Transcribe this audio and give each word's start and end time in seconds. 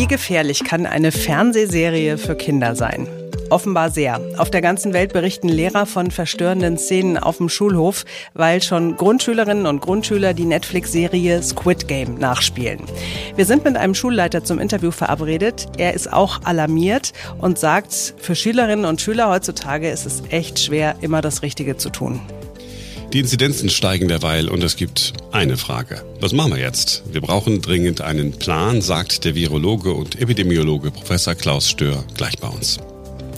Wie 0.00 0.06
gefährlich 0.06 0.64
kann 0.64 0.86
eine 0.86 1.12
Fernsehserie 1.12 2.16
für 2.16 2.34
Kinder 2.34 2.74
sein? 2.74 3.06
Offenbar 3.50 3.90
sehr. 3.90 4.18
Auf 4.38 4.50
der 4.50 4.62
ganzen 4.62 4.94
Welt 4.94 5.12
berichten 5.12 5.50
Lehrer 5.50 5.84
von 5.84 6.10
verstörenden 6.10 6.78
Szenen 6.78 7.18
auf 7.18 7.36
dem 7.36 7.50
Schulhof, 7.50 8.06
weil 8.32 8.62
schon 8.62 8.96
Grundschülerinnen 8.96 9.66
und 9.66 9.82
Grundschüler 9.82 10.32
die 10.32 10.46
Netflix-Serie 10.46 11.42
Squid 11.42 11.86
Game 11.86 12.14
nachspielen. 12.14 12.80
Wir 13.36 13.44
sind 13.44 13.62
mit 13.62 13.76
einem 13.76 13.94
Schulleiter 13.94 14.42
zum 14.42 14.58
Interview 14.58 14.90
verabredet. 14.90 15.68
Er 15.76 15.92
ist 15.92 16.10
auch 16.10 16.44
alarmiert 16.44 17.12
und 17.38 17.58
sagt, 17.58 18.14
für 18.16 18.34
Schülerinnen 18.34 18.86
und 18.86 19.02
Schüler 19.02 19.28
heutzutage 19.28 19.90
ist 19.90 20.06
es 20.06 20.22
echt 20.30 20.60
schwer, 20.60 20.94
immer 21.02 21.20
das 21.20 21.42
Richtige 21.42 21.76
zu 21.76 21.90
tun. 21.90 22.22
Die 23.12 23.18
Inzidenzen 23.18 23.68
steigen 23.70 24.06
derweil 24.06 24.48
und 24.48 24.62
es 24.62 24.76
gibt 24.76 25.14
eine 25.32 25.56
Frage. 25.56 26.04
Was 26.20 26.32
machen 26.32 26.52
wir 26.52 26.60
jetzt? 26.60 27.02
Wir 27.10 27.20
brauchen 27.20 27.60
dringend 27.60 28.02
einen 28.02 28.30
Plan, 28.30 28.80
sagt 28.82 29.24
der 29.24 29.34
Virologe 29.34 29.92
und 29.92 30.20
Epidemiologe 30.20 30.92
Professor 30.92 31.34
Klaus 31.34 31.68
Stör 31.68 32.04
gleich 32.14 32.38
bei 32.38 32.46
uns. 32.46 32.78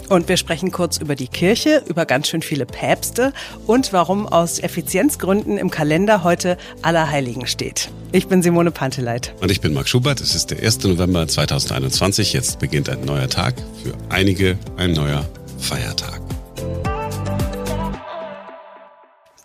Und 0.09 0.29
wir 0.29 0.37
sprechen 0.37 0.71
kurz 0.71 0.97
über 0.97 1.15
die 1.15 1.27
Kirche, 1.27 1.81
über 1.87 2.05
ganz 2.05 2.27
schön 2.27 2.43
viele 2.43 2.67
Päpste 2.67 3.33
und 3.65 3.93
warum 3.93 4.27
aus 4.27 4.59
Effizienzgründen 4.59 5.57
im 5.57 5.71
Kalender 5.71 6.23
heute 6.23 6.57
Allerheiligen 6.83 7.47
steht. 7.47 7.89
Ich 8.11 8.27
bin 8.27 8.43
Simone 8.43 8.69
Panteleit. 8.69 9.33
Und 9.41 9.49
ich 9.49 9.59
bin 9.59 9.73
Marc 9.73 9.89
Schubert. 9.89 10.21
Es 10.21 10.35
ist 10.35 10.51
der 10.51 10.61
1. 10.61 10.83
November 10.83 11.27
2021. 11.27 12.33
Jetzt 12.33 12.59
beginnt 12.59 12.89
ein 12.89 13.05
neuer 13.05 13.27
Tag. 13.27 13.55
Für 13.83 13.95
einige 14.09 14.55
ein 14.77 14.91
neuer 14.91 15.25
Feiertag. 15.57 16.21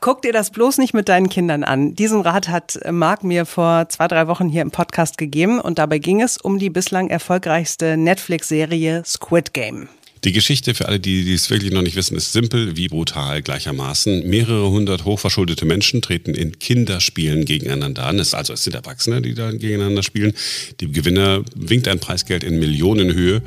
Guck 0.00 0.22
dir 0.22 0.32
das 0.32 0.50
bloß 0.50 0.78
nicht 0.78 0.94
mit 0.94 1.08
deinen 1.08 1.28
Kindern 1.28 1.64
an. 1.64 1.94
Diesen 1.94 2.20
Rat 2.20 2.48
hat 2.48 2.78
Marc 2.90 3.24
mir 3.24 3.46
vor 3.46 3.88
zwei, 3.88 4.06
drei 4.06 4.28
Wochen 4.28 4.48
hier 4.48 4.62
im 4.62 4.70
Podcast 4.70 5.18
gegeben 5.18 5.60
und 5.60 5.78
dabei 5.78 5.98
ging 5.98 6.22
es 6.22 6.36
um 6.36 6.58
die 6.58 6.70
bislang 6.70 7.10
erfolgreichste 7.10 7.96
Netflix-Serie 7.96 9.02
Squid 9.04 9.52
Game. 9.52 9.88
Die 10.24 10.32
Geschichte 10.32 10.74
für 10.74 10.86
alle, 10.88 10.98
die, 10.98 11.24
die 11.24 11.34
es 11.34 11.48
wirklich 11.50 11.72
noch 11.72 11.82
nicht 11.82 11.96
wissen, 11.96 12.16
ist 12.16 12.32
simpel 12.32 12.76
wie 12.76 12.88
brutal 12.88 13.42
gleichermaßen. 13.42 14.28
Mehrere 14.28 14.70
hundert 14.70 15.04
hochverschuldete 15.04 15.64
Menschen 15.64 16.02
treten 16.02 16.34
in 16.34 16.58
Kinderspielen 16.58 17.44
gegeneinander 17.44 18.04
an. 18.06 18.18
Es, 18.18 18.34
also 18.34 18.52
es 18.52 18.64
sind 18.64 18.74
Erwachsene, 18.74 19.22
die 19.22 19.34
da 19.34 19.50
gegeneinander 19.50 20.02
spielen. 20.02 20.32
Die 20.80 20.90
Gewinner 20.90 21.42
winkt 21.54 21.86
ein 21.86 22.00
Preisgeld 22.00 22.42
in 22.42 22.58
Millionenhöhe. 22.58 23.42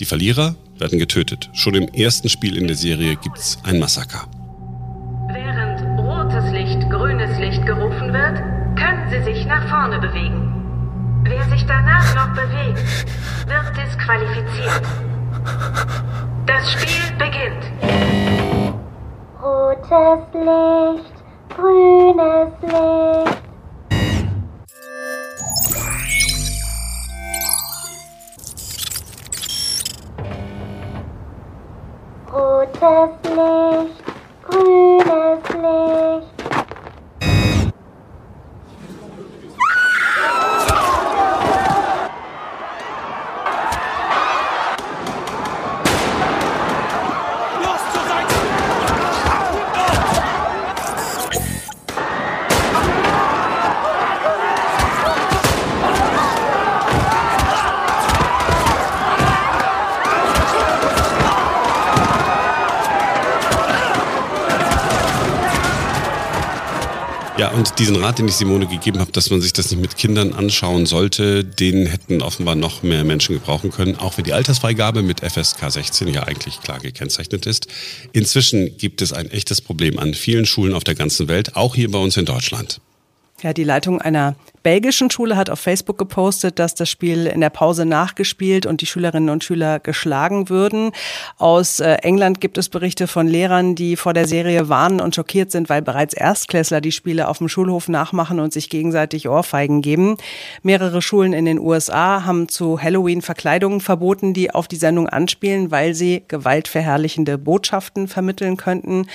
Die 0.00 0.06
Verlierer 0.06 0.54
werden 0.78 0.98
getötet. 0.98 1.50
Schon 1.52 1.74
im 1.74 1.88
ersten 1.88 2.28
Spiel 2.28 2.56
in 2.56 2.68
der 2.68 2.76
Serie 2.76 3.16
gibt 3.16 3.38
es 3.38 3.58
ein 3.64 3.78
Massaker. 3.78 4.30
Vorne 9.68 9.98
bewegen. 9.98 11.20
Wer 11.24 11.42
sich 11.44 11.64
danach 11.66 12.14
noch 12.14 12.28
bewegt, 12.34 12.78
wird 13.46 13.76
disqualifiziert. 13.76 14.82
Das 16.46 16.72
Spiel 16.72 17.16
beginnt. 17.18 17.64
Rotes 19.42 20.24
Licht, 20.34 21.14
grünes 21.54 22.52
Licht. 22.62 23.42
Rotes 32.32 33.10
Licht, 33.36 34.04
grünes 34.42 35.48
Licht. 35.54 36.07
Und 67.58 67.80
diesen 67.80 67.96
Rat, 67.96 68.20
den 68.20 68.28
ich 68.28 68.36
Simone 68.36 68.68
gegeben 68.68 69.00
habe, 69.00 69.10
dass 69.10 69.30
man 69.30 69.40
sich 69.40 69.52
das 69.52 69.70
nicht 69.72 69.80
mit 69.80 69.96
Kindern 69.96 70.32
anschauen 70.32 70.86
sollte, 70.86 71.44
den 71.44 71.86
hätten 71.86 72.22
offenbar 72.22 72.54
noch 72.54 72.84
mehr 72.84 73.02
Menschen 73.02 73.34
gebrauchen 73.34 73.72
können, 73.72 73.96
auch 73.96 74.16
wenn 74.16 74.24
die 74.24 74.32
Altersfreigabe 74.32 75.02
mit 75.02 75.20
FSK 75.20 75.68
16 75.68 76.06
ja 76.14 76.22
eigentlich 76.22 76.60
klar 76.60 76.78
gekennzeichnet 76.78 77.46
ist. 77.46 77.66
Inzwischen 78.12 78.76
gibt 78.76 79.02
es 79.02 79.12
ein 79.12 79.28
echtes 79.32 79.60
Problem 79.60 79.98
an 79.98 80.14
vielen 80.14 80.46
Schulen 80.46 80.72
auf 80.72 80.84
der 80.84 80.94
ganzen 80.94 81.26
Welt, 81.26 81.56
auch 81.56 81.74
hier 81.74 81.90
bei 81.90 81.98
uns 81.98 82.16
in 82.16 82.26
Deutschland. 82.26 82.80
Ja, 83.42 83.52
die 83.52 83.64
Leitung 83.64 84.00
einer 84.00 84.36
belgischen 84.62 85.10
Schule 85.10 85.36
hat 85.36 85.50
auf 85.50 85.60
Facebook 85.60 85.98
gepostet, 85.98 86.58
dass 86.58 86.74
das 86.74 86.88
Spiel 86.88 87.26
in 87.26 87.40
der 87.40 87.50
Pause 87.50 87.84
nachgespielt 87.84 88.66
und 88.66 88.80
die 88.80 88.86
Schülerinnen 88.86 89.30
und 89.30 89.44
Schüler 89.44 89.78
geschlagen 89.78 90.48
würden. 90.48 90.92
Aus 91.36 91.80
äh, 91.80 91.94
England 92.02 92.40
gibt 92.40 92.58
es 92.58 92.68
Berichte 92.68 93.06
von 93.06 93.26
Lehrern, 93.26 93.74
die 93.74 93.96
vor 93.96 94.14
der 94.14 94.26
Serie 94.26 94.68
warnen 94.68 95.00
und 95.00 95.14
schockiert 95.14 95.50
sind, 95.50 95.68
weil 95.68 95.82
bereits 95.82 96.14
Erstklässler 96.14 96.80
die 96.80 96.92
Spiele 96.92 97.28
auf 97.28 97.38
dem 97.38 97.48
Schulhof 97.48 97.88
nachmachen 97.88 98.40
und 98.40 98.52
sich 98.52 98.70
gegenseitig 98.70 99.28
Ohrfeigen 99.28 99.82
geben. 99.82 100.16
Mehrere 100.62 101.02
Schulen 101.02 101.32
in 101.32 101.44
den 101.44 101.58
USA 101.58 102.24
haben 102.24 102.48
zu 102.48 102.80
Halloween 102.80 103.22
Verkleidungen 103.22 103.80
verboten, 103.80 104.34
die 104.34 104.50
auf 104.50 104.68
die 104.68 104.76
Sendung 104.76 105.08
anspielen, 105.08 105.70
weil 105.70 105.94
sie 105.94 106.24
gewaltverherrlichende 106.28 107.38
Botschaften 107.38 108.08
vermitteln 108.08 108.56
könnten. 108.56 109.06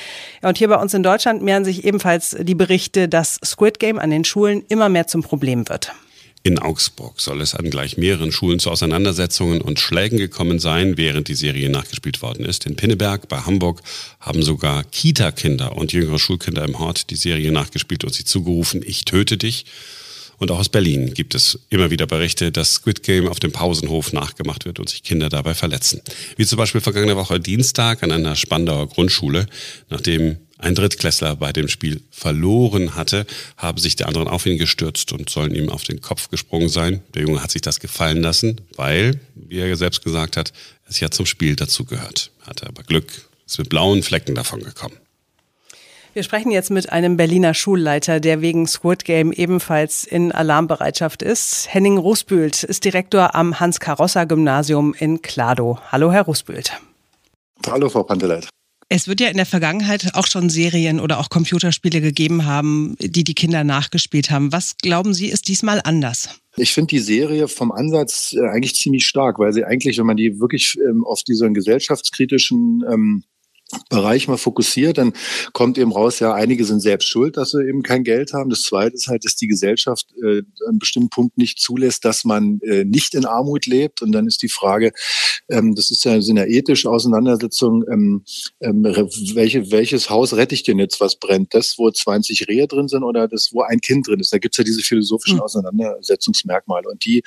Und 0.42 0.58
hier 0.58 0.70
bei 0.70 0.78
uns 0.78 0.94
in 0.94 1.04
Deutschland 1.04 1.42
mehren 1.42 1.66
sich 1.66 1.86
ebenfalls 1.86 2.36
die 2.40 2.56
Berichte, 2.56 3.08
dass 3.08 3.40
Squid 3.44 3.80
Game 3.80 4.00
an 4.00 4.10
den 4.10 4.24
Schulen 4.24 4.64
immer 4.70 4.90
mehr 4.90 5.08
zum 5.08 5.24
Problem 5.34 5.68
wird. 5.68 5.92
In 6.44 6.60
Augsburg 6.60 7.20
soll 7.20 7.42
es 7.42 7.56
an 7.56 7.72
gleich 7.72 7.98
mehreren 7.98 8.32
Schulen 8.32 8.60
zu 8.60 8.70
Auseinandersetzungen 8.70 9.62
und 9.62 9.80
Schlägen 9.80 10.20
gekommen 10.20 10.60
sein, 10.60 10.96
während 10.96 11.28
die 11.28 11.34
Serie 11.34 11.72
nachgespielt 11.72 12.22
worden 12.22 12.46
ist. 12.46 12.68
In 12.68 12.76
Pinneberg 12.76 13.28
bei 13.30 13.38
Hamburg 13.40 13.82
haben 14.20 14.44
sogar 14.44 14.84
Kita-Kinder 14.84 15.76
und 15.76 15.92
jüngere 15.92 16.20
Schulkinder 16.20 16.64
im 16.64 16.78
Hort 16.78 17.10
die 17.10 17.16
Serie 17.16 17.52
nachgespielt 17.52 18.04
und 18.04 18.14
sie 18.14 18.26
zugerufen, 18.26 18.84
ich 18.86 19.06
töte 19.06 19.38
dich. 19.38 19.66
Und 20.38 20.52
auch 20.52 20.60
aus 20.60 20.70
Berlin 20.70 21.16
gibt 21.16 21.34
es 21.34 21.58
immer 21.72 21.90
wieder 21.90 22.06
Berichte, 22.06 22.52
dass 22.52 22.76
Squid 22.76 23.02
Game 23.02 23.28
auf 23.28 23.40
dem 23.40 23.52
Pausenhof 23.52 24.14
nachgemacht 24.14 24.66
wird 24.66 24.78
und 24.78 24.88
sich 24.88 25.02
Kinder 25.02 25.30
dabei 25.30 25.56
verletzen. 25.56 26.02
Wie 26.38 26.46
zum 26.46 26.58
Beispiel 26.58 26.82
vergangene 26.82 27.16
Woche 27.16 27.40
Dienstag 27.40 28.04
an 28.04 28.12
einer 28.12 28.36
Spandauer 28.36 28.88
Grundschule, 28.88 29.48
nachdem 29.90 30.38
ein 30.64 30.76
Drittklässler 30.76 31.36
bei 31.36 31.52
dem 31.52 31.68
Spiel 31.68 32.02
verloren 32.10 32.96
hatte, 32.96 33.26
haben 33.58 33.78
sich 33.78 33.96
die 33.96 34.06
anderen 34.06 34.28
auf 34.28 34.46
ihn 34.46 34.58
gestürzt 34.58 35.12
und 35.12 35.30
sollen 35.30 35.54
ihm 35.54 35.70
auf 35.70 35.84
den 35.84 36.02
Kopf 36.02 36.30
gesprungen 36.30 36.70
sein. 36.70 37.02
Der 37.14 37.24
Junge 37.24 37.44
hat 37.44 37.52
sich 37.52 37.62
das 37.62 37.80
gefallen 37.80 38.22
lassen, 38.22 38.62
weil, 38.76 39.20
wie 39.36 39.60
er 39.60 39.76
selbst 39.76 40.04
gesagt 40.04 40.38
hat, 40.38 40.54
es 40.88 41.00
ja 41.00 41.12
zum 41.12 41.26
Spiel 41.26 41.56
dazugehört. 41.56 42.32
Hatte 42.42 42.68
aber 42.68 42.84
Glück, 42.84 43.12
ist 43.46 43.60
mit 43.60 43.70
blauen 43.70 44.04
Flecken 44.04 44.36
davon 44.36 44.62
gekommen. 44.62 44.96
Wir 46.14 46.22
sprechen 46.22 46.52
jetzt 46.52 46.70
mit 46.70 46.92
einem 46.92 47.18
Berliner 47.18 47.56
Schulleiter, 47.56 48.20
der 48.20 48.42
wegen 48.42 48.68
Squid 48.68 49.04
Game 49.04 49.32
ebenfalls 49.32 50.04
in 50.04 50.32
Alarmbereitschaft 50.32 51.24
ist. 51.24 51.74
Henning 51.74 51.98
Rusbühlt 51.98 52.64
ist 52.64 52.86
Direktor 52.86 53.34
am 53.34 53.60
Hans-Karossa-Gymnasium 53.60 54.94
in 54.94 55.24
Kladow. 55.24 55.80
Hallo, 55.92 56.12
Herr 56.12 56.22
Rusbühlt. 56.22 56.72
Hallo, 57.66 57.90
Frau 57.90 58.04
Panteleit. 58.04 58.48
Es 58.96 59.08
wird 59.08 59.22
ja 59.22 59.30
in 59.30 59.38
der 59.38 59.48
Vergangenheit 59.48 60.14
auch 60.14 60.28
schon 60.28 60.52
Serien 60.52 61.00
oder 61.00 61.20
auch 61.20 61.32
Computerspiele 61.32 62.00
gegeben 62.00 62.46
haben, 62.46 62.96
die 63.00 63.24
die 63.24 63.34
Kinder 63.34 63.64
nachgespielt 63.64 64.30
haben. 64.30 64.52
Was 64.52 64.78
glauben 64.78 65.16
Sie, 65.16 65.30
ist 65.30 65.48
diesmal 65.48 65.82
anders? 65.84 66.30
Ich 66.58 66.74
finde 66.74 66.90
die 66.90 67.00
Serie 67.00 67.48
vom 67.48 67.72
Ansatz 67.72 68.36
äh, 68.38 68.48
eigentlich 68.48 68.76
ziemlich 68.76 69.08
stark, 69.08 69.40
weil 69.40 69.52
sie 69.52 69.64
eigentlich, 69.64 69.98
wenn 69.98 70.06
man 70.06 70.18
die 70.18 70.40
wirklich 70.40 70.78
ähm, 70.88 71.04
auf 71.06 71.24
diesen 71.24 71.56
gesellschaftskritischen 71.56 72.84
ähm, 72.88 73.24
Bereich 73.90 74.28
mal 74.28 74.38
fokussiert, 74.38 74.98
dann 74.98 75.14
kommt 75.54 75.78
eben 75.78 75.92
raus, 75.92 76.20
ja, 76.20 76.34
einige 76.34 76.66
sind 76.66 76.80
selbst 76.80 77.08
schuld, 77.08 77.38
dass 77.38 77.52
sie 77.52 77.64
eben 77.68 77.84
kein 77.84 78.04
Geld 78.04 78.34
haben. 78.34 78.50
Das 78.50 78.64
Zweite 78.64 78.96
ist 78.96 79.08
halt, 79.08 79.26
dass 79.26 79.36
die 79.36 79.48
Gesellschaft 79.48 80.08
äh, 80.22 80.40
an 80.40 80.70
einem 80.70 80.80
bestimmten 80.80 81.10
Punkt 81.10 81.38
nicht 81.38 81.60
zulässt, 81.60 82.06
dass 82.06 82.24
man 82.24 82.60
äh, 82.62 82.86
nicht 82.86 83.14
in 83.14 83.26
Armut 83.26 83.66
lebt. 83.66 84.02
Und 84.02 84.12
dann 84.12 84.28
ist 84.28 84.42
die 84.42 84.50
Frage, 84.50 84.92
ähm, 85.50 85.76
das 85.76 85.92
ist 85.92 86.06
ja 86.06 86.22
sind 86.22 86.38
ja 86.38 86.46
ethische 86.46 86.90
Auseinandersetzungen, 86.90 87.84
ähm, 87.92 88.24
ähm, 88.62 88.84
welche, 88.84 89.72
welches 89.72 90.10
Haus 90.10 90.34
rette 90.36 90.56
ich 90.56 90.64
denn 90.64 90.80
jetzt, 90.80 91.00
was 91.00 91.16
brennt? 91.16 91.54
Das, 91.54 91.76
wo 91.78 91.90
20 91.90 92.48
Rehe 92.48 92.68
drin 92.68 92.88
sind 92.88 93.04
oder 93.04 93.28
das, 93.28 93.50
wo 93.52 93.62
ein 93.62 93.82
Kind 93.82 94.08
drin 94.08 94.20
ist? 94.20 94.34
Da 94.34 94.38
gibt's 94.38 94.58
ja 94.58 94.64
diese 94.64 94.82
philosophischen 94.82 95.38
hm. 95.38 95.44
Auseinandersetzungsmerkmale. 95.44 96.90
Und 96.90 97.06
die 97.06 97.24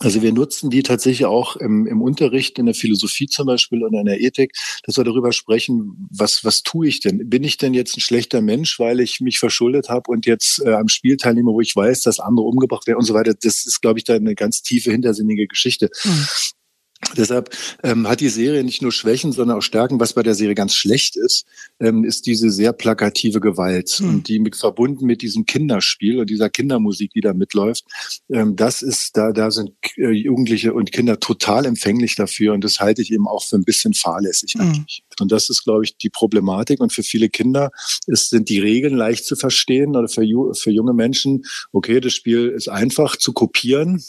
Also 0.00 0.22
wir 0.22 0.32
nutzen 0.32 0.70
die 0.70 0.82
tatsächlich 0.82 1.26
auch 1.26 1.56
im, 1.56 1.86
im 1.86 2.02
Unterricht, 2.02 2.58
in 2.58 2.66
der 2.66 2.74
Philosophie 2.74 3.26
zum 3.26 3.46
Beispiel 3.46 3.84
und 3.84 3.94
in 3.94 4.06
der 4.06 4.20
Ethik, 4.20 4.52
dass 4.84 4.96
wir 4.96 5.04
darüber 5.04 5.32
sprechen, 5.32 6.08
was, 6.10 6.44
was 6.44 6.62
tue 6.62 6.88
ich 6.88 7.00
denn? 7.00 7.28
Bin 7.28 7.44
ich 7.44 7.58
denn 7.58 7.74
jetzt 7.74 7.96
ein 7.96 8.00
schlechter 8.00 8.42
Mensch, 8.42 8.78
weil 8.80 9.00
ich 9.00 9.20
mich 9.20 9.38
verschuldet 9.38 9.88
habe 9.88 10.10
und 10.10 10.26
jetzt 10.26 10.60
äh, 10.64 10.72
am 10.72 10.88
Spiel 10.88 11.16
teilnehme, 11.16 11.52
wo 11.52 11.60
ich 11.60 11.74
weiß, 11.74 12.02
dass 12.02 12.18
andere 12.18 12.46
umgebracht 12.46 12.86
werden 12.86 12.98
und 12.98 13.04
so 13.04 13.14
weiter? 13.14 13.34
Das 13.34 13.66
ist, 13.66 13.80
glaube 13.80 13.98
ich, 13.98 14.04
da 14.04 14.14
eine 14.14 14.34
ganz 14.34 14.62
tiefe, 14.62 14.90
hintersinnige 14.90 15.46
Geschichte. 15.46 15.90
Mhm. 16.04 16.26
Deshalb 17.16 17.50
ähm, 17.82 18.08
hat 18.08 18.20
die 18.20 18.28
Serie 18.28 18.64
nicht 18.64 18.82
nur 18.82 18.92
Schwächen, 18.92 19.32
sondern 19.32 19.58
auch 19.58 19.62
Stärken. 19.62 20.00
Was 20.00 20.12
bei 20.12 20.22
der 20.22 20.34
Serie 20.34 20.54
ganz 20.54 20.74
schlecht 20.74 21.16
ist, 21.16 21.46
ähm, 21.80 22.04
ist 22.04 22.26
diese 22.26 22.50
sehr 22.50 22.72
plakative 22.72 23.40
Gewalt 23.40 24.00
mhm. 24.00 24.08
und 24.08 24.28
die 24.28 24.38
mit, 24.38 24.56
verbunden 24.56 25.06
mit 25.06 25.22
diesem 25.22 25.46
Kinderspiel 25.46 26.20
und 26.20 26.30
dieser 26.30 26.50
Kindermusik, 26.50 27.12
die 27.12 27.20
da 27.20 27.34
mitläuft. 27.34 27.84
Ähm, 28.30 28.56
das 28.56 28.82
ist 28.82 29.16
da, 29.16 29.32
da 29.32 29.50
sind 29.50 29.72
äh, 29.96 30.10
Jugendliche 30.10 30.74
und 30.74 30.92
Kinder 30.92 31.20
total 31.20 31.66
empfänglich 31.66 32.16
dafür 32.16 32.54
und 32.54 32.64
das 32.64 32.80
halte 32.80 33.02
ich 33.02 33.12
eben 33.12 33.28
auch 33.28 33.44
für 33.44 33.56
ein 33.56 33.64
bisschen 33.64 33.94
fahrlässig 33.94 34.54
mhm. 34.54 34.62
eigentlich. 34.62 35.04
Und 35.20 35.32
das 35.32 35.48
ist, 35.50 35.64
glaube 35.64 35.84
ich, 35.84 35.96
die 35.96 36.10
Problematik. 36.10 36.80
Und 36.80 36.92
für 36.92 37.02
viele 37.02 37.28
Kinder 37.28 37.70
ist, 38.06 38.30
sind 38.30 38.48
die 38.48 38.60
Regeln 38.60 38.96
leicht 38.96 39.24
zu 39.24 39.36
verstehen 39.36 39.96
oder 39.96 40.08
für, 40.08 40.24
für 40.54 40.70
junge 40.70 40.92
Menschen. 40.92 41.44
Okay, 41.72 42.00
das 42.00 42.12
Spiel 42.14 42.48
ist 42.48 42.68
einfach 42.68 43.16
zu 43.16 43.32
kopieren 43.32 44.02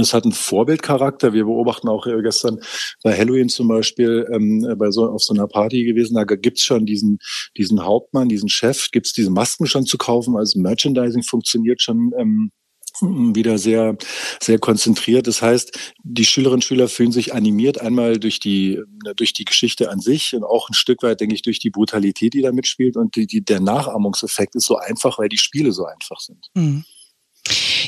es 0.00 0.14
hat 0.14 0.24
einen 0.24 0.32
Vorbildcharakter. 0.32 1.32
Wir 1.32 1.44
beobachten 1.44 1.88
auch 1.88 2.06
äh, 2.06 2.22
gestern 2.22 2.60
bei 3.02 3.16
Halloween 3.16 3.48
zum 3.48 3.68
Beispiel 3.68 4.26
ähm, 4.32 4.66
bei 4.78 4.90
so 4.90 5.08
auf 5.08 5.22
so 5.22 5.34
einer 5.34 5.46
Party 5.46 5.84
gewesen. 5.84 6.14
Da 6.14 6.24
gibt's 6.24 6.62
schon 6.62 6.86
diesen 6.86 7.18
diesen 7.56 7.84
Hauptmann, 7.84 8.28
diesen 8.28 8.48
Chef. 8.48 8.90
Gibt's 8.90 9.12
diese 9.12 9.30
Masken 9.30 9.66
schon 9.66 9.86
zu 9.86 9.98
kaufen? 9.98 10.36
Also 10.36 10.58
Merchandising 10.60 11.22
funktioniert 11.22 11.82
schon. 11.82 12.12
Ähm, 12.18 12.52
wieder 13.00 13.58
sehr, 13.58 13.96
sehr 14.40 14.58
konzentriert. 14.58 15.26
Das 15.26 15.40
heißt, 15.40 15.94
die 16.02 16.24
Schülerinnen 16.24 16.56
und 16.56 16.64
Schüler 16.64 16.88
fühlen 16.88 17.10
sich 17.10 17.32
animiert 17.34 17.80
einmal 17.80 18.18
durch 18.18 18.38
die, 18.38 18.80
durch 19.16 19.32
die 19.32 19.44
Geschichte 19.44 19.90
an 19.90 20.00
sich 20.00 20.34
und 20.34 20.44
auch 20.44 20.68
ein 20.68 20.74
Stück 20.74 21.02
weit, 21.02 21.20
denke 21.20 21.34
ich, 21.34 21.42
durch 21.42 21.58
die 21.58 21.70
Brutalität, 21.70 22.34
die 22.34 22.42
da 22.42 22.52
mitspielt. 22.52 22.96
Und 22.96 23.16
die, 23.16 23.26
die, 23.26 23.42
der 23.42 23.60
Nachahmungseffekt 23.60 24.54
ist 24.56 24.66
so 24.66 24.76
einfach, 24.76 25.18
weil 25.18 25.28
die 25.28 25.38
Spiele 25.38 25.72
so 25.72 25.86
einfach 25.86 26.20
sind. 26.20 26.48
Mhm. 26.54 26.84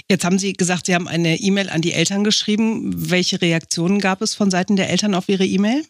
Jetzt 0.08 0.24
haben 0.24 0.38
Sie 0.38 0.52
gesagt, 0.52 0.86
Sie 0.86 0.94
haben 0.94 1.08
eine 1.08 1.40
E-Mail 1.40 1.68
an 1.70 1.80
die 1.80 1.92
Eltern 1.92 2.24
geschrieben. 2.24 3.10
Welche 3.10 3.40
Reaktionen 3.40 4.00
gab 4.00 4.22
es 4.22 4.34
von 4.34 4.50
Seiten 4.50 4.76
der 4.76 4.90
Eltern 4.90 5.14
auf 5.14 5.28
Ihre 5.28 5.44
E-Mail? 5.44 5.84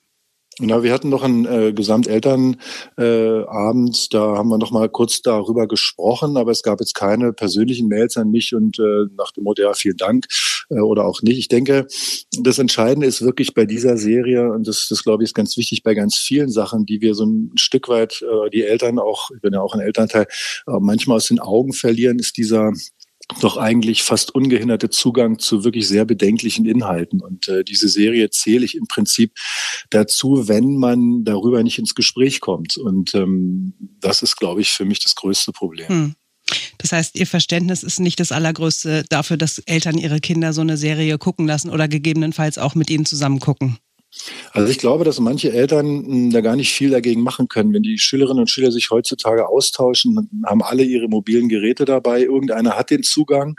Na, 0.61 0.85
wir 0.85 0.93
hatten 0.93 1.09
noch 1.09 1.25
einen 1.25 1.47
äh, 1.47 1.73
Gesamtelternabend, 1.73 2.57
äh, 2.97 4.09
da 4.11 4.37
haben 4.37 4.49
wir 4.49 4.59
noch 4.59 4.71
mal 4.71 4.89
kurz 4.89 5.21
darüber 5.21 5.67
gesprochen, 5.67 6.37
aber 6.37 6.53
es 6.53 6.63
gab 6.63 6.79
jetzt 6.79 6.95
keine 6.95 7.33
persönlichen 7.33 7.89
Mails 7.89 8.17
an 8.17 8.31
mich 8.31 8.55
und 8.55 8.79
äh, 8.79 9.07
nach 9.17 9.33
dem 9.33 9.43
Motto, 9.45 9.63
ja, 9.63 9.73
vielen 9.73 9.97
Dank 9.97 10.27
äh, 10.71 10.79
oder 10.79 11.07
auch 11.07 11.23
nicht. 11.23 11.39
Ich 11.39 11.49
denke, 11.49 11.89
das 12.39 12.61
Entscheidende 12.61 13.09
ist 13.09 13.23
wirklich 13.23 13.55
bei 13.55 13.67
dieser 13.67 13.97
Serie, 13.97 14.53
und 14.53 14.69
das, 14.69 14.87
das 14.89 15.03
glaube 15.03 15.25
ich 15.25 15.31
ist 15.31 15.35
ganz 15.35 15.57
wichtig 15.57 15.83
bei 15.83 15.95
ganz 15.95 16.15
vielen 16.17 16.51
Sachen, 16.51 16.87
die 16.87 17.01
wir 17.01 17.17
so 17.17 17.27
ein 17.27 17.51
Stück 17.57 17.89
weit, 17.89 18.23
äh, 18.23 18.51
die 18.51 18.63
Eltern 18.63 19.01
auch, 19.01 19.31
ich 19.35 19.41
bin 19.41 19.55
ja 19.55 19.61
auch 19.61 19.75
ein 19.75 19.81
Elternteil, 19.81 20.29
äh, 20.69 20.79
manchmal 20.79 21.17
aus 21.17 21.27
den 21.27 21.41
Augen 21.41 21.73
verlieren, 21.73 22.21
ist 22.21 22.37
dieser 22.37 22.71
doch 23.41 23.57
eigentlich 23.57 24.03
fast 24.03 24.35
ungehinderte 24.35 24.91
Zugang 24.91 25.39
zu 25.39 25.65
wirklich 25.65 25.89
sehr 25.89 26.05
bedenklichen 26.05 26.67
Inhalten. 26.67 27.21
Und 27.21 27.49
äh, 27.49 27.65
diese 27.65 27.89
Serie 27.89 28.31
zähle 28.31 28.65
ich 28.65 28.77
im 28.77 28.87
Prinzip 28.87 29.33
dazu, 29.91 30.49
wenn 30.49 30.77
man 30.77 31.25
darüber 31.25 31.63
nicht 31.63 31.79
ins 31.79 31.95
Gespräch 31.95 32.41
kommt. 32.41 32.77
Und 32.77 33.15
ähm, 33.15 33.75
das 34.01 34.23
ist, 34.23 34.37
glaube 34.37 34.61
ich, 34.61 34.71
für 34.71 34.85
mich 34.85 35.03
das 35.03 35.15
größte 35.15 35.53
Problem. 35.53 35.89
Hm. 35.89 36.15
Das 36.79 36.93
heißt, 36.93 37.17
Ihr 37.17 37.27
Verständnis 37.27 37.83
ist 37.83 38.01
nicht 38.01 38.21
das 38.21 38.31
allergrößte 38.31 39.05
dafür, 39.09 39.39
dass 39.39 39.59
Eltern 39.61 39.97
ihre 39.97 40.21
Kinder 40.21 40.53
so 40.53 40.61
eine 40.61 40.77
Serie 40.77 41.17
gucken 41.17 41.47
lassen 41.47 41.71
oder 41.71 41.89
gegebenenfalls 41.89 42.59
auch 42.59 42.75
mit 42.75 42.91
ihnen 42.91 43.07
zusammen 43.07 43.41
gucken. 43.41 43.79
Also 44.53 44.71
ich 44.71 44.79
glaube, 44.79 45.05
dass 45.05 45.21
manche 45.21 45.53
Eltern 45.53 45.87
hm, 45.87 46.31
da 46.31 46.41
gar 46.41 46.57
nicht 46.57 46.73
viel 46.73 46.91
dagegen 46.91 47.23
machen 47.23 47.49
können. 47.49 47.73
Wenn 47.73 47.83
die 47.83 47.99
Schülerinnen 47.99 48.41
und 48.41 48.51
Schüler 48.51 48.73
sich 48.73 48.91
heutzutage 48.91 49.49
austauschen, 49.49 50.29
haben 50.47 50.63
alle 50.63 50.83
ihre 50.83 51.09
mobilen 51.09 51.49
Geräte 51.49 51.85
dabei, 51.85 52.23
irgendeiner 52.23 52.77
hat 52.77 52.91
den 52.91 53.03
Zugang. 53.03 53.57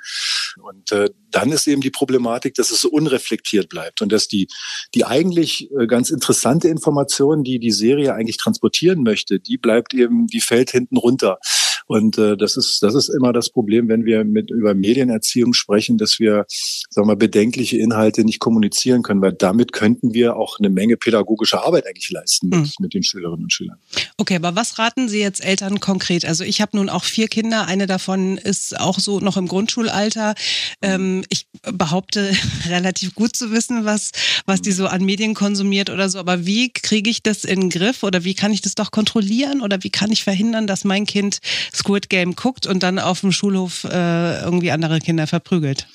Und 0.61 0.91
äh, 0.91 1.09
dann 1.31 1.51
ist 1.51 1.67
eben 1.67 1.81
die 1.81 1.89
Problematik, 1.89 2.55
dass 2.55 2.71
es 2.71 2.81
so 2.81 2.89
unreflektiert 2.89 3.67
bleibt 3.67 4.01
und 4.01 4.11
dass 4.11 4.27
die, 4.27 4.47
die 4.93 5.05
eigentlich 5.05 5.69
äh, 5.77 5.85
ganz 5.85 6.09
interessante 6.09 6.69
Information, 6.69 7.43
die 7.43 7.59
die 7.59 7.71
Serie 7.71 8.13
eigentlich 8.13 8.37
transportieren 8.37 9.03
möchte, 9.03 9.39
die 9.39 9.57
bleibt 9.57 9.93
eben, 9.93 10.27
die 10.27 10.39
fällt 10.39 10.71
hinten 10.71 10.97
runter. 10.97 11.39
Und 11.87 12.17
äh, 12.17 12.35
das 12.35 12.57
ist 12.57 12.81
das 12.81 12.95
ist 12.95 13.09
immer 13.09 13.31
das 13.31 13.49
Problem, 13.49 13.87
wenn 13.89 14.05
wir 14.05 14.23
mit 14.23 14.49
über 14.49 14.73
Medienerziehung 14.73 15.53
sprechen, 15.53 15.97
dass 15.97 16.19
wir 16.19 16.45
sagen 16.47 17.05
wir 17.05 17.13
mal 17.13 17.15
bedenkliche 17.15 17.77
Inhalte 17.77 18.23
nicht 18.23 18.39
kommunizieren 18.39 19.03
können, 19.03 19.21
weil 19.21 19.33
damit 19.33 19.71
könnten 19.71 20.13
wir 20.13 20.35
auch 20.35 20.44
eine 20.59 20.69
Menge 20.69 20.97
pädagogische 20.97 21.61
Arbeit 21.61 21.87
eigentlich 21.87 22.09
leisten 22.11 22.49
mit, 22.49 22.59
mhm. 22.59 22.71
mit 22.79 22.93
den 22.93 23.03
Schülerinnen 23.03 23.43
und 23.43 23.53
Schülern. 23.53 23.77
Okay, 24.17 24.35
aber 24.35 24.55
was 24.55 24.79
raten 24.79 25.09
Sie 25.09 25.19
jetzt 25.19 25.43
Eltern 25.43 25.79
konkret? 25.79 26.25
Also 26.25 26.43
ich 26.43 26.61
habe 26.61 26.77
nun 26.77 26.89
auch 26.89 27.03
vier 27.03 27.27
Kinder, 27.27 27.67
eine 27.67 27.87
davon 27.87 28.37
ist 28.37 28.79
auch 28.79 28.99
so 28.99 29.19
noch 29.19 29.37
im 29.37 29.47
Grundschulalter. 29.47 30.35
Ähm, 30.81 31.23
ich 31.29 31.47
behaupte 31.63 32.31
relativ 32.67 33.15
gut 33.15 33.35
zu 33.35 33.51
wissen, 33.51 33.85
was 33.85 34.11
was 34.45 34.61
die 34.61 34.71
so 34.71 34.87
an 34.87 35.03
Medien 35.03 35.33
konsumiert 35.33 35.89
oder 35.89 36.09
so. 36.09 36.19
Aber 36.19 36.45
wie 36.45 36.69
kriege 36.69 37.09
ich 37.09 37.23
das 37.23 37.43
in 37.43 37.61
den 37.61 37.69
Griff 37.69 38.03
oder 38.03 38.23
wie 38.23 38.33
kann 38.33 38.53
ich 38.53 38.61
das 38.61 38.75
doch 38.75 38.91
kontrollieren 38.91 39.61
oder 39.61 39.83
wie 39.83 39.89
kann 39.89 40.11
ich 40.11 40.23
verhindern, 40.23 40.67
dass 40.67 40.83
mein 40.83 41.05
Kind 41.05 41.39
Squid 41.73 42.09
Game 42.09 42.35
guckt 42.35 42.65
und 42.65 42.83
dann 42.83 42.99
auf 42.99 43.21
dem 43.21 43.31
Schulhof 43.31 43.83
äh, 43.85 44.41
irgendwie 44.41 44.71
andere 44.71 44.99
Kinder 44.99 45.27
verprügelt? 45.27 45.87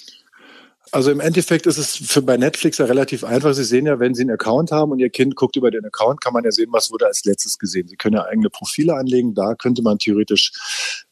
Also 0.93 1.13
im 1.13 1.21
Endeffekt 1.21 1.67
ist 1.67 1.79
es 1.79 1.97
für 1.97 2.23
bei 2.23 2.37
Netflix 2.37 2.79
ja 2.79 2.87
relativ 2.87 3.23
einfach. 3.23 3.55
Sie 3.55 3.65
sehen 3.65 3.87
ja, 3.87 4.01
wenn 4.01 4.15
Sie 4.15 4.23
einen 4.23 4.33
Account 4.33 4.73
haben 4.73 4.91
und 4.91 4.99
Ihr 4.99 5.11
Kind 5.11 5.37
guckt 5.37 5.57
über 5.57 5.71
den 5.71 5.85
Account, 5.85 6.21
kann 6.21 6.33
man 6.33 6.45
ja 6.45 6.51
sehen, 6.51 6.71
was 6.73 6.91
wurde 6.91 7.07
als 7.07 7.25
letztes 7.25 7.59
gesehen. 7.59 7.87
Sie 7.87 7.97
können 7.97 8.17
ja 8.17 8.25
eigene 8.25 8.51
Profile 8.51 8.95
anlegen, 8.95 9.35
da 9.35 9.55
könnte 9.55 9.83
man 9.83 9.99
theoretisch 9.99 10.53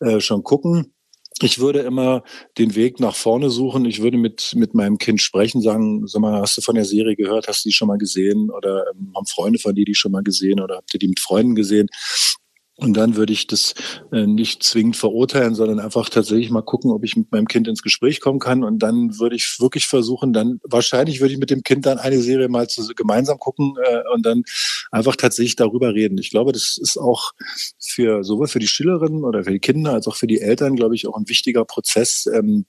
äh, 0.00 0.20
schon 0.20 0.42
gucken. 0.42 0.94
Ich 1.40 1.60
würde 1.60 1.80
immer 1.80 2.24
den 2.58 2.74
Weg 2.74 2.98
nach 2.98 3.14
vorne 3.14 3.50
suchen. 3.50 3.84
Ich 3.84 4.02
würde 4.02 4.18
mit, 4.18 4.54
mit 4.56 4.74
meinem 4.74 4.98
Kind 4.98 5.22
sprechen, 5.22 5.60
sagen, 5.60 6.04
sag 6.08 6.20
mal, 6.20 6.40
hast 6.40 6.56
du 6.56 6.62
von 6.62 6.74
der 6.74 6.84
Serie 6.84 7.14
gehört? 7.14 7.46
Hast 7.46 7.64
du 7.64 7.68
die 7.68 7.72
schon 7.74 7.86
mal 7.86 7.98
gesehen? 7.98 8.50
Oder 8.50 8.86
ähm, 8.90 9.12
haben 9.14 9.26
Freunde 9.26 9.60
von 9.60 9.74
dir 9.76 9.84
die 9.84 9.94
schon 9.94 10.10
mal 10.10 10.24
gesehen? 10.24 10.60
Oder 10.60 10.78
habt 10.78 10.92
ihr 10.94 10.98
die 10.98 11.06
mit 11.06 11.20
Freunden 11.20 11.54
gesehen? 11.54 11.88
Und 12.80 12.96
dann 12.96 13.16
würde 13.16 13.32
ich 13.32 13.48
das 13.48 13.74
äh, 14.12 14.24
nicht 14.24 14.62
zwingend 14.62 14.96
verurteilen, 14.96 15.56
sondern 15.56 15.80
einfach 15.80 16.08
tatsächlich 16.08 16.48
mal 16.50 16.62
gucken, 16.62 16.92
ob 16.92 17.02
ich 17.02 17.16
mit 17.16 17.32
meinem 17.32 17.48
Kind 17.48 17.66
ins 17.66 17.82
Gespräch 17.82 18.20
kommen 18.20 18.38
kann. 18.38 18.62
Und 18.62 18.78
dann 18.78 19.18
würde 19.18 19.34
ich 19.34 19.56
wirklich 19.58 19.88
versuchen, 19.88 20.32
dann 20.32 20.60
wahrscheinlich 20.62 21.20
würde 21.20 21.34
ich 21.34 21.40
mit 21.40 21.50
dem 21.50 21.64
Kind 21.64 21.86
dann 21.86 21.98
eine 21.98 22.20
Serie 22.20 22.48
mal 22.48 22.68
zu, 22.68 22.86
gemeinsam 22.94 23.38
gucken 23.38 23.74
äh, 23.84 24.02
und 24.14 24.24
dann 24.24 24.44
einfach 24.92 25.16
tatsächlich 25.16 25.56
darüber 25.56 25.92
reden. 25.92 26.18
Ich 26.18 26.30
glaube, 26.30 26.52
das 26.52 26.78
ist 26.80 26.98
auch 26.98 27.32
für 27.80 28.22
sowohl 28.22 28.46
für 28.46 28.60
die 28.60 28.68
Schülerinnen 28.68 29.24
oder 29.24 29.42
für 29.42 29.50
die 29.52 29.58
Kinder 29.58 29.94
als 29.94 30.06
auch 30.06 30.14
für 30.14 30.28
die 30.28 30.40
Eltern, 30.40 30.76
glaube 30.76 30.94
ich, 30.94 31.08
auch 31.08 31.16
ein 31.16 31.28
wichtiger 31.28 31.64
Prozess, 31.64 32.28
ähm, 32.32 32.64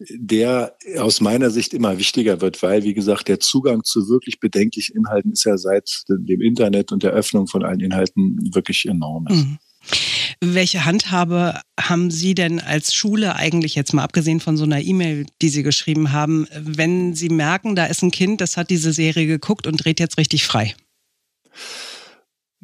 der 0.00 0.76
aus 0.98 1.20
meiner 1.20 1.50
Sicht 1.50 1.74
immer 1.74 1.98
wichtiger 1.98 2.40
wird, 2.40 2.60
weil, 2.64 2.82
wie 2.82 2.94
gesagt, 2.94 3.28
der 3.28 3.38
Zugang 3.38 3.84
zu 3.84 4.08
wirklich 4.08 4.40
bedenklichen 4.40 4.96
Inhalten 4.96 5.30
ist 5.30 5.44
ja 5.44 5.56
seit 5.56 6.02
dem 6.08 6.40
Internet 6.40 6.90
und 6.90 7.04
der 7.04 7.12
Öffnung 7.12 7.46
von 7.46 7.64
allen 7.64 7.78
Inhalten 7.78 8.50
wirklich 8.52 8.86
enorm. 8.86 9.26
Mhm. 9.30 9.43
Welche 10.40 10.84
Handhabe 10.84 11.60
haben 11.78 12.10
Sie 12.10 12.34
denn 12.34 12.60
als 12.60 12.94
Schule 12.94 13.36
eigentlich 13.36 13.74
jetzt 13.74 13.92
mal 13.92 14.02
abgesehen 14.02 14.40
von 14.40 14.56
so 14.56 14.64
einer 14.64 14.80
E-Mail, 14.80 15.26
die 15.42 15.48
Sie 15.48 15.62
geschrieben 15.62 16.12
haben, 16.12 16.46
wenn 16.54 17.14
Sie 17.14 17.28
merken, 17.28 17.74
da 17.74 17.86
ist 17.86 18.02
ein 18.02 18.10
Kind, 18.10 18.40
das 18.40 18.56
hat 18.56 18.70
diese 18.70 18.92
Serie 18.92 19.26
geguckt 19.26 19.66
und 19.66 19.84
dreht 19.84 20.00
jetzt 20.00 20.18
richtig 20.18 20.44
frei? 20.44 20.74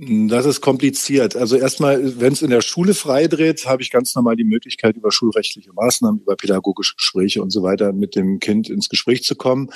Das 0.02 0.46
ist 0.46 0.62
kompliziert. 0.62 1.36
Also 1.36 1.56
erstmal, 1.56 2.18
wenn 2.18 2.32
es 2.32 2.40
in 2.40 2.48
der 2.48 2.62
Schule 2.62 2.94
freidreht, 2.94 3.66
habe 3.66 3.82
ich 3.82 3.90
ganz 3.90 4.14
normal 4.14 4.34
die 4.34 4.44
Möglichkeit, 4.44 4.96
über 4.96 5.12
schulrechtliche 5.12 5.74
Maßnahmen, 5.74 6.22
über 6.22 6.36
pädagogische 6.36 6.94
Gespräche 6.94 7.42
und 7.42 7.50
so 7.50 7.62
weiter 7.62 7.92
mit 7.92 8.16
dem 8.16 8.40
Kind 8.40 8.70
ins 8.70 8.88
Gespräch 8.88 9.24
zu 9.24 9.36
kommen. 9.36 9.68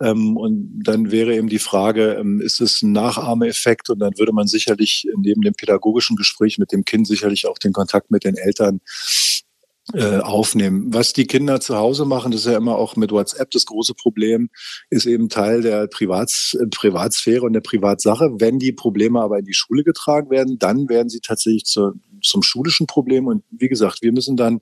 Ähm, 0.00 0.36
und 0.36 0.80
dann 0.84 1.10
wäre 1.10 1.34
eben 1.34 1.48
die 1.48 1.58
Frage, 1.58 2.12
ähm, 2.20 2.40
ist 2.40 2.60
es 2.60 2.82
ein 2.82 2.92
Nachahmeeffekt? 2.92 3.90
Und 3.90 3.98
dann 3.98 4.16
würde 4.16 4.32
man 4.32 4.46
sicherlich 4.46 5.08
neben 5.16 5.42
dem 5.42 5.54
pädagogischen 5.54 6.14
Gespräch 6.14 6.58
mit 6.58 6.70
dem 6.70 6.84
Kind 6.84 7.08
sicherlich 7.08 7.48
auch 7.48 7.58
den 7.58 7.72
Kontakt 7.72 8.12
mit 8.12 8.22
den 8.22 8.36
Eltern 8.36 8.80
aufnehmen. 9.92 10.94
Was 10.94 11.12
die 11.12 11.26
Kinder 11.26 11.60
zu 11.60 11.76
Hause 11.76 12.06
machen, 12.06 12.32
das 12.32 12.42
ist 12.42 12.50
ja 12.50 12.56
immer 12.56 12.76
auch 12.76 12.96
mit 12.96 13.12
WhatsApp 13.12 13.50
das 13.50 13.66
große 13.66 13.94
Problem, 13.94 14.48
ist 14.88 15.04
eben 15.04 15.28
Teil 15.28 15.60
der 15.60 15.86
Privats 15.88 16.54
äh, 16.54 16.66
Privatsphäre 16.66 17.42
und 17.42 17.52
der 17.52 17.60
Privatsache. 17.60 18.30
Wenn 18.38 18.58
die 18.58 18.72
Probleme 18.72 19.20
aber 19.20 19.38
in 19.38 19.44
die 19.44 19.52
Schule 19.52 19.84
getragen 19.84 20.30
werden, 20.30 20.58
dann 20.58 20.88
werden 20.88 21.10
sie 21.10 21.20
tatsächlich 21.20 21.64
zu, 21.64 21.92
zum 22.22 22.42
schulischen 22.42 22.86
Problem. 22.86 23.26
Und 23.26 23.44
wie 23.50 23.68
gesagt, 23.68 24.00
wir 24.00 24.12
müssen 24.12 24.36
dann 24.36 24.60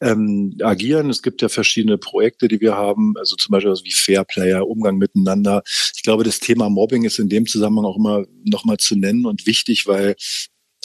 ähm, 0.00 0.56
agieren. 0.60 1.10
Es 1.10 1.22
gibt 1.22 1.42
ja 1.42 1.48
verschiedene 1.48 1.96
Projekte, 1.96 2.48
die 2.48 2.60
wir 2.60 2.74
haben, 2.74 3.14
also 3.16 3.36
zum 3.36 3.52
Beispiel 3.52 3.72
wie 3.84 3.92
Fairplayer, 3.92 4.66
Umgang 4.66 4.98
miteinander. 4.98 5.62
Ich 5.94 6.02
glaube, 6.02 6.24
das 6.24 6.40
Thema 6.40 6.68
Mobbing 6.68 7.04
ist 7.04 7.18
in 7.18 7.28
dem 7.28 7.46
Zusammenhang 7.46 7.86
auch 7.86 7.96
immer 7.96 8.24
nochmal 8.44 8.78
zu 8.78 8.96
nennen 8.96 9.26
und 9.26 9.46
wichtig, 9.46 9.86
weil 9.86 10.16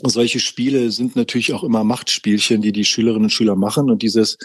solche 0.09 0.39
Spiele 0.39 0.91
sind 0.91 1.15
natürlich 1.15 1.53
auch 1.53 1.63
immer 1.63 1.83
Machtspielchen, 1.83 2.61
die 2.61 2.71
die 2.71 2.85
Schülerinnen 2.85 3.25
und 3.25 3.29
Schüler 3.29 3.55
machen. 3.55 3.89
Und 3.89 4.01
dieses 4.01 4.37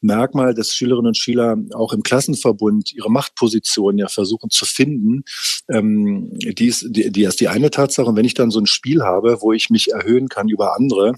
Merkmal, 0.00 0.54
dass 0.54 0.74
Schülerinnen 0.74 1.08
und 1.08 1.16
Schüler 1.16 1.56
auch 1.74 1.92
im 1.92 2.02
Klassenverbund 2.02 2.92
ihre 2.92 3.10
Machtposition 3.10 3.98
ja 3.98 4.08
versuchen 4.08 4.50
zu 4.50 4.64
finden, 4.64 5.24
ähm, 5.68 6.30
die, 6.32 6.66
ist, 6.66 6.86
die, 6.90 7.10
die 7.10 7.24
ist 7.24 7.40
die 7.40 7.48
eine 7.48 7.70
Tatsache. 7.70 8.08
Und 8.08 8.16
wenn 8.16 8.24
ich 8.24 8.34
dann 8.34 8.50
so 8.50 8.60
ein 8.60 8.66
Spiel 8.66 9.02
habe, 9.02 9.38
wo 9.40 9.52
ich 9.52 9.70
mich 9.70 9.92
erhöhen 9.92 10.28
kann 10.28 10.48
über 10.48 10.76
andere, 10.76 11.14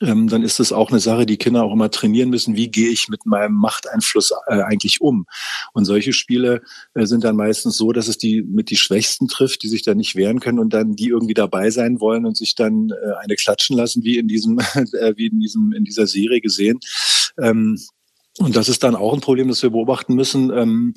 ähm, 0.00 0.28
dann 0.28 0.42
ist 0.42 0.60
es 0.60 0.72
auch 0.72 0.90
eine 0.90 1.00
Sache, 1.00 1.26
die 1.26 1.36
Kinder 1.36 1.64
auch 1.64 1.72
immer 1.72 1.90
trainieren 1.90 2.30
müssen. 2.30 2.56
Wie 2.56 2.68
gehe 2.68 2.88
ich 2.88 3.08
mit 3.08 3.26
meinem 3.26 3.54
Machteinfluss 3.54 4.32
äh, 4.46 4.62
eigentlich 4.62 5.00
um? 5.00 5.26
Und 5.72 5.84
solche 5.84 6.12
Spiele 6.12 6.62
äh, 6.94 7.06
sind 7.06 7.24
dann 7.24 7.36
meistens 7.36 7.76
so, 7.76 7.92
dass 7.92 8.08
es 8.08 8.18
die 8.18 8.42
mit 8.42 8.70
die 8.70 8.76
Schwächsten 8.76 9.28
trifft, 9.28 9.62
die 9.62 9.68
sich 9.68 9.82
da 9.82 9.94
nicht 9.94 10.16
wehren 10.16 10.40
können 10.40 10.58
und 10.58 10.72
dann 10.72 10.96
die 10.96 11.08
irgendwie 11.08 11.34
dabei 11.34 11.70
sein 11.70 12.00
wollen 12.00 12.26
und 12.26 12.36
sich 12.36 12.54
dann 12.54 12.90
äh, 12.90 13.12
eine 13.22 13.36
klatschen 13.36 13.76
lassen, 13.76 14.04
wie 14.04 14.18
in 14.18 14.28
diesem, 14.28 14.58
äh, 14.74 15.14
wie 15.16 15.26
in 15.26 15.40
diesem, 15.40 15.72
in 15.72 15.84
dieser 15.84 16.06
Serie 16.06 16.40
gesehen. 16.40 16.80
Ähm, 17.38 17.78
und 18.38 18.56
das 18.56 18.68
ist 18.68 18.82
dann 18.82 18.96
auch 18.96 19.14
ein 19.14 19.20
Problem, 19.20 19.48
das 19.48 19.62
wir 19.62 19.70
beobachten 19.70 20.14
müssen. 20.14 20.50
Ähm, 20.50 20.94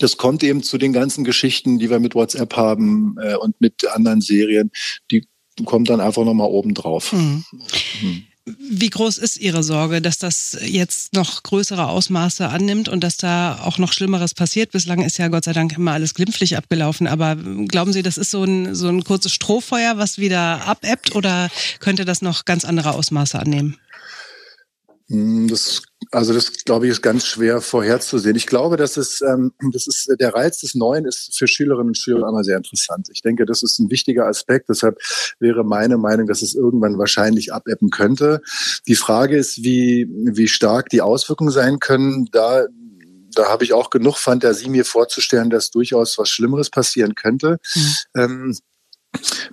das 0.00 0.16
kommt 0.16 0.42
eben 0.42 0.62
zu 0.62 0.76
den 0.76 0.92
ganzen 0.92 1.24
Geschichten, 1.24 1.78
die 1.78 1.88
wir 1.88 1.98
mit 1.98 2.14
WhatsApp 2.14 2.56
haben 2.56 3.16
äh, 3.20 3.36
und 3.36 3.60
mit 3.60 3.86
anderen 3.88 4.20
Serien. 4.20 4.70
Die 5.10 5.26
kommt 5.64 5.90
dann 5.90 6.00
einfach 6.00 6.24
nochmal 6.24 6.48
oben 6.48 6.74
drauf. 6.74 7.12
Mhm. 7.12 7.44
Mhm. 8.02 8.24
Wie 8.58 8.90
groß 8.90 9.18
ist 9.18 9.36
Ihre 9.36 9.62
Sorge, 9.62 10.00
dass 10.00 10.18
das 10.18 10.56
jetzt 10.62 11.12
noch 11.12 11.42
größere 11.42 11.88
Ausmaße 11.88 12.48
annimmt 12.48 12.88
und 12.88 13.04
dass 13.04 13.16
da 13.16 13.60
auch 13.62 13.78
noch 13.78 13.92
Schlimmeres 13.92 14.34
passiert? 14.34 14.72
Bislang 14.72 15.02
ist 15.02 15.18
ja 15.18 15.28
Gott 15.28 15.44
sei 15.44 15.52
Dank 15.52 15.76
immer 15.76 15.92
alles 15.92 16.14
glimpflich 16.14 16.56
abgelaufen. 16.56 17.06
Aber 17.06 17.36
glauben 17.36 17.92
Sie, 17.92 18.02
das 18.02 18.16
ist 18.16 18.30
so 18.30 18.44
ein, 18.44 18.74
so 18.74 18.88
ein 18.88 19.04
kurzes 19.04 19.34
Strohfeuer, 19.34 19.98
was 19.98 20.18
wieder 20.18 20.66
abebbt 20.66 21.14
oder 21.14 21.50
könnte 21.80 22.04
das 22.04 22.22
noch 22.22 22.44
ganz 22.44 22.64
andere 22.64 22.94
Ausmaße 22.94 23.38
annehmen? 23.38 23.76
Hm, 25.10 25.48
das, 25.48 25.82
also 26.10 26.34
das 26.34 26.52
glaube 26.64 26.86
ich 26.86 26.92
ist 26.92 27.02
ganz 27.02 27.24
schwer 27.26 27.60
vorherzusehen. 27.60 28.36
Ich 28.36 28.46
glaube, 28.46 28.76
dass 28.76 28.96
es, 28.96 29.22
ähm, 29.22 29.52
das 29.72 29.86
ist 29.86 30.14
der 30.20 30.34
Reiz 30.34 30.60
des 30.60 30.74
Neuen 30.74 31.06
ist 31.06 31.36
für 31.36 31.48
Schülerinnen 31.48 31.88
und 31.88 31.98
Schüler 31.98 32.28
immer 32.28 32.44
sehr 32.44 32.58
interessant. 32.58 33.08
Ich 33.10 33.22
denke, 33.22 33.46
das 33.46 33.62
ist 33.62 33.78
ein 33.78 33.90
wichtiger 33.90 34.26
Aspekt. 34.26 34.68
Deshalb 34.68 34.98
wäre 35.40 35.64
meine 35.64 35.96
Meinung, 35.96 36.26
dass 36.26 36.42
es 36.42 36.54
irgendwann 36.54 36.98
wahrscheinlich 36.98 37.52
abebben 37.54 37.90
könnte. 37.90 38.42
Die 38.86 38.96
Frage 38.96 39.36
ist, 39.36 39.62
wie 39.64 40.06
wie 40.10 40.48
stark 40.48 40.90
die 40.90 41.00
Auswirkungen 41.00 41.50
sein 41.50 41.78
können. 41.78 42.28
Da 42.32 42.66
da 43.34 43.48
habe 43.48 43.64
ich 43.64 43.72
auch 43.72 43.90
genug 43.90 44.16
Fantasie, 44.16 44.68
mir 44.68 44.84
vorzustellen, 44.84 45.48
dass 45.48 45.70
durchaus 45.70 46.18
was 46.18 46.28
Schlimmeres 46.28 46.70
passieren 46.70 47.14
könnte. 47.14 47.58
Mhm. 47.74 47.94
Ähm, 48.16 48.56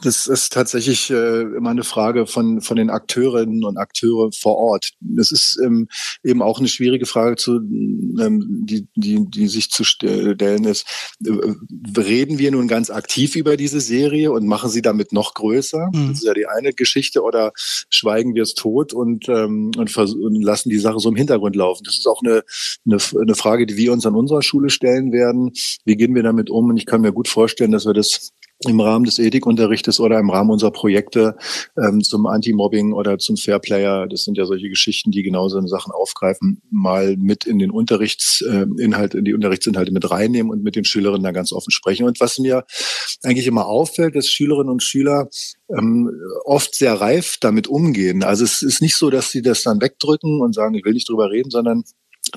das 0.01 0.27
ist 0.27 0.53
tatsächlich 0.53 1.09
äh, 1.09 1.41
immer 1.41 1.71
eine 1.71 1.83
Frage 1.83 2.27
von, 2.27 2.61
von 2.61 2.77
den 2.77 2.89
Akteurinnen 2.89 3.63
und 3.63 3.77
Akteure 3.77 4.31
vor 4.31 4.57
Ort. 4.57 4.91
Das 4.99 5.31
ist 5.31 5.59
ähm, 5.63 5.87
eben 6.23 6.41
auch 6.41 6.59
eine 6.59 6.67
schwierige 6.67 7.05
Frage, 7.05 7.35
zu, 7.35 7.55
ähm, 7.55 8.65
die, 8.65 8.87
die, 8.95 9.25
die 9.27 9.47
sich 9.47 9.71
zu 9.71 9.83
stellen 9.83 10.63
ist. 10.65 10.85
Äh, 11.25 11.31
reden 11.97 12.37
wir 12.37 12.51
nun 12.51 12.67
ganz 12.67 12.89
aktiv 12.89 13.35
über 13.35 13.57
diese 13.57 13.81
Serie 13.81 14.31
und 14.31 14.47
machen 14.47 14.69
sie 14.69 14.81
damit 14.81 15.11
noch 15.11 15.33
größer? 15.33 15.89
Mhm. 15.93 16.09
Das 16.09 16.17
ist 16.19 16.25
ja 16.25 16.33
die 16.33 16.47
eine 16.47 16.73
Geschichte. 16.73 17.23
Oder 17.23 17.51
schweigen 17.89 18.35
wir 18.35 18.43
es 18.43 18.53
tot 18.53 18.93
und, 18.93 19.27
ähm, 19.29 19.71
und, 19.77 19.95
und 19.97 20.41
lassen 20.41 20.69
die 20.69 20.79
Sache 20.79 20.99
so 20.99 21.09
im 21.09 21.15
Hintergrund 21.15 21.55
laufen? 21.55 21.83
Das 21.85 21.97
ist 21.97 22.07
auch 22.07 22.21
eine, 22.23 22.43
eine, 22.85 22.97
eine 23.21 23.35
Frage, 23.35 23.65
die 23.65 23.77
wir 23.77 23.93
uns 23.93 24.05
an 24.05 24.15
unserer 24.15 24.41
Schule 24.41 24.69
stellen 24.69 25.11
werden. 25.11 25.51
Wie 25.85 25.95
gehen 25.95 26.15
wir 26.15 26.23
damit 26.23 26.49
um? 26.49 26.69
Und 26.69 26.77
ich 26.77 26.85
kann 26.85 27.01
mir 27.01 27.11
gut 27.11 27.27
vorstellen, 27.27 27.71
dass 27.71 27.85
wir 27.85 27.93
das 27.93 28.31
im 28.59 28.79
Rahmen 28.79 29.05
des 29.05 29.19
Ethikunterrichtes 29.19 29.99
oder 29.99 30.17
im 30.19 30.29
Rahmen 30.29 30.49
unserer 30.49 30.71
Projekte 30.71 31.35
ähm, 31.77 32.01
zum 32.01 32.25
Anti-Mobbing 32.25 32.93
oder 32.93 33.17
zum 33.17 33.35
Fairplayer, 33.35 34.07
das 34.07 34.23
sind 34.23 34.37
ja 34.37 34.45
solche 34.45 34.69
Geschichten, 34.69 35.11
die 35.11 35.23
genau 35.23 35.49
so 35.49 35.59
Sachen 35.67 35.91
aufgreifen, 35.91 36.61
mal 36.71 37.17
mit 37.17 37.45
in 37.45 37.59
den 37.59 37.71
Unterrichtsinhalt, 37.71 39.13
äh, 39.13 39.17
in 39.17 39.25
die 39.25 39.33
Unterrichtsinhalte 39.33 39.91
mit 39.91 40.09
reinnehmen 40.09 40.51
und 40.51 40.63
mit 40.63 40.75
den 40.75 40.85
Schülerinnen 40.85 41.23
da 41.23 41.31
ganz 41.31 41.51
offen 41.51 41.71
sprechen. 41.71 42.05
Und 42.05 42.19
was 42.19 42.39
mir 42.39 42.65
eigentlich 43.23 43.47
immer 43.47 43.67
auffällt, 43.67 44.15
dass 44.15 44.29
Schülerinnen 44.29 44.71
und 44.71 44.83
Schüler 44.83 45.29
ähm, 45.69 46.11
oft 46.45 46.75
sehr 46.75 46.93
reif 46.93 47.37
damit 47.39 47.67
umgehen. 47.67 48.23
Also 48.23 48.43
es 48.43 48.61
ist 48.61 48.81
nicht 48.81 48.95
so, 48.95 49.09
dass 49.09 49.31
sie 49.31 49.41
das 49.41 49.63
dann 49.63 49.81
wegdrücken 49.81 50.41
und 50.41 50.53
sagen, 50.53 50.75
ich 50.75 50.85
will 50.85 50.93
nicht 50.93 51.09
drüber 51.09 51.29
reden, 51.29 51.49
sondern 51.49 51.83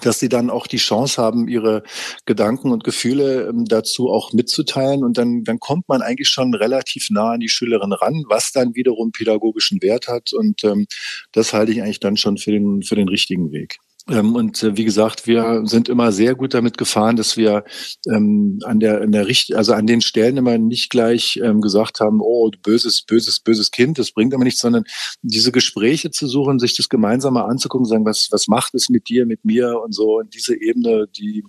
dass 0.02 0.18
sie 0.18 0.28
dann 0.28 0.50
auch 0.50 0.66
die 0.66 0.76
Chance 0.78 1.20
haben, 1.20 1.48
ihre 1.48 1.82
Gedanken 2.26 2.72
und 2.72 2.84
Gefühle 2.84 3.48
ähm, 3.48 3.64
dazu 3.64 4.10
auch 4.10 4.32
mitzuteilen. 4.32 5.04
Und 5.04 5.18
dann, 5.18 5.44
dann 5.44 5.58
kommt 5.58 5.88
man 5.88 6.02
eigentlich 6.02 6.28
schon 6.28 6.54
relativ 6.54 7.10
nah 7.10 7.32
an 7.32 7.40
die 7.40 7.48
Schülerin 7.48 7.92
ran, 7.92 8.24
was 8.28 8.52
dann 8.52 8.74
wiederum 8.74 9.12
pädagogischen 9.12 9.82
Wert 9.82 10.08
hat. 10.08 10.32
Und 10.32 10.64
ähm, 10.64 10.86
das 11.32 11.52
halte 11.52 11.72
ich 11.72 11.82
eigentlich 11.82 12.00
dann 12.00 12.16
schon 12.16 12.38
für 12.38 12.52
den, 12.52 12.82
für 12.82 12.96
den 12.96 13.08
richtigen 13.08 13.52
Weg. 13.52 13.78
Ähm, 14.10 14.34
und 14.34 14.62
äh, 14.62 14.76
wie 14.76 14.84
gesagt, 14.84 15.26
wir 15.26 15.62
sind 15.64 15.88
immer 15.88 16.12
sehr 16.12 16.34
gut 16.34 16.54
damit 16.54 16.78
gefahren, 16.78 17.16
dass 17.16 17.36
wir 17.36 17.64
ähm, 18.06 18.58
an 18.64 18.80
der, 18.80 19.02
an 19.02 19.12
der 19.12 19.26
Richt 19.26 19.54
also 19.54 19.74
an 19.74 19.86
den 19.86 20.00
Stellen 20.00 20.36
immer 20.36 20.56
nicht 20.56 20.90
gleich 20.90 21.38
ähm, 21.42 21.60
gesagt 21.60 22.00
haben, 22.00 22.20
oh, 22.22 22.50
böses, 22.62 23.02
böses, 23.02 23.40
böses 23.40 23.70
Kind, 23.70 23.98
das 23.98 24.12
bringt 24.12 24.34
aber 24.34 24.44
nichts, 24.44 24.60
sondern 24.60 24.84
diese 25.22 25.52
Gespräche 25.52 26.10
zu 26.10 26.26
suchen, 26.26 26.58
sich 26.58 26.76
das 26.76 26.88
gemeinsam 26.88 27.34
mal 27.34 27.44
anzugucken, 27.44 27.86
sagen, 27.86 28.04
was, 28.04 28.28
was 28.30 28.48
macht 28.48 28.74
es 28.74 28.88
mit 28.88 29.08
dir, 29.08 29.26
mit 29.26 29.44
mir 29.44 29.80
und 29.84 29.94
so. 29.94 30.18
Und 30.18 30.34
diese 30.34 30.58
Ebene, 30.60 31.06
die, 31.16 31.44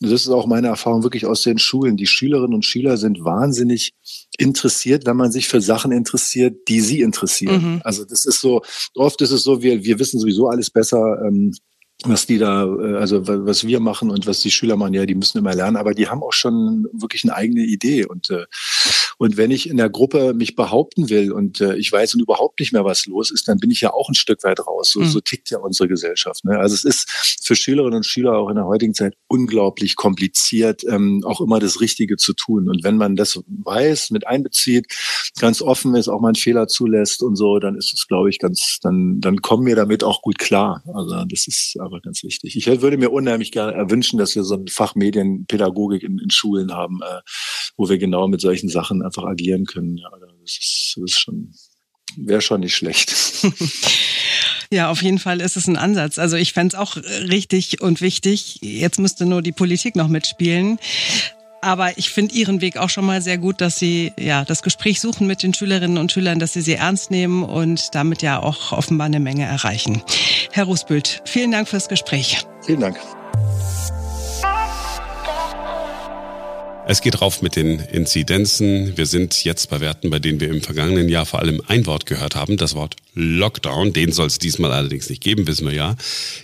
das 0.00 0.12
ist 0.12 0.28
auch 0.28 0.46
meine 0.46 0.68
Erfahrung 0.68 1.02
wirklich 1.02 1.26
aus 1.26 1.42
den 1.42 1.58
Schulen. 1.58 1.96
Die 1.96 2.06
Schülerinnen 2.06 2.54
und 2.54 2.64
Schüler 2.64 2.96
sind 2.98 3.24
wahnsinnig 3.24 3.94
interessiert, 4.38 5.06
wenn 5.06 5.16
man 5.16 5.32
sich 5.32 5.48
für 5.48 5.60
Sachen 5.60 5.90
interessiert, 5.90 6.68
die 6.68 6.80
sie 6.80 7.00
interessieren. 7.00 7.74
Mhm. 7.74 7.80
Also 7.82 8.04
das 8.04 8.26
ist 8.26 8.40
so, 8.40 8.62
oft 8.94 9.20
ist 9.22 9.32
es 9.32 9.42
so, 9.42 9.62
wir, 9.62 9.84
wir 9.84 9.98
wissen 9.98 10.20
sowieso 10.20 10.48
alles 10.48 10.70
besser. 10.70 11.22
Ähm, 11.26 11.52
was 12.04 12.26
die 12.26 12.38
da, 12.38 12.64
äh, 12.64 12.96
also 12.96 13.26
was 13.26 13.66
wir 13.66 13.80
machen 13.80 14.10
und 14.10 14.26
was 14.26 14.40
die 14.40 14.50
Schüler 14.50 14.76
machen, 14.76 14.94
ja, 14.94 15.06
die 15.06 15.14
müssen 15.14 15.38
immer 15.38 15.54
lernen, 15.54 15.76
aber 15.76 15.94
die 15.94 16.08
haben 16.08 16.22
auch 16.22 16.32
schon 16.32 16.86
wirklich 16.92 17.24
eine 17.24 17.34
eigene 17.34 17.62
Idee. 17.62 18.04
Und, 18.04 18.30
äh, 18.30 18.44
und 19.18 19.36
wenn 19.36 19.50
ich 19.50 19.68
in 19.68 19.78
der 19.78 19.88
Gruppe 19.88 20.34
mich 20.34 20.56
behaupten 20.56 21.08
will 21.08 21.32
und 21.32 21.60
äh, 21.60 21.76
ich 21.76 21.90
weiß 21.90 22.14
und 22.14 22.20
überhaupt 22.20 22.60
nicht 22.60 22.72
mehr, 22.72 22.84
was 22.84 23.06
los 23.06 23.30
ist, 23.30 23.48
dann 23.48 23.58
bin 23.58 23.70
ich 23.70 23.80
ja 23.80 23.92
auch 23.92 24.10
ein 24.10 24.14
Stück 24.14 24.44
weit 24.44 24.60
raus. 24.66 24.90
So, 24.90 25.00
mhm. 25.00 25.06
so 25.06 25.20
tickt 25.20 25.50
ja 25.50 25.58
unsere 25.58 25.88
Gesellschaft. 25.88 26.44
Ne? 26.44 26.58
Also 26.58 26.74
es 26.74 26.84
ist 26.84 27.38
für 27.42 27.56
Schülerinnen 27.56 27.96
und 27.96 28.06
Schüler 28.06 28.36
auch 28.36 28.50
in 28.50 28.56
der 28.56 28.66
heutigen 28.66 28.94
Zeit 28.94 29.14
unglaublich 29.26 29.96
kompliziert, 29.96 30.84
ähm, 30.88 31.22
auch 31.24 31.40
immer 31.40 31.60
das 31.60 31.80
Richtige 31.80 32.16
zu 32.16 32.34
tun. 32.34 32.68
Und 32.68 32.84
wenn 32.84 32.98
man 32.98 33.16
das 33.16 33.40
weiß, 33.46 34.10
mit 34.10 34.26
einbezieht, 34.26 34.86
ganz 35.40 35.62
offen 35.62 35.94
ist, 35.94 36.08
auch 36.08 36.20
mal 36.20 36.28
einen 36.28 36.34
Fehler 36.34 36.68
zulässt 36.68 37.22
und 37.22 37.36
so, 37.36 37.58
dann 37.58 37.76
ist 37.76 37.94
es, 37.94 38.06
glaube 38.06 38.28
ich, 38.28 38.38
ganz, 38.38 38.78
dann, 38.82 39.20
dann 39.20 39.40
kommen 39.40 39.66
wir 39.66 39.76
damit 39.76 40.04
auch 40.04 40.20
gut 40.20 40.38
klar. 40.38 40.82
Also 40.92 41.24
das 41.24 41.46
ist 41.46 41.76
aber 41.86 42.00
ganz 42.00 42.22
wichtig. 42.22 42.56
Ich 42.56 42.66
würde 42.66 42.98
mir 42.98 43.10
unheimlich 43.10 43.52
gerne 43.52 43.90
wünschen, 43.90 44.18
dass 44.18 44.34
wir 44.34 44.44
so 44.44 44.56
ein 44.56 44.68
Fach 44.68 44.94
Medienpädagogik 44.94 46.02
in, 46.02 46.18
in 46.18 46.30
Schulen 46.30 46.72
haben, 46.72 47.00
äh, 47.02 47.20
wo 47.76 47.88
wir 47.88 47.98
genau 47.98 48.28
mit 48.28 48.40
solchen 48.40 48.68
Sachen 48.68 49.02
einfach 49.02 49.24
agieren 49.24 49.64
können. 49.64 49.96
Ja, 49.96 50.10
das 50.10 50.58
ist, 50.58 50.96
das 50.96 51.12
ist 51.12 51.18
schon, 51.18 51.52
wäre 52.16 52.42
schon 52.42 52.60
nicht 52.60 52.74
schlecht. 52.74 53.14
Ja, 54.70 54.90
auf 54.90 55.02
jeden 55.02 55.18
Fall 55.18 55.40
ist 55.40 55.56
es 55.56 55.68
ein 55.68 55.76
Ansatz. 55.76 56.18
Also 56.18 56.36
ich 56.36 56.52
fände 56.52 56.74
es 56.74 56.80
auch 56.80 56.96
richtig 56.96 57.80
und 57.80 58.00
wichtig. 58.00 58.58
Jetzt 58.62 58.98
müsste 58.98 59.24
nur 59.24 59.42
die 59.42 59.52
Politik 59.52 59.94
noch 59.94 60.08
mitspielen. 60.08 60.78
Aber 61.66 61.98
ich 61.98 62.10
finde 62.10 62.32
Ihren 62.32 62.60
Weg 62.60 62.76
auch 62.76 62.90
schon 62.90 63.04
mal 63.04 63.20
sehr 63.20 63.38
gut, 63.38 63.60
dass 63.60 63.76
Sie 63.76 64.12
ja 64.16 64.44
das 64.44 64.62
Gespräch 64.62 65.00
suchen 65.00 65.26
mit 65.26 65.42
den 65.42 65.52
Schülerinnen 65.52 65.98
und 65.98 66.12
Schülern, 66.12 66.38
dass 66.38 66.52
Sie 66.52 66.60
sie 66.60 66.74
ernst 66.74 67.10
nehmen 67.10 67.42
und 67.42 67.92
damit 67.96 68.22
ja 68.22 68.40
auch 68.40 68.70
offenbar 68.70 69.06
eine 69.06 69.18
Menge 69.18 69.46
erreichen. 69.46 70.00
Herr 70.52 70.66
Rusbült, 70.66 71.22
vielen 71.24 71.50
Dank 71.50 71.66
fürs 71.66 71.88
Gespräch. 71.88 72.38
Vielen 72.64 72.78
Dank. 72.78 73.00
Es 76.86 77.00
geht 77.00 77.20
rauf 77.20 77.42
mit 77.42 77.56
den 77.56 77.80
Inzidenzen. 77.80 78.96
Wir 78.96 79.06
sind 79.06 79.42
jetzt 79.42 79.68
bei 79.68 79.80
Werten, 79.80 80.08
bei 80.08 80.20
denen 80.20 80.38
wir 80.38 80.50
im 80.50 80.62
vergangenen 80.62 81.08
Jahr 81.08 81.26
vor 81.26 81.40
allem 81.40 81.60
ein 81.66 81.84
Wort 81.86 82.06
gehört 82.06 82.36
haben, 82.36 82.58
das 82.58 82.76
Wort 82.76 82.94
Lockdown. 83.16 83.92
Den 83.92 84.12
soll 84.12 84.26
es 84.26 84.38
diesmal 84.38 84.72
allerdings 84.72 85.08
nicht 85.08 85.22
geben, 85.22 85.46
wissen 85.46 85.66
wir 85.66 85.74
ja. 85.74 85.96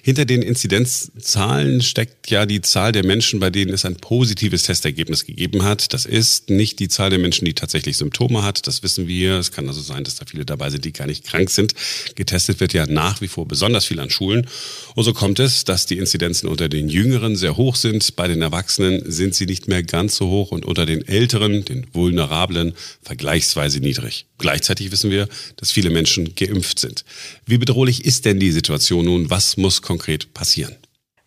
Hinter 0.03 0.25
den 0.25 0.43
Inzidenzzahlen 0.43 1.83
steckt 1.83 2.31
ja 2.31 2.47
die 2.47 2.63
Zahl 2.63 2.93
der 2.93 3.05
Menschen, 3.05 3.39
bei 3.41 3.51
denen 3.51 3.73
es 3.73 3.85
ein 3.85 3.97
positives 3.97 4.65
Testergebnis 4.65 5.27
gegeben 5.27 5.63
hat. 5.63 5.93
Das 5.93 6.07
ist 6.07 6.51
nicht 6.51 6.81
die 6.81 6.89
Zahl 6.89 7.11
der 7.11 7.19
Menschen, 7.19 7.45
die 7.45 7.55
tatsächlich 7.55 7.99
Symptome 7.99 8.43
hat. 8.43 8.67
Das 8.67 8.83
wissen 8.83 9.07
wir. 9.07 9.35
Es 9.39 9.53
kann 9.53 9.69
also 9.69 9.83
sein, 9.83 10.03
dass 10.03 10.17
da 10.17 10.25
viele 10.25 10.47
dabei 10.47 10.71
sind, 10.71 10.85
die 10.85 10.93
gar 10.93 11.07
nicht 11.07 11.25
krank 11.25 11.51
sind. 11.51 11.75
Getestet 12.15 12.59
wird 12.61 12.73
ja 12.73 12.87
nach 12.87 13.21
wie 13.21 13.29
vor 13.29 13.47
besonders 13.47 13.85
viel 13.85 14.01
an 14.01 14.11
Schulen. 14.11 14.47
Und 14.95 15.05
so 15.05 15.13
kommt 15.13 15.39
es, 15.41 15.65
dass 15.65 15.85
die 15.85 15.99
Inzidenzen 15.99 16.49
unter 16.49 16.71
den 16.71 16.89
Jüngeren 16.89 17.37
sehr 17.37 17.59
hoch 17.59 17.77
sind. 17.77 18.17
Bei 18.17 18.29
den 18.29 18.41
Erwachsenen 18.41 19.03
sind 19.05 19.35
sie 19.35 19.47
nicht 19.47 19.69
mehr 19.69 19.83
ganz 19.83 20.17
so 20.17 20.29
hoch 20.29 20.51
und 20.51 20.65
unter 20.65 20.87
den 20.87 21.07
Älteren, 21.07 21.65
den 21.67 21.87
Vulnerablen, 21.93 22.73
vergleichsweise 23.03 23.81
niedrig. 23.81 24.27
Gleichzeitig 24.43 24.91
wissen 24.91 25.13
wir, 25.13 25.29
dass 25.57 25.71
viele 25.71 25.89
Menschen 25.89 26.35
geimpft 26.35 26.81
sind. 26.81 27.05
Wie 27.47 27.59
bedrohlich 27.59 28.05
ist 28.05 28.25
denn 28.25 28.41
die 28.41 28.51
Situation 28.51 29.05
nun? 29.05 29.31
Was 29.31 29.57
muss 29.57 29.83
konkret 29.83 30.35
passieren? 30.35 30.75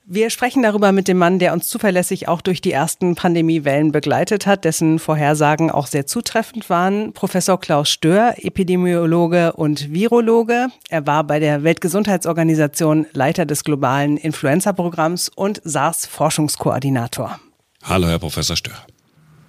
Wir 0.05 0.29
sprechen 0.29 0.61
darüber 0.61 0.91
mit 0.91 1.07
dem 1.07 1.17
Mann, 1.17 1.39
der 1.39 1.53
uns 1.53 1.69
zuverlässig 1.69 2.27
auch 2.27 2.41
durch 2.41 2.59
die 2.59 2.73
ersten 2.73 3.15
Pandemiewellen 3.15 3.93
begleitet 3.93 4.45
hat, 4.45 4.65
dessen 4.65 4.99
Vorhersagen 4.99 5.71
auch 5.71 5.87
sehr 5.87 6.05
zutreffend 6.05 6.69
waren. 6.69 7.13
Professor 7.13 7.57
Klaus 7.57 7.89
Stör, 7.89 8.35
Epidemiologe 8.37 9.53
und 9.53 9.93
Virologe. 9.93 10.67
Er 10.89 11.07
war 11.07 11.23
bei 11.23 11.39
der 11.39 11.63
Weltgesundheitsorganisation 11.63 13.07
Leiter 13.13 13.45
des 13.45 13.63
globalen 13.63 14.17
Influenza-Programms 14.17 15.31
und 15.33 15.61
SARS-Forschungskoordinator. 15.63 17.39
Hallo, 17.81 18.07
Herr 18.07 18.19
Professor 18.19 18.57
Stör. 18.57 18.85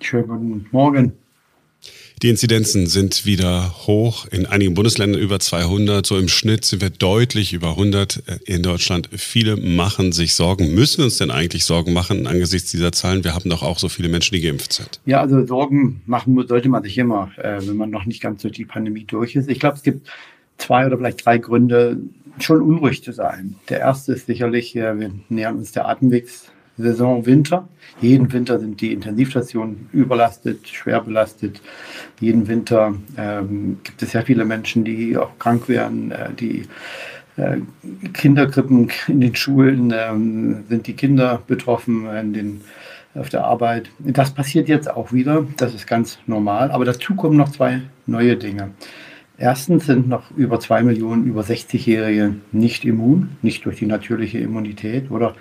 Schönen 0.00 0.28
guten 0.28 0.66
Morgen. 0.70 1.25
Die 2.22 2.30
Inzidenzen 2.30 2.86
sind 2.86 3.26
wieder 3.26 3.74
hoch, 3.86 4.26
in 4.30 4.46
einigen 4.46 4.72
Bundesländern 4.72 5.20
über 5.20 5.38
200, 5.38 6.06
so 6.06 6.16
im 6.16 6.28
Schnitt 6.28 6.64
sind 6.64 6.80
wir 6.80 6.88
deutlich 6.88 7.52
über 7.52 7.70
100 7.70 8.22
äh, 8.26 8.38
in 8.46 8.62
Deutschland. 8.62 9.10
Viele 9.12 9.58
machen 9.58 10.12
sich 10.12 10.34
Sorgen. 10.34 10.74
Müssen 10.74 10.98
wir 10.98 11.04
uns 11.04 11.18
denn 11.18 11.30
eigentlich 11.30 11.66
Sorgen 11.66 11.92
machen 11.92 12.26
angesichts 12.26 12.70
dieser 12.70 12.90
Zahlen? 12.90 13.22
Wir 13.22 13.34
haben 13.34 13.50
doch 13.50 13.62
auch 13.62 13.78
so 13.78 13.90
viele 13.90 14.08
Menschen, 14.08 14.34
die 14.34 14.40
geimpft 14.40 14.72
sind. 14.72 14.98
Ja, 15.04 15.20
also 15.20 15.44
Sorgen 15.44 16.00
machen 16.06 16.42
sollte 16.48 16.70
man 16.70 16.82
sich 16.82 16.96
immer, 16.96 17.32
äh, 17.36 17.60
wenn 17.60 17.76
man 17.76 17.90
noch 17.90 18.06
nicht 18.06 18.22
ganz 18.22 18.40
durch 18.40 18.54
die 18.54 18.64
Pandemie 18.64 19.04
durch 19.04 19.36
ist. 19.36 19.50
Ich 19.50 19.60
glaube, 19.60 19.76
es 19.76 19.82
gibt 19.82 20.08
zwei 20.56 20.86
oder 20.86 20.96
vielleicht 20.96 21.26
drei 21.26 21.36
Gründe, 21.36 21.98
schon 22.38 22.62
unruhig 22.62 23.04
zu 23.04 23.12
sein. 23.12 23.56
Der 23.68 23.80
erste 23.80 24.14
ist 24.14 24.24
sicherlich, 24.24 24.74
äh, 24.74 24.98
wir 24.98 25.10
nähern 25.28 25.58
uns 25.58 25.72
der 25.72 25.86
Atemwegs 25.86 26.46
Saison 26.78 27.24
Winter. 27.26 27.68
Jeden 28.00 28.32
Winter 28.32 28.58
sind 28.58 28.80
die 28.80 28.92
Intensivstationen 28.92 29.88
überlastet, 29.92 30.68
schwer 30.68 31.00
belastet. 31.00 31.62
Jeden 32.20 32.46
Winter 32.48 32.94
ähm, 33.16 33.78
gibt 33.82 34.02
es 34.02 34.12
sehr 34.12 34.22
viele 34.22 34.44
Menschen, 34.44 34.84
die 34.84 35.16
auch 35.16 35.38
krank 35.38 35.68
werden, 35.68 36.10
äh, 36.10 36.32
die 36.38 36.64
äh, 37.36 37.58
Kinderkrippen 38.12 38.90
in 39.08 39.20
den 39.20 39.34
Schulen 39.34 39.92
ähm, 39.96 40.64
sind 40.68 40.86
die 40.86 40.94
Kinder 40.94 41.42
betroffen, 41.46 42.06
in 42.08 42.32
den, 42.32 42.60
auf 43.14 43.28
der 43.30 43.44
Arbeit. 43.44 43.90
Das 43.98 44.32
passiert 44.32 44.68
jetzt 44.68 44.90
auch 44.90 45.12
wieder, 45.12 45.46
das 45.56 45.74
ist 45.74 45.86
ganz 45.86 46.18
normal. 46.26 46.70
Aber 46.70 46.84
dazu 46.84 47.14
kommen 47.14 47.36
noch 47.36 47.50
zwei 47.50 47.80
neue 48.06 48.36
Dinge. 48.36 48.70
Erstens 49.38 49.84
sind 49.84 50.08
noch 50.08 50.30
über 50.36 50.60
zwei 50.60 50.82
Millionen 50.82 51.26
über 51.26 51.42
60-Jährige 51.42 52.36
nicht 52.52 52.86
immun, 52.86 53.36
nicht 53.42 53.66
durch 53.66 53.78
die 53.78 53.86
natürliche 53.86 54.38
Immunität 54.38 55.10
oder 55.10 55.34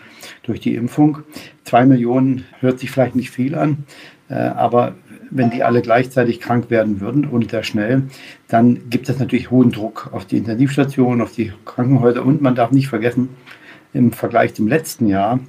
durch 0.44 0.60
die 0.60 0.76
Impfung. 0.76 1.20
Zwei 1.64 1.86
Millionen 1.86 2.44
hört 2.60 2.80
sich 2.80 2.92
vielleicht 2.92 3.16
nicht 3.16 3.32
viel 3.32 3.56
an, 3.56 3.86
äh, 4.30 4.34
aber 4.34 4.96
wenn 5.32 5.50
die 5.50 5.64
alle 5.64 5.82
gleichzeitig 5.82 6.42
krank 6.42 6.70
werden 6.70 7.00
würden 7.00 7.26
und 7.26 7.52
sehr 7.52 7.64
schnell, 7.64 8.04
dann 8.50 8.90
gibt 8.90 9.08
es 9.08 9.18
natürlich 9.18 9.50
hohen 9.50 9.72
Druck 9.72 10.10
auf 10.12 10.26
die 10.26 10.38
Intensivstationen, 10.38 11.22
auf 11.22 11.32
die 11.32 11.54
Krankenhäuser 11.64 12.26
und 12.26 12.42
man 12.42 12.56
darf 12.56 12.72
nicht 12.72 12.90
vergessen, 12.90 13.30
im 13.94 14.12
Vergleich 14.12 14.54
zum 14.54 14.68
letzten 14.68 15.08
Jahr 15.08 15.40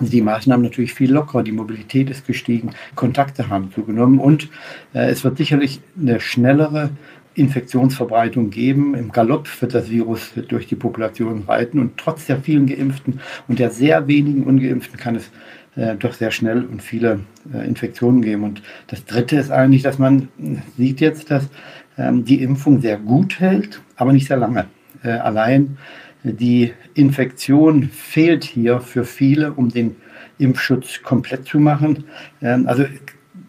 die 0.00 0.22
Maßnahmen 0.22 0.64
natürlich 0.64 0.94
viel 0.94 1.12
lockerer, 1.12 1.42
die 1.42 1.52
Mobilität 1.52 2.10
ist 2.10 2.26
gestiegen, 2.26 2.70
Kontakte 2.94 3.48
haben 3.48 3.72
zugenommen 3.72 4.20
und 4.20 4.48
äh, 4.94 5.10
es 5.10 5.24
wird 5.24 5.36
sicherlich 5.36 5.80
eine 6.00 6.20
schnellere 6.20 6.90
Infektionsverbreitung 7.34 8.50
geben. 8.50 8.94
Im 8.94 9.12
Galopp 9.12 9.48
wird 9.60 9.74
das 9.74 9.90
Virus 9.90 10.32
durch 10.48 10.66
die 10.66 10.76
Population 10.76 11.44
reiten 11.46 11.78
und 11.78 11.96
trotz 11.96 12.26
der 12.26 12.40
vielen 12.40 12.66
Geimpften 12.66 13.20
und 13.48 13.58
der 13.58 13.70
sehr 13.70 14.06
wenigen 14.08 14.44
Ungeimpften 14.44 14.98
kann 14.98 15.16
es 15.16 15.30
äh, 15.76 15.94
doch 15.96 16.12
sehr 16.12 16.30
schnell 16.30 16.64
und 16.64 16.82
viele 16.82 17.20
äh, 17.54 17.66
Infektionen 17.66 18.22
geben. 18.22 18.42
Und 18.42 18.62
das 18.88 19.04
Dritte 19.04 19.36
ist 19.36 19.50
eigentlich, 19.50 19.82
dass 19.82 19.98
man 19.98 20.28
sieht 20.76 21.00
jetzt, 21.00 21.30
dass 21.30 21.48
ähm, 21.96 22.24
die 22.24 22.42
Impfung 22.42 22.80
sehr 22.80 22.96
gut 22.96 23.38
hält, 23.38 23.80
aber 23.96 24.12
nicht 24.12 24.26
sehr 24.26 24.36
lange. 24.36 24.66
Äh, 25.02 25.10
allein 25.10 25.78
die 26.22 26.72
Infektion 26.94 27.84
fehlt 27.84 28.44
hier 28.44 28.80
für 28.80 29.04
viele, 29.04 29.52
um 29.52 29.70
den 29.70 29.96
Impfschutz 30.38 31.02
komplett 31.02 31.46
zu 31.46 31.58
machen. 31.58 32.04
Ähm, 32.42 32.66
also 32.66 32.84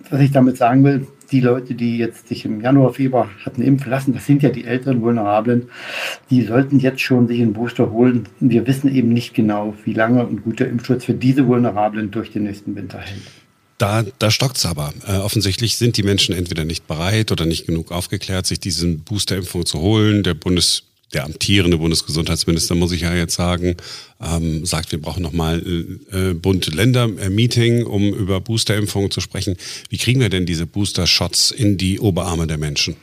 was 0.09 0.21
ich 0.21 0.31
damit 0.31 0.57
sagen 0.57 0.83
will, 0.83 1.07
die 1.31 1.39
Leute, 1.39 1.75
die 1.75 1.97
jetzt 1.97 2.27
sich 2.27 2.45
im 2.45 2.61
Januar, 2.61 2.93
Februar 2.93 3.29
hatten 3.45 3.61
impfen 3.61 3.89
lassen, 3.89 4.13
das 4.13 4.25
sind 4.25 4.43
ja 4.43 4.49
die 4.49 4.65
älteren 4.65 5.01
Vulnerablen, 5.01 5.69
die 6.29 6.43
sollten 6.43 6.79
jetzt 6.79 7.01
schon 7.01 7.27
sich 7.27 7.41
einen 7.41 7.53
Booster 7.53 7.91
holen. 7.91 8.27
Wir 8.39 8.67
wissen 8.67 8.93
eben 8.93 9.09
nicht 9.09 9.33
genau, 9.33 9.73
wie 9.85 9.93
lange 9.93 10.21
ein 10.21 10.41
guter 10.43 10.67
Impfschutz 10.67 11.05
für 11.05 11.13
diese 11.13 11.47
Vulnerablen 11.47 12.11
durch 12.11 12.31
den 12.31 12.43
nächsten 12.43 12.75
Winter 12.75 12.99
hält. 12.99 13.21
Da, 13.77 14.03
da 14.19 14.29
stockt 14.29 14.57
es 14.57 14.65
aber. 14.67 14.93
Äh, 15.07 15.17
offensichtlich 15.17 15.75
sind 15.75 15.97
die 15.97 16.03
Menschen 16.03 16.35
entweder 16.35 16.65
nicht 16.65 16.85
bereit 16.85 17.31
oder 17.31 17.47
nicht 17.47 17.65
genug 17.65 17.91
aufgeklärt, 17.91 18.45
sich 18.45 18.59
diese 18.59 18.87
Boosterimpfung 18.87 19.65
zu 19.65 19.79
holen. 19.79 20.21
Der 20.21 20.35
Bundes 20.35 20.83
der 21.13 21.25
amtierende 21.25 21.77
Bundesgesundheitsminister, 21.77 22.75
muss 22.75 22.91
ich 22.91 23.01
ja 23.01 23.13
jetzt 23.13 23.35
sagen, 23.35 23.75
ähm, 24.21 24.65
sagt, 24.65 24.91
wir 24.91 25.01
brauchen 25.01 25.23
nochmal 25.23 25.59
äh, 25.59 26.29
äh, 26.29 26.33
Bund-Länder-Meeting, 26.33 27.85
um 27.85 28.13
über 28.13 28.39
Boosterimpfungen 28.39 29.11
zu 29.11 29.21
sprechen. 29.21 29.55
Wie 29.89 29.97
kriegen 29.97 30.19
wir 30.19 30.29
denn 30.29 30.45
diese 30.45 30.65
Booster-Shots 30.65 31.51
in 31.51 31.77
die 31.77 31.99
Oberarme 31.99 32.47
der 32.47 32.57
Menschen? 32.57 32.95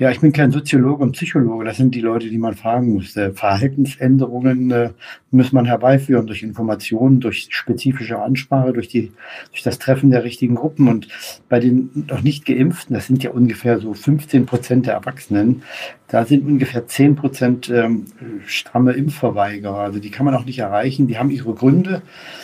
Ja, 0.00 0.10
ich 0.10 0.20
bin 0.20 0.32
kein 0.32 0.50
Soziologe 0.50 1.02
und 1.02 1.12
Psychologe. 1.12 1.66
Das 1.66 1.76
sind 1.76 1.94
die 1.94 2.00
Leute, 2.00 2.30
die 2.30 2.38
man 2.38 2.54
fragen 2.54 2.94
muss. 2.94 3.14
Äh, 3.18 3.32
Verhaltensänderungen 3.32 4.70
äh, 4.70 4.90
muss 5.30 5.52
man 5.52 5.66
herbeiführen 5.66 6.26
durch 6.26 6.42
Informationen, 6.42 7.20
durch 7.20 7.48
spezifische 7.50 8.18
Ansprache, 8.18 8.72
durch, 8.72 8.88
die, 8.88 9.12
durch 9.50 9.62
das 9.62 9.78
Treffen 9.78 10.10
der 10.10 10.24
richtigen 10.24 10.54
Gruppen. 10.54 10.88
Und 10.88 11.08
bei 11.50 11.60
den 11.60 12.06
noch 12.08 12.22
nicht 12.22 12.46
geimpften, 12.46 12.94
das 12.94 13.08
sind 13.08 13.22
ja 13.22 13.28
ungefähr 13.30 13.78
so 13.78 13.92
15 13.92 14.46
Prozent 14.46 14.86
der 14.86 14.94
Erwachsenen, 14.94 15.64
da 16.10 16.24
sind 16.24 16.44
ungefähr 16.44 16.86
10 16.88 17.14
Prozent 17.14 17.70
ähm, 17.70 18.06
stramme 18.44 18.92
Impfverweigerer. 18.92 19.78
Also 19.78 20.00
die 20.00 20.10
kann 20.10 20.26
man 20.26 20.34
auch 20.34 20.44
nicht 20.44 20.58
erreichen. 20.58 21.06
Die 21.06 21.18
haben 21.18 21.30
ihre 21.30 21.54
Gründe, 21.54 22.02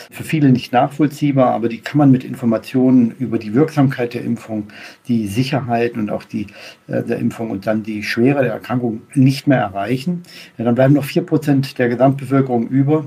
für 0.09 0.23
viele 0.23 0.51
nicht 0.51 0.71
nachvollziehbar, 0.71 1.53
aber 1.53 1.67
die 1.67 1.79
kann 1.79 1.97
man 1.97 2.09
mit 2.09 2.23
Informationen 2.23 3.11
über 3.19 3.37
die 3.37 3.53
Wirksamkeit 3.53 4.13
der 4.13 4.23
Impfung, 4.23 4.67
die 5.09 5.27
Sicherheit 5.27 5.95
und 5.95 6.09
auch 6.09 6.23
die 6.23 6.47
äh, 6.87 7.03
der 7.03 7.19
Impfung 7.19 7.51
und 7.51 7.67
dann 7.67 7.83
die 7.83 8.03
Schwere 8.03 8.41
der 8.41 8.53
Erkrankung 8.53 9.01
nicht 9.13 9.47
mehr 9.47 9.59
erreichen. 9.59 10.23
Ja, 10.57 10.63
dann 10.63 10.75
bleiben 10.75 10.93
noch 10.93 11.03
4 11.03 11.23
Prozent 11.23 11.77
der 11.77 11.89
Gesamtbevölkerung 11.89 12.69
über, 12.69 13.05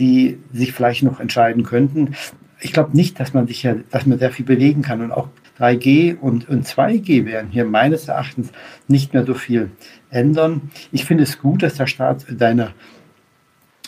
die 0.00 0.38
sich 0.52 0.72
vielleicht 0.72 1.04
noch 1.04 1.20
entscheiden 1.20 1.62
könnten. 1.62 2.14
Ich 2.60 2.72
glaube 2.72 2.96
nicht, 2.96 3.20
dass 3.20 3.34
man 3.34 3.46
sich 3.46 3.62
ja, 3.62 3.76
dass 3.90 4.06
man 4.06 4.18
sehr 4.18 4.32
viel 4.32 4.44
bewegen 4.44 4.82
kann 4.82 5.00
und 5.00 5.12
auch 5.12 5.28
3G 5.58 6.18
und, 6.18 6.48
und 6.48 6.66
2G 6.66 7.24
werden 7.26 7.50
hier 7.50 7.64
meines 7.64 8.08
Erachtens 8.08 8.50
nicht 8.88 9.12
mehr 9.12 9.24
so 9.24 9.34
viel 9.34 9.70
ändern. 10.10 10.70
Ich 10.90 11.04
finde 11.04 11.24
es 11.24 11.40
gut, 11.40 11.62
dass 11.62 11.74
der 11.74 11.86
Staat 11.86 12.26
seine 12.38 12.72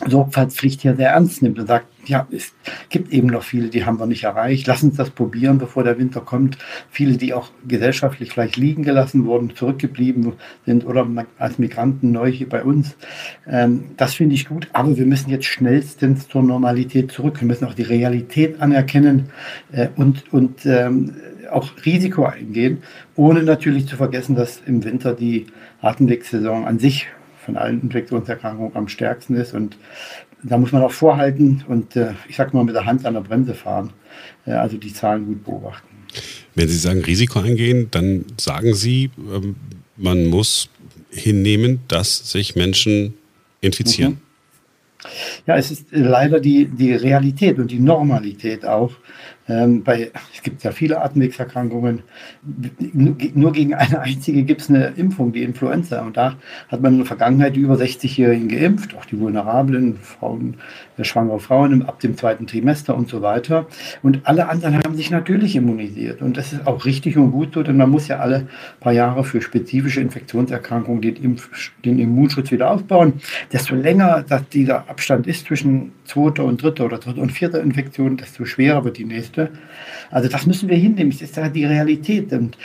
Sorgfaltspflicht 0.07 0.81
hier 0.81 0.97
sehr 0.97 1.11
ernst 1.11 1.41
nimmt 1.43 1.59
und 1.59 1.69
sagt, 1.69 1.87
ja, 2.07 2.27
es 2.31 2.53
gibt 2.91 3.13
eben 3.13 3.29
noch 3.29 3.45
viele, 3.45 3.69
die 3.69 3.85
haben 3.85 3.99
wir 4.01 4.07
nicht 4.07 4.25
erreicht. 4.25 4.67
Lass 4.67 4.83
uns 4.83 4.97
das 4.97 5.11
probieren, 5.11 5.59
bevor 5.59 5.85
der 5.85 5.99
Winter 5.99 6.21
kommt. 6.21 6.59
Viele, 6.91 7.17
die 7.17 7.33
auch 7.33 7.51
gesellschaftlich 7.67 8.33
vielleicht 8.33 8.57
liegen 8.57 8.83
gelassen 8.83 9.25
wurden, 9.25 9.55
zurückgeblieben 9.55 10.33
sind 10.67 10.85
oder 10.85 11.07
als 11.39 11.59
Migranten 11.59 12.11
neu 12.11 12.31
hier 12.31 12.49
bei 12.49 12.65
uns. 12.65 12.97
Ähm, 13.47 13.85
das 13.97 14.15
finde 14.15 14.35
ich 14.35 14.49
gut, 14.49 14.69
aber 14.73 14.97
wir 14.97 15.07
müssen 15.07 15.31
jetzt 15.31 15.47
schnellstens 15.47 16.29
zur 16.29 16.43
Normalität 16.43 17.13
zurück. 17.13 17.41
Wir 17.41 17.47
müssen 17.47 17.65
auch 17.65 17.75
die 17.75 17.83
Realität 17.83 18.61
anerkennen 18.61 19.31
äh, 19.73 19.89
und, 19.97 20.33
und 20.33 20.67
ähm, 20.67 21.15
auch 21.51 21.73
Risiko 21.85 22.25
eingehen, 22.25 22.83
ohne 23.17 23.43
natürlich 23.43 23.87
zu 23.87 23.97
vergessen, 23.97 24.37
dass 24.37 24.61
im 24.67 24.85
Winter 24.85 25.15
die 25.15 25.47
Atemwegssaison 25.81 26.65
an 26.67 26.79
sich 26.79 27.07
von 27.45 27.57
allen 27.57 27.83
Infektionserkrankungen 27.83 28.75
am 28.75 28.89
stärksten 28.89 29.35
ist. 29.37 29.55
Und 29.55 29.77
da 30.43 30.59
muss 30.59 30.73
man 30.73 30.83
auch 30.83 30.93
vorhalten 30.93 31.65
und 31.69 31.97
äh, 31.97 32.13
ich 32.29 32.37
sag 32.37 32.55
mal 32.55 32.65
mit 32.65 32.75
der 32.75 32.87
Hand 32.87 33.07
an 33.07 33.15
der 33.15 33.21
Bremse 33.21 33.55
fahren. 33.55 33.93
Äh, 34.47 34.53
also 34.53 34.77
die 34.77 34.93
Zahlen 34.93 35.27
gut 35.27 35.45
beobachten. 35.45 35.89
Wenn 36.55 36.69
Sie 36.69 36.77
sagen 36.77 37.03
Risiko 37.03 37.41
eingehen, 37.41 37.89
dann 37.91 38.25
sagen 38.39 38.75
Sie, 38.75 39.11
ähm, 39.33 39.57
man 39.97 40.27
muss 40.27 40.69
hinnehmen, 41.11 41.81
dass 41.89 42.31
sich 42.31 42.57
Menschen 42.57 43.15
infizieren. 43.61 44.13
Mhm. 44.13 44.19
Ja, 45.47 45.57
es 45.57 45.71
ist 45.71 45.87
leider 45.91 46.41
die, 46.41 46.67
die 46.67 46.95
Realität 46.95 47.59
und 47.59 47.71
die 47.71 47.79
Normalität 47.79 48.65
auch, 48.65 48.93
ähm, 49.49 49.83
bei, 49.83 50.11
es 50.35 50.43
gibt 50.43 50.63
ja 50.63 50.73
viele 50.73 51.01
Atemwegserkrankungen. 51.03 52.03
Nur 52.93 53.53
gegen 53.53 53.75
eine 53.75 54.01
einzige 54.01 54.43
gibt 54.43 54.63
es 54.63 54.71
eine 54.71 54.87
Impfung, 54.97 55.33
die 55.33 55.43
Influenza. 55.43 56.03
Und 56.03 56.17
da 56.17 56.37
hat 56.69 56.81
man 56.81 56.93
in 56.93 56.99
der 56.99 57.07
Vergangenheit 57.07 57.57
die 57.57 57.61
über 57.61 57.75
60-Jährigen 57.75 58.49
geimpft, 58.49 58.95
auch 58.97 59.05
die 59.05 59.19
vulnerablen 59.19 59.97
Frauen, 59.97 60.57
äh, 60.97 61.05
schwangere 61.05 61.41
Frauen 61.41 61.83
ab 61.83 62.01
dem 62.01 62.17
zweiten 62.17 62.47
Trimester 62.47 62.97
und 62.97 63.09
so 63.09 63.23
weiter. 63.23 63.67
Und 64.03 64.21
alle 64.25 64.49
anderen 64.49 64.79
haben 64.79 64.97
sich 64.97 65.11
natürlich 65.11 65.57
immunisiert. 65.57 66.23
Und 66.23 66.37
das 66.37 66.53
ist 66.53 66.67
auch 66.67 66.85
richtig 66.85 67.17
und 67.17 67.33
gut 67.33 67.55
so, 67.55 67.63
denn 67.63 67.77
man 67.77 67.91
muss 67.91 68.09
ja 68.09 68.19
alle 68.19 68.49
paar 68.81 68.93
Jahre 68.93 69.25
für 69.25 69.41
spezifische 69.43 70.01
Infektionserkrankungen 70.01 71.03
den, 71.03 71.17
Impf 71.17 71.73
den 71.85 71.99
Immunschutz 71.99 72.51
wieder 72.51 72.71
aufbauen. 72.71 73.15
Desto 73.53 73.75
länger 73.75 74.25
dass 74.29 74.49
dieser 74.49 74.89
Abstand 74.89 75.27
ist 75.27 75.47
zwischen 75.47 75.93
zweiter 76.05 76.45
und 76.45 76.63
dritter 76.63 76.85
oder 76.87 76.99
dritter 76.99 77.21
und 77.21 77.33
vierter 77.33 77.63
Infektion, 77.63 78.17
desto 78.17 78.45
schwerer 78.45 78.85
wird 78.85 78.99
die 78.99 79.05
nächste. 79.05 79.34
Also 80.11 80.29
das 80.29 80.47
müssen 80.47 80.69
wir 80.69 80.77
hinnehmen. 80.77 81.11
Das 81.11 81.23
ist 81.23 81.37
ja 81.37 81.49
die 81.49 81.65
Realität. 81.65 82.33
Und 82.33 82.57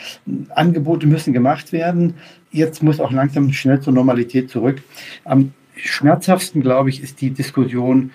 Angebote 0.50 1.08
müssen 1.08 1.34
gemacht 1.34 1.72
werden. 1.72 2.16
Jetzt 2.52 2.84
muss 2.84 3.00
auch 3.00 3.12
langsam 3.12 3.52
schnell 3.54 3.82
zur 3.82 3.94
Normalität 3.94 4.50
zurück. 4.50 4.82
Am 5.26 5.54
schmerzhaftesten, 5.76 6.62
glaube 6.62 6.90
ich, 6.90 7.02
ist 7.02 7.22
die 7.22 7.32
Diskussion 7.32 8.12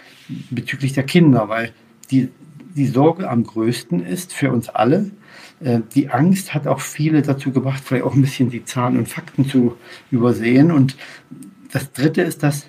bezüglich 0.50 0.92
der 0.92 1.04
Kinder, 1.04 1.48
weil 1.48 1.72
die, 2.10 2.28
die 2.76 2.86
Sorge 2.86 3.28
am 3.28 3.44
größten 3.44 4.04
ist 4.04 4.32
für 4.32 4.52
uns 4.52 4.68
alle. 4.68 5.10
Äh, 5.60 5.80
die 5.94 6.10
Angst 6.10 6.54
hat 6.54 6.66
auch 6.66 6.80
viele 6.80 7.22
dazu 7.22 7.52
gebracht, 7.52 7.82
vielleicht 7.84 8.04
auch 8.04 8.14
ein 8.14 8.20
bisschen 8.20 8.50
die 8.50 8.64
Zahlen 8.64 8.96
und 8.98 9.08
Fakten 9.08 9.48
zu 9.48 9.76
übersehen. 10.10 10.70
Und 10.70 10.96
das 11.72 11.92
Dritte 11.92 12.22
ist, 12.22 12.42
dass 12.42 12.66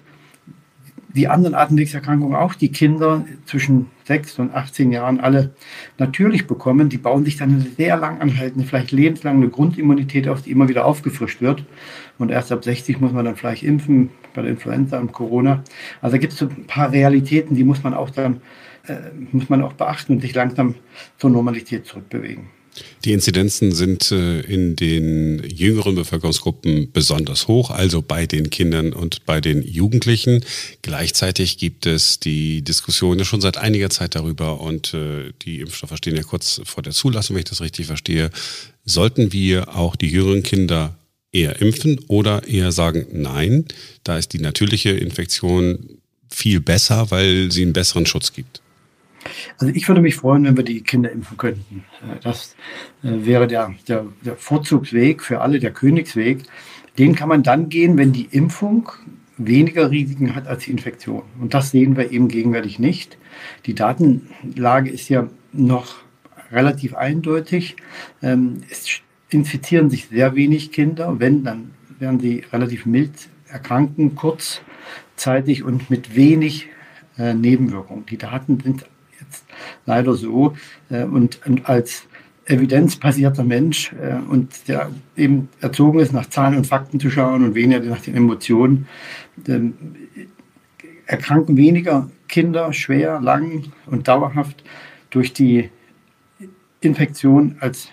die 1.15 1.27
anderen 1.27 1.55
Atemwegserkrankungen 1.55 2.35
auch 2.35 2.55
die 2.55 2.71
Kinder 2.71 3.25
zwischen 3.45 3.87
6 4.05 4.39
und 4.39 4.53
18 4.53 4.91
Jahren 4.91 5.19
alle 5.19 5.53
natürlich 5.97 6.47
bekommen. 6.47 6.89
Die 6.89 6.97
bauen 6.97 7.25
sich 7.25 7.37
dann 7.37 7.49
eine 7.49 7.61
sehr 7.61 7.97
lang 7.97 8.21
anhaltende, 8.21 8.67
vielleicht 8.67 8.91
lebenslang 8.91 9.37
eine 9.37 9.49
Grundimmunität 9.49 10.27
auf, 10.27 10.43
die 10.43 10.51
immer 10.51 10.69
wieder 10.69 10.85
aufgefrischt 10.85 11.41
wird. 11.41 11.65
Und 12.17 12.31
erst 12.31 12.51
ab 12.51 12.63
60 12.63 13.01
muss 13.01 13.11
man 13.11 13.25
dann 13.25 13.35
vielleicht 13.35 13.63
impfen 13.63 14.11
bei 14.33 14.41
der 14.41 14.51
Influenza 14.51 14.99
und 14.99 15.11
Corona. 15.11 15.63
Also 16.01 16.15
da 16.15 16.17
gibt 16.19 16.33
es 16.33 16.39
so 16.39 16.47
ein 16.47 16.65
paar 16.67 16.91
Realitäten, 16.91 17.55
die 17.55 17.63
muss 17.63 17.83
man 17.83 17.93
auch 17.93 18.09
dann 18.09 18.41
äh, 18.87 18.97
muss 19.31 19.49
man 19.49 19.61
auch 19.63 19.73
beachten 19.73 20.13
und 20.13 20.21
sich 20.21 20.35
langsam 20.35 20.75
zur 21.17 21.31
Normalität 21.31 21.85
zurückbewegen. 21.85 22.49
Die 23.03 23.13
Inzidenzen 23.13 23.71
sind 23.71 24.11
äh, 24.11 24.41
in 24.41 24.75
den 24.75 25.43
jüngeren 25.47 25.95
Bevölkerungsgruppen 25.95 26.91
besonders 26.91 27.47
hoch, 27.47 27.69
also 27.69 28.01
bei 28.01 28.25
den 28.25 28.49
Kindern 28.49 28.93
und 28.93 29.25
bei 29.25 29.41
den 29.41 29.61
Jugendlichen. 29.61 30.43
Gleichzeitig 30.81 31.57
gibt 31.57 31.85
es 31.85 32.19
die 32.19 32.61
Diskussion 32.63 33.19
ja 33.19 33.25
schon 33.25 33.41
seit 33.41 33.57
einiger 33.57 33.89
Zeit 33.89 34.15
darüber 34.15 34.59
und 34.59 34.93
äh, 34.93 35.31
die 35.43 35.59
Impfstoffe 35.61 35.95
stehen 35.97 36.15
ja 36.15 36.23
kurz 36.23 36.61
vor 36.65 36.83
der 36.83 36.93
Zulassung, 36.93 37.35
wenn 37.35 37.41
ich 37.41 37.49
das 37.49 37.61
richtig 37.61 37.85
verstehe. 37.85 38.31
Sollten 38.85 39.31
wir 39.31 39.75
auch 39.75 39.95
die 39.95 40.09
jüngeren 40.09 40.43
Kinder 40.43 40.97
eher 41.31 41.61
impfen 41.61 41.99
oder 42.07 42.47
eher 42.47 42.71
sagen, 42.71 43.05
nein, 43.11 43.65
da 44.03 44.17
ist 44.17 44.33
die 44.33 44.39
natürliche 44.39 44.91
Infektion 44.91 45.99
viel 46.29 46.59
besser, 46.59 47.11
weil 47.11 47.51
sie 47.51 47.61
einen 47.61 47.73
besseren 47.73 48.05
Schutz 48.05 48.33
gibt? 48.33 48.61
Also 49.59 49.73
ich 49.73 49.87
würde 49.87 50.01
mich 50.01 50.15
freuen, 50.15 50.45
wenn 50.45 50.57
wir 50.57 50.63
die 50.63 50.81
Kinder 50.81 51.11
impfen 51.11 51.37
könnten. 51.37 51.83
Äh, 52.01 52.19
das 52.21 52.55
äh, 53.03 53.25
wäre 53.25 53.47
der, 53.47 53.73
der, 53.87 54.05
der 54.23 54.35
Vorzugsweg 54.35 55.21
für 55.21 55.41
alle, 55.41 55.59
der 55.59 55.71
Königsweg. 55.71 56.43
Den 56.97 57.15
kann 57.15 57.29
man 57.29 57.43
dann 57.43 57.69
gehen, 57.69 57.97
wenn 57.97 58.13
die 58.13 58.27
Impfung 58.31 58.89
weniger 59.37 59.91
Risiken 59.91 60.35
hat 60.35 60.47
als 60.47 60.63
die 60.63 60.71
Infektion. 60.71 61.23
Und 61.39 61.53
das 61.53 61.71
sehen 61.71 61.97
wir 61.97 62.11
eben 62.11 62.27
gegenwärtig 62.27 62.79
nicht. 62.79 63.17
Die 63.65 63.75
Datenlage 63.75 64.89
ist 64.89 65.09
ja 65.09 65.27
noch 65.51 65.95
relativ 66.51 66.95
eindeutig. 66.95 67.75
Ähm, 68.21 68.61
es 68.69 69.01
infizieren 69.29 69.89
sich 69.89 70.07
sehr 70.07 70.35
wenig 70.35 70.71
Kinder. 70.71 71.19
Wenn, 71.19 71.43
dann 71.43 71.71
werden 71.99 72.19
sie 72.19 72.43
relativ 72.51 72.85
mild 72.85 73.11
erkranken, 73.47 74.15
kurzzeitig 74.15 75.63
und 75.63 75.89
mit 75.89 76.15
wenig 76.15 76.67
äh, 77.17 77.33
Nebenwirkungen. 77.33 78.05
Die 78.05 78.17
Daten 78.17 78.59
sind 78.59 78.85
leider 79.85 80.13
so. 80.13 80.55
Äh, 80.89 81.03
und, 81.03 81.45
und 81.45 81.67
als 81.67 82.07
evidenzbasierter 82.45 83.43
Mensch 83.43 83.91
äh, 83.93 84.15
und 84.29 84.67
der 84.67 84.91
eben 85.17 85.49
erzogen 85.61 85.99
ist, 85.99 86.13
nach 86.13 86.29
Zahlen 86.29 86.57
und 86.57 86.67
Fakten 86.67 86.99
zu 86.99 87.09
schauen 87.09 87.43
und 87.43 87.55
weniger 87.55 87.81
nach 87.81 88.01
den 88.01 88.15
Emotionen, 88.15 88.87
ähm, 89.47 89.73
erkranken 91.07 91.57
weniger 91.57 92.09
Kinder 92.27 92.73
schwer, 92.73 93.19
lang 93.21 93.63
und 93.85 94.07
dauerhaft 94.07 94.63
durch 95.09 95.33
die 95.33 95.69
Infektion 96.81 97.55
als 97.59 97.89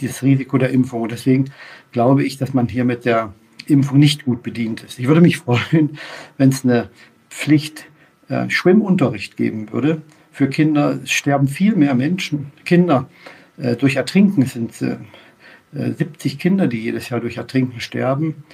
das 0.00 0.22
Risiko 0.22 0.58
der 0.58 0.70
Impfung. 0.70 1.08
Deswegen 1.08 1.50
glaube 1.92 2.24
ich, 2.24 2.38
dass 2.38 2.54
man 2.54 2.68
hier 2.68 2.84
mit 2.84 3.04
der 3.04 3.32
Impfung 3.66 3.98
nicht 3.98 4.24
gut 4.24 4.42
bedient 4.42 4.82
ist. 4.82 4.98
Ich 4.98 5.06
würde 5.06 5.20
mich 5.20 5.36
freuen, 5.38 5.98
wenn 6.38 6.48
es 6.50 6.64
eine 6.64 6.90
Pflicht 7.30 7.86
äh, 8.28 8.48
Schwimmunterricht 8.50 9.36
geben 9.36 9.72
würde, 9.72 10.02
für 10.32 10.48
Kinder. 10.48 10.98
Sterben 11.04 11.46
viel 11.46 11.76
mehr 11.76 11.94
Menschen, 11.94 12.52
Kinder 12.64 13.08
äh, 13.58 13.76
durch 13.76 13.96
Ertrinken. 13.96 14.44
Sind 14.46 14.80
äh, 14.82 14.96
70 15.72 16.38
Kinder, 16.38 16.66
die 16.66 16.80
jedes 16.80 17.08
Jahr 17.08 17.20
durch 17.20 17.36
Ertrinken 17.36 17.80
sterben. 17.80 18.44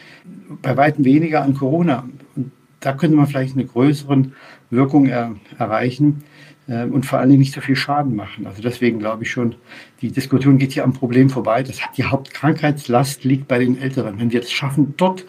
Bei 0.62 0.76
weitem 0.76 1.04
weniger 1.04 1.42
an 1.42 1.54
Corona. 1.54 2.08
Und 2.36 2.52
da 2.80 2.92
könnte 2.92 3.16
man 3.16 3.26
vielleicht 3.26 3.54
eine 3.54 3.64
größere 3.64 4.24
Wirkung 4.70 5.06
er, 5.06 5.34
erreichen 5.58 6.22
äh, 6.68 6.84
und 6.84 7.06
vor 7.06 7.18
allen 7.18 7.30
Dingen 7.30 7.40
nicht 7.40 7.54
so 7.54 7.60
viel 7.60 7.76
Schaden 7.76 8.14
machen. 8.14 8.46
Also 8.46 8.62
deswegen 8.62 8.98
glaube 8.98 9.24
ich 9.24 9.30
schon, 9.30 9.56
die 10.00 10.12
Diskussion 10.12 10.58
geht 10.58 10.72
hier 10.72 10.84
am 10.84 10.92
Problem 10.92 11.30
vorbei. 11.30 11.62
Das 11.62 11.80
die 11.96 12.04
Hauptkrankheitslast 12.04 13.24
liegt 13.24 13.48
bei 13.48 13.58
den 13.58 13.80
Älteren. 13.80 14.20
Wenn 14.20 14.32
wir 14.32 14.40
es 14.40 14.52
schaffen, 14.52 14.94
dort 14.96 15.24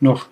noch 0.00 0.28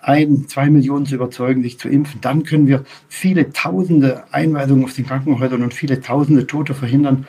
ein, 0.00 0.46
zwei 0.48 0.70
Millionen 0.70 1.06
zu 1.06 1.14
überzeugen, 1.14 1.62
sich 1.62 1.78
zu 1.78 1.88
impfen, 1.88 2.20
dann 2.20 2.44
können 2.44 2.66
wir 2.66 2.84
viele 3.08 3.52
tausende 3.52 4.24
Einweisungen 4.32 4.84
auf 4.84 4.94
den 4.94 5.06
Krankenhäusern 5.06 5.62
und 5.62 5.74
viele 5.74 6.00
tausende 6.00 6.46
Tote 6.46 6.74
verhindern, 6.74 7.26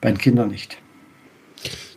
bei 0.00 0.10
den 0.10 0.18
Kindern 0.18 0.50
nicht. 0.50 0.78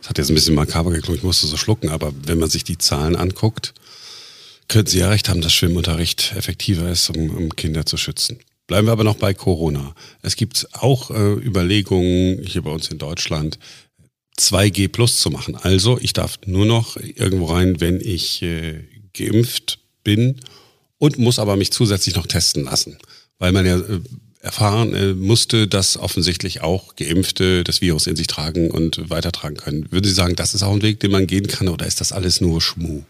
Das 0.00 0.10
hat 0.10 0.18
jetzt 0.18 0.30
ein 0.30 0.34
bisschen 0.34 0.54
makaber 0.54 0.90
geklungen, 0.90 1.18
ich 1.18 1.24
musste 1.24 1.46
so 1.46 1.56
schlucken, 1.56 1.88
aber 1.88 2.12
wenn 2.26 2.38
man 2.38 2.48
sich 2.48 2.64
die 2.64 2.78
Zahlen 2.78 3.16
anguckt, 3.16 3.74
können 4.68 4.86
Sie 4.86 4.98
ja 4.98 5.08
recht 5.08 5.28
haben, 5.28 5.40
dass 5.40 5.52
Schwimmunterricht 5.52 6.34
effektiver 6.36 6.88
ist, 6.88 7.10
um, 7.10 7.30
um 7.30 7.54
Kinder 7.54 7.86
zu 7.86 7.96
schützen. 7.96 8.38
Bleiben 8.66 8.88
wir 8.88 8.92
aber 8.92 9.04
noch 9.04 9.16
bei 9.16 9.32
Corona. 9.32 9.94
Es 10.22 10.34
gibt 10.34 10.68
auch 10.72 11.10
äh, 11.10 11.34
Überlegungen 11.34 12.42
hier 12.42 12.62
bei 12.62 12.70
uns 12.70 12.88
in 12.88 12.98
Deutschland, 12.98 13.60
2G 14.38 14.88
Plus 14.88 15.20
zu 15.20 15.30
machen. 15.30 15.54
Also 15.54 15.98
ich 16.00 16.12
darf 16.12 16.38
nur 16.46 16.66
noch 16.66 16.96
irgendwo 16.96 17.46
rein, 17.46 17.80
wenn 17.80 18.00
ich 18.00 18.42
äh, 18.42 18.84
geimpft 19.14 19.78
bin 20.06 20.36
und 20.98 21.18
muss 21.18 21.38
aber 21.38 21.56
mich 21.56 21.72
zusätzlich 21.72 22.14
noch 22.14 22.26
testen 22.26 22.64
lassen, 22.64 22.96
weil 23.38 23.52
man 23.52 23.66
ja 23.66 23.76
äh, 23.76 24.00
erfahren 24.40 24.94
äh, 24.94 25.12
musste, 25.12 25.66
dass 25.66 25.98
offensichtlich 25.98 26.62
auch 26.62 26.94
Geimpfte 26.96 27.64
das 27.64 27.80
Virus 27.80 28.06
in 28.06 28.16
sich 28.16 28.28
tragen 28.28 28.70
und 28.70 29.10
weitertragen 29.10 29.56
können. 29.56 29.90
Würden 29.90 30.06
Sie 30.06 30.14
sagen, 30.14 30.36
das 30.36 30.54
ist 30.54 30.62
auch 30.62 30.72
ein 30.72 30.82
Weg, 30.82 31.00
den 31.00 31.10
man 31.10 31.26
gehen 31.26 31.48
kann 31.48 31.68
oder 31.68 31.84
ist 31.84 32.00
das 32.00 32.12
alles 32.12 32.40
nur 32.40 32.62
Schmuh? 32.62 33.02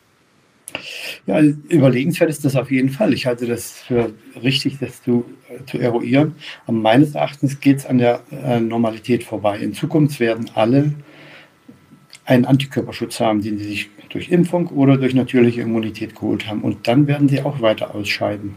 Ja, 1.27 1.41
überlegenswert 1.41 2.31
ist 2.31 2.45
das 2.45 2.57
auf 2.57 2.71
jeden 2.71 2.91
Fall. 2.91 3.13
Ich 3.13 3.27
halte 3.27 3.47
das 3.47 3.73
für 3.73 4.13
richtig, 4.43 4.79
das 4.81 5.03
zu, 5.03 5.25
äh, 5.49 5.65
zu 5.71 5.79
eruieren. 5.79 6.35
Aber 6.67 6.77
meines 6.77 7.15
Erachtens 7.15 7.61
geht 7.61 7.79
es 7.79 7.87
an 7.87 7.99
der 7.99 8.23
äh, 8.31 8.59
Normalität 8.59 9.23
vorbei. 9.23 9.59
In 9.59 9.75
Zukunft 9.75 10.19
werden 10.21 10.51
alle 10.55 10.95
einen 12.25 12.45
Antikörperschutz 12.45 13.21
haben, 13.21 13.43
den 13.43 13.59
sie 13.59 13.65
sich 13.65 13.91
durch 14.17 14.31
Impfung 14.31 14.69
oder 14.69 14.97
durch 14.97 15.15
natürliche 15.15 15.61
Immunität 15.61 16.15
geholt 16.15 16.49
haben. 16.49 16.63
Und 16.63 16.89
dann 16.89 17.07
werden 17.07 17.29
sie 17.29 17.43
auch 17.43 17.61
weiter 17.61 17.95
ausscheiden. 17.95 18.55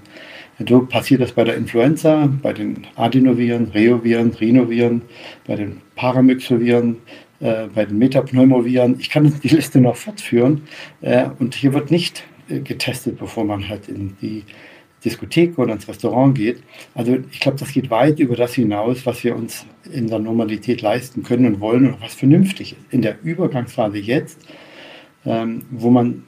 So 0.66 0.86
passiert 0.86 1.20
das 1.22 1.34
bei 1.34 1.44
der 1.44 1.58
Influenza, 1.58 2.30
bei 2.42 2.54
den 2.54 2.88
Adenoviren, 2.96 3.66
Reoviren, 3.74 4.32
Rhinoviren, 4.32 5.02
bei 5.46 5.58
den 5.58 5.82
Paramyxoviren, 5.96 6.96
äh, 7.42 7.68
bei 7.76 7.84
den 7.86 7.98
Metapneumoviren. 7.98 8.98
Ich 9.00 9.10
kann 9.10 9.34
die 9.44 9.48
Liste 9.50 9.82
noch 9.82 9.98
fortführen. 9.98 10.62
Äh, 11.02 11.28
und 11.40 11.56
hier 11.56 11.74
wird 11.74 11.92
nicht 11.92 12.24
äh, 12.48 12.60
getestet, 12.60 13.20
bevor 13.20 13.44
man 13.44 13.68
halt 13.68 13.90
in 13.90 14.16
die 14.22 14.44
Diskothek 15.04 15.60
oder 15.60 15.74
ins 15.74 15.90
Restaurant 15.90 16.38
geht. 16.38 16.64
Also 16.96 17.18
ich 17.32 17.42
glaube, 17.42 17.58
das 17.58 17.74
geht 17.74 17.90
weit 17.90 18.20
über 18.20 18.38
das 18.38 18.54
hinaus, 18.54 19.06
was 19.06 19.26
wir 19.26 19.36
uns 19.36 19.66
in 19.92 20.08
der 20.08 20.20
Normalität 20.20 20.82
leisten 20.82 21.24
können 21.24 21.46
und 21.46 21.60
wollen 21.60 21.88
und 21.88 22.02
was 22.02 22.14
vernünftig 22.14 22.74
ist. 22.74 22.94
In 22.94 23.02
der 23.02 23.18
Übergangsphase 23.24 23.98
jetzt, 23.98 24.40
ähm, 25.26 25.66
wo 25.72 25.90
man 25.90 26.24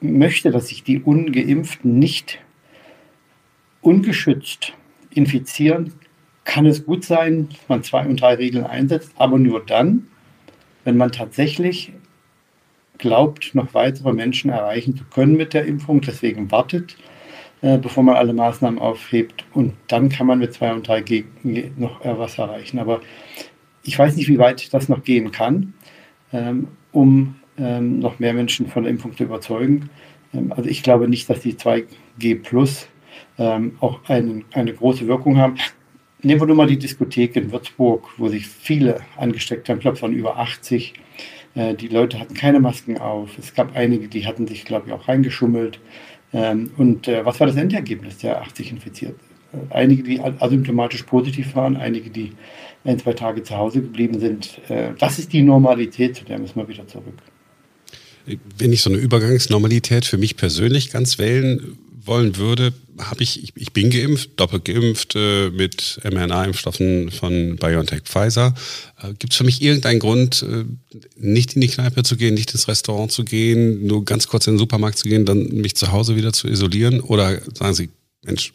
möchte, 0.00 0.50
dass 0.50 0.68
sich 0.68 0.82
die 0.82 1.00
ungeimpften 1.00 1.98
nicht 1.98 2.38
ungeschützt 3.82 4.72
infizieren, 5.10 5.92
kann 6.44 6.66
es 6.66 6.84
gut 6.84 7.04
sein, 7.04 7.48
dass 7.50 7.68
man 7.68 7.82
zwei 7.82 8.06
und 8.06 8.20
drei 8.20 8.34
Regeln 8.34 8.64
einsetzt, 8.64 9.12
aber 9.16 9.38
nur 9.38 9.64
dann, 9.64 10.08
wenn 10.84 10.96
man 10.96 11.12
tatsächlich 11.12 11.92
glaubt, 12.98 13.54
noch 13.54 13.74
weitere 13.74 14.12
Menschen 14.12 14.50
erreichen 14.50 14.96
zu 14.96 15.04
können 15.04 15.36
mit 15.36 15.54
der 15.54 15.64
Impfung, 15.64 16.00
deswegen 16.00 16.50
wartet 16.50 16.96
äh, 17.62 17.78
bevor 17.78 18.02
man 18.02 18.16
alle 18.16 18.32
Maßnahmen 18.32 18.78
aufhebt. 18.78 19.44
Und 19.52 19.74
dann 19.88 20.08
kann 20.08 20.26
man 20.26 20.38
mit 20.38 20.54
2 20.54 20.72
und 20.72 20.88
3G 20.88 21.24
noch 21.76 22.04
äh, 22.04 22.18
was 22.18 22.38
erreichen. 22.38 22.78
Aber 22.78 23.00
ich 23.82 23.98
weiß 23.98 24.16
nicht, 24.16 24.28
wie 24.28 24.38
weit 24.38 24.72
das 24.72 24.88
noch 24.88 25.04
gehen 25.04 25.30
kann, 25.30 25.74
ähm, 26.32 26.68
um 26.92 27.36
ähm, 27.58 27.98
noch 27.98 28.18
mehr 28.18 28.32
Menschen 28.32 28.66
von 28.66 28.84
der 28.84 28.90
Impfung 28.90 29.16
zu 29.16 29.24
überzeugen. 29.24 29.90
Ähm, 30.34 30.52
also 30.52 30.68
ich 30.68 30.82
glaube 30.82 31.08
nicht, 31.08 31.28
dass 31.28 31.40
die 31.40 31.54
2G 31.54 32.42
Plus 32.42 32.88
ähm, 33.38 33.76
auch 33.80 34.00
ein, 34.08 34.44
eine 34.52 34.72
große 34.72 35.06
Wirkung 35.06 35.36
haben. 35.38 35.56
Nehmen 36.22 36.40
wir 36.40 36.46
nur 36.46 36.56
mal 36.56 36.66
die 36.66 36.78
Diskothek 36.78 37.36
in 37.36 37.50
Würzburg, 37.50 38.08
wo 38.18 38.28
sich 38.28 38.46
viele 38.46 39.00
angesteckt 39.16 39.68
haben. 39.68 39.78
Ich 39.78 39.82
glaube, 39.82 39.96
es 39.96 40.02
waren 40.02 40.12
über 40.12 40.38
80. 40.38 40.94
Äh, 41.54 41.74
die 41.74 41.88
Leute 41.88 42.18
hatten 42.20 42.34
keine 42.34 42.60
Masken 42.60 42.98
auf. 42.98 43.38
Es 43.38 43.54
gab 43.54 43.74
einige, 43.74 44.08
die 44.08 44.26
hatten 44.26 44.46
sich, 44.46 44.64
glaube 44.64 44.88
ich, 44.88 44.92
auch 44.92 45.08
reingeschummelt. 45.08 45.80
Ähm, 46.32 46.70
und 46.76 47.08
äh, 47.08 47.24
was 47.24 47.40
war 47.40 47.46
das 47.46 47.56
Endergebnis 47.56 48.18
der 48.18 48.40
80 48.42 48.72
Infizierten? 48.72 49.20
Äh, 49.52 49.74
einige, 49.74 50.02
die 50.02 50.20
asymptomatisch 50.20 51.02
positiv 51.04 51.56
waren, 51.56 51.76
einige, 51.76 52.10
die 52.10 52.32
ein, 52.84 52.98
zwei 52.98 53.12
Tage 53.14 53.42
zu 53.42 53.56
Hause 53.56 53.82
geblieben 53.82 54.18
sind. 54.20 54.60
Äh, 54.68 54.92
das 54.98 55.18
ist 55.18 55.32
die 55.32 55.42
Normalität, 55.42 56.16
zu 56.16 56.24
der 56.24 56.38
müssen 56.38 56.56
wir 56.56 56.68
wieder 56.68 56.86
zurück. 56.86 57.16
Wenn 58.58 58.72
ich 58.72 58.82
so 58.82 58.90
eine 58.90 58.98
Übergangsnormalität 58.98 60.04
für 60.04 60.18
mich 60.18 60.36
persönlich 60.36 60.90
ganz 60.90 61.18
wählen 61.18 61.78
wollen 62.04 62.36
würde, 62.36 62.72
habe 62.98 63.22
ich, 63.22 63.42
ich, 63.42 63.52
ich 63.56 63.72
bin 63.72 63.90
geimpft, 63.90 64.30
doppelt 64.36 64.64
geimpft 64.64 65.14
äh, 65.16 65.50
mit 65.50 66.00
mRNA-Impfstoffen 66.04 67.10
von 67.10 67.56
BioNTech 67.56 68.02
Pfizer. 68.04 68.54
Äh, 69.02 69.14
Gibt 69.18 69.32
es 69.32 69.36
für 69.36 69.44
mich 69.44 69.62
irgendeinen 69.62 70.00
Grund, 70.00 70.42
äh, 70.42 70.64
nicht 71.16 71.54
in 71.54 71.60
die 71.60 71.68
Kneipe 71.68 72.02
zu 72.02 72.16
gehen, 72.16 72.34
nicht 72.34 72.52
ins 72.52 72.68
Restaurant 72.68 73.12
zu 73.12 73.24
gehen, 73.24 73.86
nur 73.86 74.04
ganz 74.04 74.26
kurz 74.26 74.46
in 74.46 74.54
den 74.54 74.58
Supermarkt 74.58 74.98
zu 74.98 75.08
gehen, 75.08 75.24
dann 75.24 75.48
mich 75.48 75.76
zu 75.76 75.92
Hause 75.92 76.16
wieder 76.16 76.32
zu 76.32 76.48
isolieren? 76.48 77.00
Oder 77.00 77.40
sagen 77.54 77.74
Sie, 77.74 77.90
Mensch, 78.24 78.52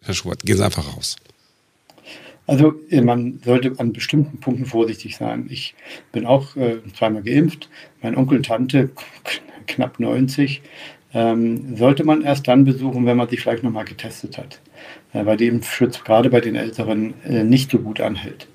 Herr 0.00 0.14
Schubert, 0.14 0.42
gehen 0.44 0.56
Sie 0.56 0.64
einfach 0.64 0.96
raus? 0.96 1.16
Also 2.48 2.74
äh, 2.90 3.02
man 3.02 3.40
sollte 3.44 3.72
an 3.78 3.92
bestimmten 3.92 4.40
Punkten 4.40 4.64
vorsichtig 4.64 5.16
sein. 5.16 5.46
Ich 5.50 5.74
bin 6.10 6.26
auch 6.26 6.56
äh, 6.56 6.78
zweimal 6.96 7.22
geimpft. 7.22 7.68
Mein 8.02 8.16
Onkel 8.16 8.38
und 8.38 8.46
Tante, 8.46 8.90
knapp 9.68 10.00
90, 10.00 10.62
ähm, 11.12 11.76
sollte 11.76 12.04
man 12.04 12.22
erst 12.22 12.48
dann 12.48 12.64
besuchen, 12.64 13.06
wenn 13.06 13.18
man 13.18 13.28
sich 13.28 13.40
vielleicht 13.40 13.62
nochmal 13.62 13.84
getestet 13.84 14.38
hat. 14.38 14.60
Äh, 15.12 15.24
bei 15.24 15.36
dem 15.36 15.62
Schutz 15.62 16.02
gerade 16.02 16.30
bei 16.30 16.40
den 16.40 16.56
Älteren 16.56 17.14
äh, 17.24 17.44
nicht 17.44 17.70
so 17.70 17.78
gut 17.78 18.00
anhält. 18.00 18.48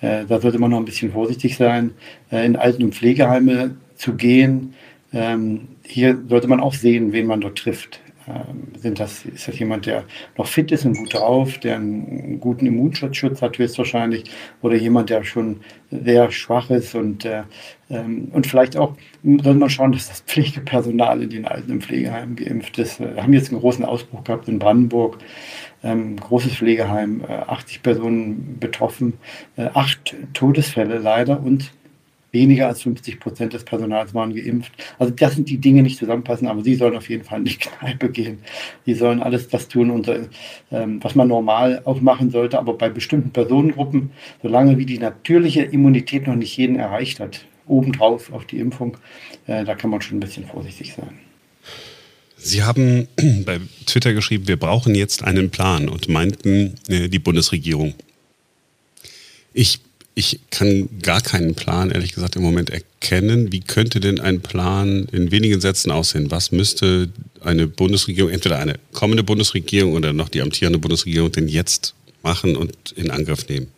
Äh, 0.00 0.26
da 0.26 0.40
sollte 0.40 0.60
man 0.60 0.70
noch 0.70 0.78
ein 0.78 0.84
bisschen 0.84 1.12
vorsichtig 1.12 1.56
sein, 1.56 1.90
äh, 2.30 2.46
in 2.46 2.54
Alten- 2.54 2.84
und 2.84 2.94
Pflegeheime 2.94 3.76
zu 3.96 4.14
gehen. 4.14 4.74
Ähm, 5.12 5.68
hier 5.82 6.22
sollte 6.28 6.46
man 6.46 6.60
auch 6.60 6.74
sehen, 6.74 7.12
wen 7.12 7.26
man 7.26 7.40
dort 7.40 7.58
trifft. 7.58 8.00
Ähm, 8.30 8.80
sind 8.80 9.00
das, 9.00 9.24
ist 9.24 9.48
das 9.48 9.58
jemand, 9.58 9.86
der 9.86 10.04
noch 10.36 10.46
fit 10.46 10.70
ist 10.72 10.84
und 10.84 10.96
gut 10.96 11.14
drauf, 11.14 11.58
der 11.58 11.76
einen 11.76 12.40
guten 12.40 12.66
Immunschutz 12.66 13.42
hat 13.42 13.58
höchstwahrscheinlich, 13.58 14.24
oder 14.62 14.76
jemand, 14.76 15.10
der 15.10 15.24
schon 15.24 15.60
sehr 15.90 16.30
schwach 16.30 16.70
ist 16.70 16.94
und, 16.94 17.24
äh, 17.24 17.42
ähm, 17.90 18.28
und 18.32 18.46
vielleicht 18.46 18.76
auch 18.76 18.94
sollte 19.22 19.54
man 19.54 19.70
schauen, 19.70 19.92
dass 19.92 20.08
das 20.08 20.20
Pflegepersonal 20.20 21.22
in 21.22 21.30
den 21.30 21.44
alten 21.46 21.80
Pflegeheimen 21.80 22.36
geimpft 22.36 22.78
ist. 22.78 23.00
Wir 23.00 23.22
haben 23.22 23.32
jetzt 23.32 23.50
einen 23.50 23.60
großen 23.60 23.84
Ausbruch 23.84 24.24
gehabt 24.24 24.48
in 24.48 24.58
Brandenburg, 24.58 25.18
ähm, 25.82 26.16
großes 26.16 26.56
Pflegeheim, 26.56 27.22
äh, 27.26 27.32
80 27.32 27.82
Personen 27.82 28.58
betroffen, 28.60 29.14
äh, 29.56 29.68
acht 29.74 30.14
Todesfälle 30.34 30.98
leider 30.98 31.42
und 31.42 31.72
weniger 32.32 32.68
als 32.68 32.82
50 32.82 33.20
Prozent 33.20 33.52
des 33.52 33.64
Personals 33.64 34.14
waren 34.14 34.34
geimpft. 34.34 34.72
Also 34.98 35.12
das 35.12 35.34
sind 35.34 35.48
die 35.48 35.58
Dinge 35.58 35.82
nicht 35.82 35.98
zusammenpassen, 35.98 36.46
aber 36.46 36.62
sie 36.62 36.74
sollen 36.74 36.96
auf 36.96 37.08
jeden 37.08 37.24
Fall 37.24 37.40
in 37.40 37.44
die 37.44 37.56
Kneipe 37.58 38.10
gehen. 38.10 38.38
Sie 38.86 38.94
sollen 38.94 39.20
alles 39.22 39.48
das 39.48 39.68
tun, 39.68 39.90
unter, 39.90 40.28
ähm, 40.70 41.02
was 41.02 41.14
man 41.14 41.28
normal 41.28 41.82
auch 41.84 42.00
machen 42.00 42.30
sollte, 42.30 42.58
aber 42.58 42.74
bei 42.74 42.88
bestimmten 42.88 43.30
Personengruppen, 43.30 44.10
solange 44.42 44.78
wie 44.78 44.86
die 44.86 44.98
natürliche 44.98 45.62
Immunität 45.62 46.26
noch 46.26 46.36
nicht 46.36 46.56
jeden 46.56 46.76
erreicht 46.76 47.20
hat, 47.20 47.44
obendrauf 47.66 48.32
auf 48.32 48.44
die 48.44 48.58
Impfung, 48.58 48.96
äh, 49.46 49.64
da 49.64 49.74
kann 49.74 49.90
man 49.90 50.00
schon 50.00 50.18
ein 50.18 50.20
bisschen 50.20 50.46
vorsichtig 50.46 50.94
sein. 50.94 51.18
Sie 52.36 52.62
haben 52.62 53.06
bei 53.44 53.60
Twitter 53.86 54.14
geschrieben, 54.14 54.48
wir 54.48 54.56
brauchen 54.56 54.94
jetzt 54.94 55.24
einen 55.24 55.50
Plan 55.50 55.88
und 55.88 56.08
meinten 56.08 56.74
äh, 56.88 57.08
die 57.08 57.18
Bundesregierung. 57.18 57.94
Ich 59.52 59.80
ich 60.14 60.40
kann 60.50 60.88
gar 61.02 61.20
keinen 61.20 61.54
Plan, 61.54 61.90
ehrlich 61.90 62.12
gesagt, 62.12 62.36
im 62.36 62.42
Moment 62.42 62.70
erkennen. 62.70 63.52
Wie 63.52 63.60
könnte 63.60 64.00
denn 64.00 64.20
ein 64.20 64.40
Plan 64.40 65.06
in 65.12 65.30
wenigen 65.30 65.60
Sätzen 65.60 65.90
aussehen? 65.90 66.30
Was 66.30 66.52
müsste 66.52 67.08
eine 67.42 67.66
Bundesregierung, 67.66 68.30
entweder 68.30 68.58
eine 68.58 68.74
kommende 68.92 69.22
Bundesregierung 69.22 69.94
oder 69.94 70.12
noch 70.12 70.28
die 70.28 70.42
amtierende 70.42 70.78
Bundesregierung 70.78 71.32
denn 71.32 71.48
jetzt 71.48 71.94
machen 72.22 72.56
und 72.56 72.92
in 72.92 73.10
Angriff 73.10 73.48
nehmen? 73.48 73.68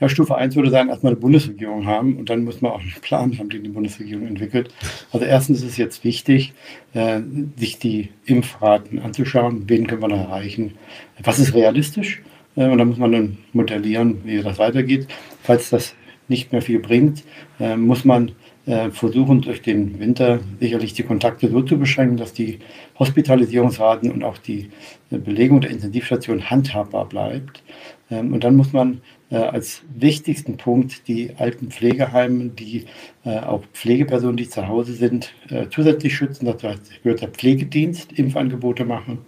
Ja, 0.00 0.10
Stufe 0.10 0.36
1 0.36 0.54
würde 0.56 0.70
sagen, 0.70 0.90
erstmal 0.90 1.12
eine 1.12 1.20
Bundesregierung 1.20 1.86
haben 1.86 2.16
und 2.18 2.28
dann 2.28 2.44
muss 2.44 2.60
man 2.60 2.72
auch 2.72 2.80
einen 2.80 2.92
Plan 3.00 3.38
haben, 3.38 3.48
den 3.48 3.64
die 3.64 3.70
Bundesregierung 3.70 4.26
entwickelt. 4.26 4.68
Also 5.10 5.24
erstens 5.24 5.62
ist 5.62 5.70
es 5.70 5.76
jetzt 5.78 6.04
wichtig, 6.04 6.52
äh, 6.92 7.20
sich 7.56 7.78
die 7.78 8.10
Impfraten 8.26 8.98
anzuschauen. 8.98 9.64
Wen 9.68 9.86
können 9.86 10.02
wir 10.02 10.08
da 10.08 10.16
erreichen? 10.16 10.74
Was 11.22 11.38
ist 11.38 11.54
realistisch? 11.54 12.20
Äh, 12.56 12.68
und 12.68 12.78
da 12.78 12.84
muss 12.84 12.98
man 12.98 13.12
dann 13.12 13.38
modellieren, 13.52 14.18
wie 14.24 14.42
das 14.42 14.58
weitergeht. 14.58 15.06
Falls 15.42 15.70
das 15.70 15.94
nicht 16.28 16.52
mehr 16.52 16.62
viel 16.62 16.80
bringt, 16.80 17.22
äh, 17.60 17.76
muss 17.76 18.04
man 18.04 18.32
äh, 18.66 18.90
versuchen, 18.90 19.42
durch 19.42 19.62
den 19.62 20.00
Winter 20.00 20.40
sicherlich 20.58 20.92
die 20.94 21.04
Kontakte 21.04 21.48
so 21.48 21.62
zu 21.62 21.78
beschränken, 21.78 22.16
dass 22.16 22.32
die 22.32 22.58
Hospitalisierungsraten 22.98 24.10
und 24.10 24.24
auch 24.24 24.38
die 24.38 24.70
Belegung 25.10 25.60
der 25.60 25.70
Intensivstation 25.70 26.50
handhabbar 26.50 27.08
bleibt. 27.08 27.62
Ähm, 28.10 28.32
und 28.32 28.42
dann 28.42 28.56
muss 28.56 28.72
man 28.72 29.00
äh, 29.30 29.36
als 29.36 29.82
wichtigsten 29.94 30.56
Punkt 30.56 31.08
die 31.08 31.30
alten 31.36 31.70
Pflegeheime, 31.70 32.50
die 32.50 32.84
äh, 33.24 33.40
auch 33.40 33.62
Pflegepersonen, 33.72 34.36
die 34.36 34.48
zu 34.48 34.68
Hause 34.68 34.92
sind, 34.92 35.32
äh, 35.50 35.66
zusätzlich 35.68 36.14
schützen. 36.14 36.46
Dazu 36.46 36.68
gehört 37.02 37.22
der 37.22 37.28
Pflegedienst, 37.28 38.12
Impfangebote 38.12 38.84
machen 38.84 39.18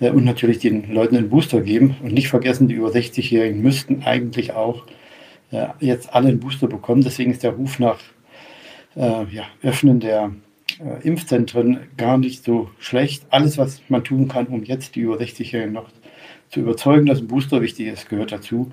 äh, 0.00 0.10
und 0.10 0.24
natürlich 0.24 0.60
den 0.60 0.90
Leuten 0.92 1.16
einen 1.16 1.28
Booster 1.28 1.60
geben. 1.60 1.96
Und 2.02 2.14
nicht 2.14 2.28
vergessen, 2.28 2.68
die 2.68 2.74
über 2.74 2.88
60-Jährigen 2.88 3.60
müssten 3.60 4.02
eigentlich 4.04 4.52
auch 4.52 4.86
äh, 5.50 5.66
jetzt 5.80 6.14
alle 6.14 6.28
einen 6.28 6.40
Booster 6.40 6.66
bekommen. 6.66 7.02
Deswegen 7.02 7.30
ist 7.30 7.42
der 7.42 7.52
Ruf 7.52 7.78
nach 7.78 8.00
ja, 8.96 9.42
Öffnen 9.60 9.98
der 9.98 10.30
Impfzentren 11.02 11.80
gar 11.96 12.16
nicht 12.16 12.44
so 12.44 12.70
schlecht. 12.78 13.26
Alles, 13.28 13.58
was 13.58 13.82
man 13.88 14.04
tun 14.04 14.28
kann, 14.28 14.46
um 14.46 14.62
jetzt 14.62 14.94
die 14.94 15.00
über 15.00 15.16
60-Jährigen 15.16 15.72
noch 15.72 15.90
zu 15.90 16.03
überzeugen, 16.60 17.06
dass 17.06 17.20
ein 17.20 17.26
Booster 17.26 17.60
wichtig 17.60 17.88
ist, 17.88 18.08
gehört 18.08 18.32
dazu. 18.32 18.70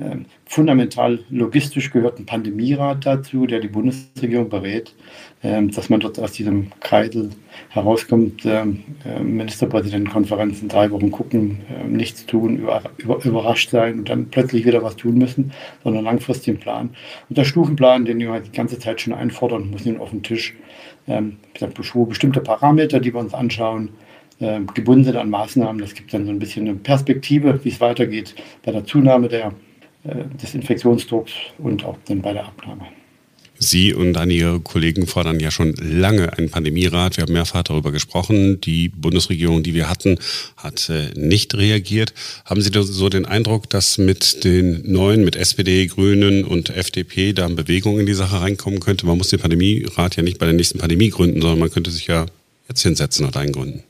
Ähm, 0.00 0.26
fundamental 0.46 1.20
logistisch 1.30 1.90
gehört 1.90 2.18
ein 2.18 2.26
Pandemierat 2.26 3.04
dazu, 3.04 3.46
der 3.46 3.60
die 3.60 3.68
Bundesregierung 3.68 4.48
berät, 4.48 4.94
ähm, 5.42 5.70
dass 5.70 5.88
man 5.88 6.00
dort 6.00 6.18
aus 6.18 6.32
diesem 6.32 6.70
Kreisel 6.80 7.30
herauskommt. 7.70 8.44
Ähm, 8.44 8.84
äh, 9.04 9.20
Ministerpräsidentenkonferenzen 9.20 10.68
drei 10.68 10.90
Wochen 10.90 11.10
gucken, 11.10 11.60
äh, 11.68 11.86
nichts 11.86 12.26
tun, 12.26 12.58
über, 12.58 12.82
über, 12.98 13.24
überrascht 13.24 13.70
sein 13.70 14.00
und 14.00 14.08
dann 14.08 14.30
plötzlich 14.30 14.64
wieder 14.64 14.82
was 14.82 14.96
tun 14.96 15.18
müssen, 15.18 15.52
sondern 15.82 16.04
langfristig 16.04 16.48
einen 16.48 16.60
Plan. 16.60 16.90
Und 17.28 17.38
der 17.38 17.44
Stufenplan, 17.44 18.04
den 18.04 18.18
wir 18.18 18.40
die 18.40 18.52
ganze 18.52 18.78
Zeit 18.78 19.00
schon 19.00 19.12
einfordern, 19.12 19.70
muss 19.70 19.84
nun 19.84 19.98
auf 19.98 20.10
den 20.10 20.22
Tisch. 20.22 20.54
Ähm, 21.06 21.38
bestimmte 22.08 22.40
Parameter, 22.40 23.00
die 23.00 23.12
wir 23.14 23.20
uns 23.20 23.34
anschauen, 23.34 23.90
äh, 24.40 24.60
gebunden 24.74 25.04
sind 25.04 25.16
an 25.16 25.30
Maßnahmen. 25.30 25.80
Das 25.80 25.94
gibt 25.94 26.12
dann 26.12 26.26
so 26.26 26.30
ein 26.30 26.38
bisschen 26.38 26.68
eine 26.68 26.76
Perspektive, 26.76 27.60
wie 27.64 27.70
es 27.70 27.80
weitergeht 27.80 28.34
bei 28.64 28.72
der 28.72 28.84
Zunahme 28.84 29.28
der, 29.28 29.52
äh, 30.04 30.24
des 30.40 30.54
Infektionsdrucks 30.54 31.32
und 31.58 31.84
auch 31.84 31.96
dann 32.06 32.22
bei 32.22 32.32
der 32.32 32.46
Abnahme. 32.46 32.86
Sie 33.60 33.92
und 33.92 34.16
einige 34.16 34.60
Kollegen 34.60 35.06
fordern 35.06 35.40
ja 35.40 35.50
schon 35.50 35.74
lange 35.74 36.36
einen 36.38 36.48
Pandemierat. 36.48 37.16
Wir 37.16 37.22
haben 37.22 37.32
mehrfach 37.32 37.64
darüber 37.64 37.90
gesprochen. 37.90 38.60
Die 38.60 38.88
Bundesregierung, 38.88 39.64
die 39.64 39.74
wir 39.74 39.90
hatten, 39.90 40.18
hat 40.56 40.88
äh, 40.88 41.10
nicht 41.18 41.54
reagiert. 41.56 42.14
Haben 42.44 42.62
Sie 42.62 42.70
so 42.72 43.08
den 43.08 43.26
Eindruck, 43.26 43.68
dass 43.68 43.98
mit 43.98 44.44
den 44.44 44.90
neuen, 44.90 45.24
mit 45.24 45.34
SPD, 45.34 45.86
Grünen 45.86 46.44
und 46.44 46.70
FDP 46.70 47.32
da 47.32 47.48
Bewegung 47.48 47.98
in 47.98 48.06
die 48.06 48.14
Sache 48.14 48.40
reinkommen 48.40 48.78
könnte? 48.78 49.06
Man 49.06 49.18
muss 49.18 49.30
den 49.30 49.40
Pandemierat 49.40 50.16
ja 50.16 50.22
nicht 50.22 50.38
bei 50.38 50.46
der 50.46 50.54
nächsten 50.54 50.78
Pandemie 50.78 51.10
gründen, 51.10 51.40
sondern 51.40 51.58
man 51.58 51.70
könnte 51.70 51.90
sich 51.90 52.06
ja 52.06 52.26
jetzt 52.68 52.82
hinsetzen 52.82 53.26
und 53.26 53.36
eingründen. 53.36 53.82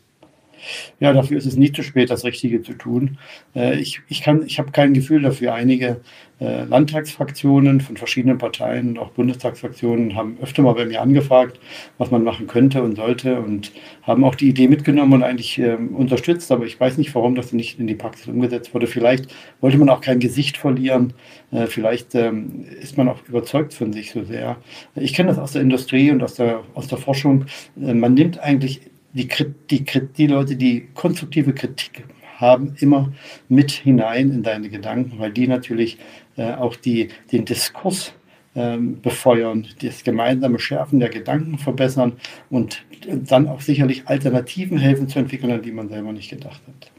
Ja, 1.00 1.12
dafür 1.12 1.38
ist 1.38 1.46
es 1.46 1.57
nie 1.57 1.72
zu 1.72 1.83
spät, 1.83 2.11
das 2.11 2.24
Richtige 2.24 2.62
zu 2.62 2.74
tun. 2.74 3.18
Äh, 3.54 3.78
ich, 3.78 4.00
ich, 4.09 4.26
ich 4.26 4.59
habe 4.59 4.72
kein 4.72 4.94
Gefühl 4.94 5.22
dafür. 5.22 5.54
Einige 5.54 6.00
äh, 6.40 6.64
Landtagsfraktionen 6.64 7.81
von 7.81 7.96
verschiedenen 7.96 8.38
Parteien 8.38 8.90
und 8.90 8.98
auch 8.98 9.11
Bundestagsfraktionen 9.11 10.14
haben 10.14 10.38
öfter 10.40 10.62
mal 10.62 10.74
bei 10.74 10.87
mir 10.87 11.02
angefragt, 11.02 11.59
was 11.98 12.12
man 12.12 12.22
machen 12.22 12.46
könnte 12.46 12.83
und 12.83 12.96
sollte 12.96 13.40
und 13.40 13.72
haben 14.02 14.22
auch 14.22 14.37
die 14.37 14.48
Idee 14.48 14.68
mitgenommen 14.68 15.14
und 15.14 15.22
eigentlich 15.24 15.59
äh, 15.59 15.74
unterstützt. 15.74 16.52
Aber 16.52 16.64
ich 16.64 16.78
weiß 16.78 16.96
nicht, 16.96 17.12
warum 17.14 17.35
das 17.35 17.52
nicht 17.52 17.81
in 17.81 17.88
die 17.88 17.96
Praxis 17.96 18.28
umgesetzt 18.28 18.72
wurde. 18.72 18.87
Vielleicht 18.87 19.35
wollte 19.61 19.78
man 19.78 19.88
auch 19.88 20.00
kein 20.00 20.20
Gesicht 20.20 20.57
verlieren. 20.57 21.14
Äh, 21.50 21.66
vielleicht 21.66 22.14
ähm, 22.14 22.66
ist 22.81 22.96
man 22.96 23.09
auch 23.09 23.18
überzeugt 23.26 23.74
von 23.74 23.92
sich 23.92 24.12
so 24.12 24.22
sehr. 24.22 24.59
Ich 24.94 25.14
kenne 25.14 25.31
das 25.31 25.38
aus 25.38 25.52
der 25.52 25.62
Industrie 25.62 26.11
und 26.12 26.22
aus 26.22 26.35
der, 26.35 26.62
aus 26.74 26.87
der 26.87 26.98
Forschung. 26.98 27.46
Äh, 27.81 27.94
man 27.94 28.14
nimmt 28.14 28.38
eigentlich 28.38 28.83
die, 29.12 29.29
die, 29.71 29.85
die 29.85 30.27
Leute, 30.27 30.57
die 30.57 30.88
konstruktive 30.94 31.55
Kritik 31.55 32.05
haben, 32.37 32.75
immer 32.79 33.12
mit 33.49 33.71
hinein 33.71 34.31
in 34.31 34.42
deine 34.42 34.68
Gedanken, 34.68 35.18
weil 35.18 35.33
die 35.33 35.49
natürlich 35.49 35.99
äh, 36.37 36.53
auch 36.53 36.77
die, 36.77 37.09
den 37.33 37.44
Diskurs 37.44 38.12
ähm, 38.55 39.01
befeuern, 39.01 39.66
das 39.83 40.05
gemeinsame 40.05 40.59
Schärfen 40.59 41.01
der 41.01 41.09
Gedanken 41.09 41.59
verbessern 41.59 42.12
und 42.51 42.85
dann 43.07 43.49
auch 43.49 43.61
sicherlich 43.61 44.07
Alternativen 44.07 44.79
helfen 44.79 45.09
zu 45.09 45.18
entwickeln, 45.18 45.53
an 45.53 45.62
die 45.62 45.73
man 45.73 45.88
selber 45.88 46.12
nicht 46.12 46.31
gedacht 46.31 46.61
hat. 46.66 46.90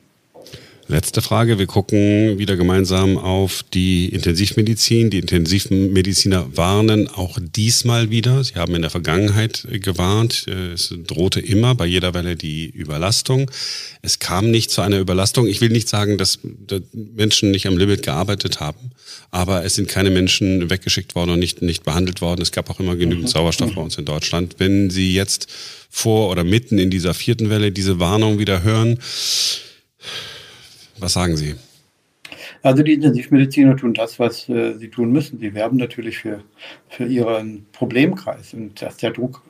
Letzte 0.92 1.22
Frage. 1.22 1.60
Wir 1.60 1.68
gucken 1.68 2.40
wieder 2.40 2.58
gemeinsam 2.58 3.20
auf 3.20 3.64
die 3.76 4.08
Intensivmedizin. 4.08 5.12
Die 5.12 5.20
Intensivmediziner 5.20 6.58
warnen 6.58 7.08
auch 7.08 7.38
diesmal 7.40 8.10
wieder. 8.10 8.44
Sie 8.44 8.56
haben 8.56 8.74
in 8.74 8.82
der 8.82 8.90
Vergangenheit 8.90 9.68
gewarnt. 9.70 10.48
Es 10.48 10.92
drohte 11.06 11.42
immer 11.42 11.76
bei 11.76 11.86
jeder 11.86 12.16
Welle 12.16 12.36
die 12.36 12.66
Überlastung. 12.66 13.52
Es 14.02 14.18
kam 14.18 14.50
nicht 14.50 14.72
zu 14.72 14.82
einer 14.82 14.98
Überlastung. 14.98 15.46
Ich 15.46 15.62
will 15.62 15.70
nicht 15.70 15.88
sagen, 15.88 16.18
dass 16.18 16.40
Menschen 16.92 17.52
nicht 17.52 17.68
am 17.68 17.78
Limit 17.78 18.02
gearbeitet 18.02 18.60
haben, 18.60 18.90
aber 19.30 19.64
es 19.64 19.76
sind 19.76 19.90
keine 19.90 20.10
Menschen 20.10 20.72
weggeschickt 20.72 21.14
worden 21.14 21.30
und 21.30 21.40
nicht, 21.40 21.62
nicht 21.62 21.84
behandelt 21.84 22.20
worden. 22.20 22.42
Es 22.42 22.52
gab 22.52 22.68
auch 22.72 22.80
immer 22.80 22.96
genügend 22.96 23.26
mhm. 23.26 23.30
Sauerstoff 23.30 23.76
bei 23.76 23.82
uns 23.82 24.00
in 24.00 24.06
Deutschland. 24.06 24.56
Wenn 24.58 24.90
Sie 24.90 25.14
jetzt 25.14 25.46
vor 25.92 26.32
oder 26.32 26.44
mitten 26.44 26.80
in 26.80 26.90
dieser 26.90 27.14
vierten 27.14 27.52
Welle 27.52 27.72
diese 27.72 28.00
Warnung 28.00 28.40
wieder 28.40 28.64
hören, 28.64 28.98
was 31.00 31.14
sagen 31.14 31.38
Sie? 31.38 31.56
Also 32.62 32.84
die 32.84 32.94
Intensivmediziner 32.94 33.76
tun 33.78 33.94
das, 33.94 34.20
was 34.20 34.50
äh, 34.50 34.78
sie 34.78 34.90
tun 34.90 35.12
müssen. 35.12 35.40
Sie 35.40 35.54
werben 35.54 35.78
natürlich 35.78 36.20
für, 36.20 36.44
für 36.90 37.06
ihren 37.06 37.66
Problemkreis. 37.72 38.54
Und 38.54 38.82
dass 38.82 38.98
der 38.98 39.12
Druck 39.12 39.42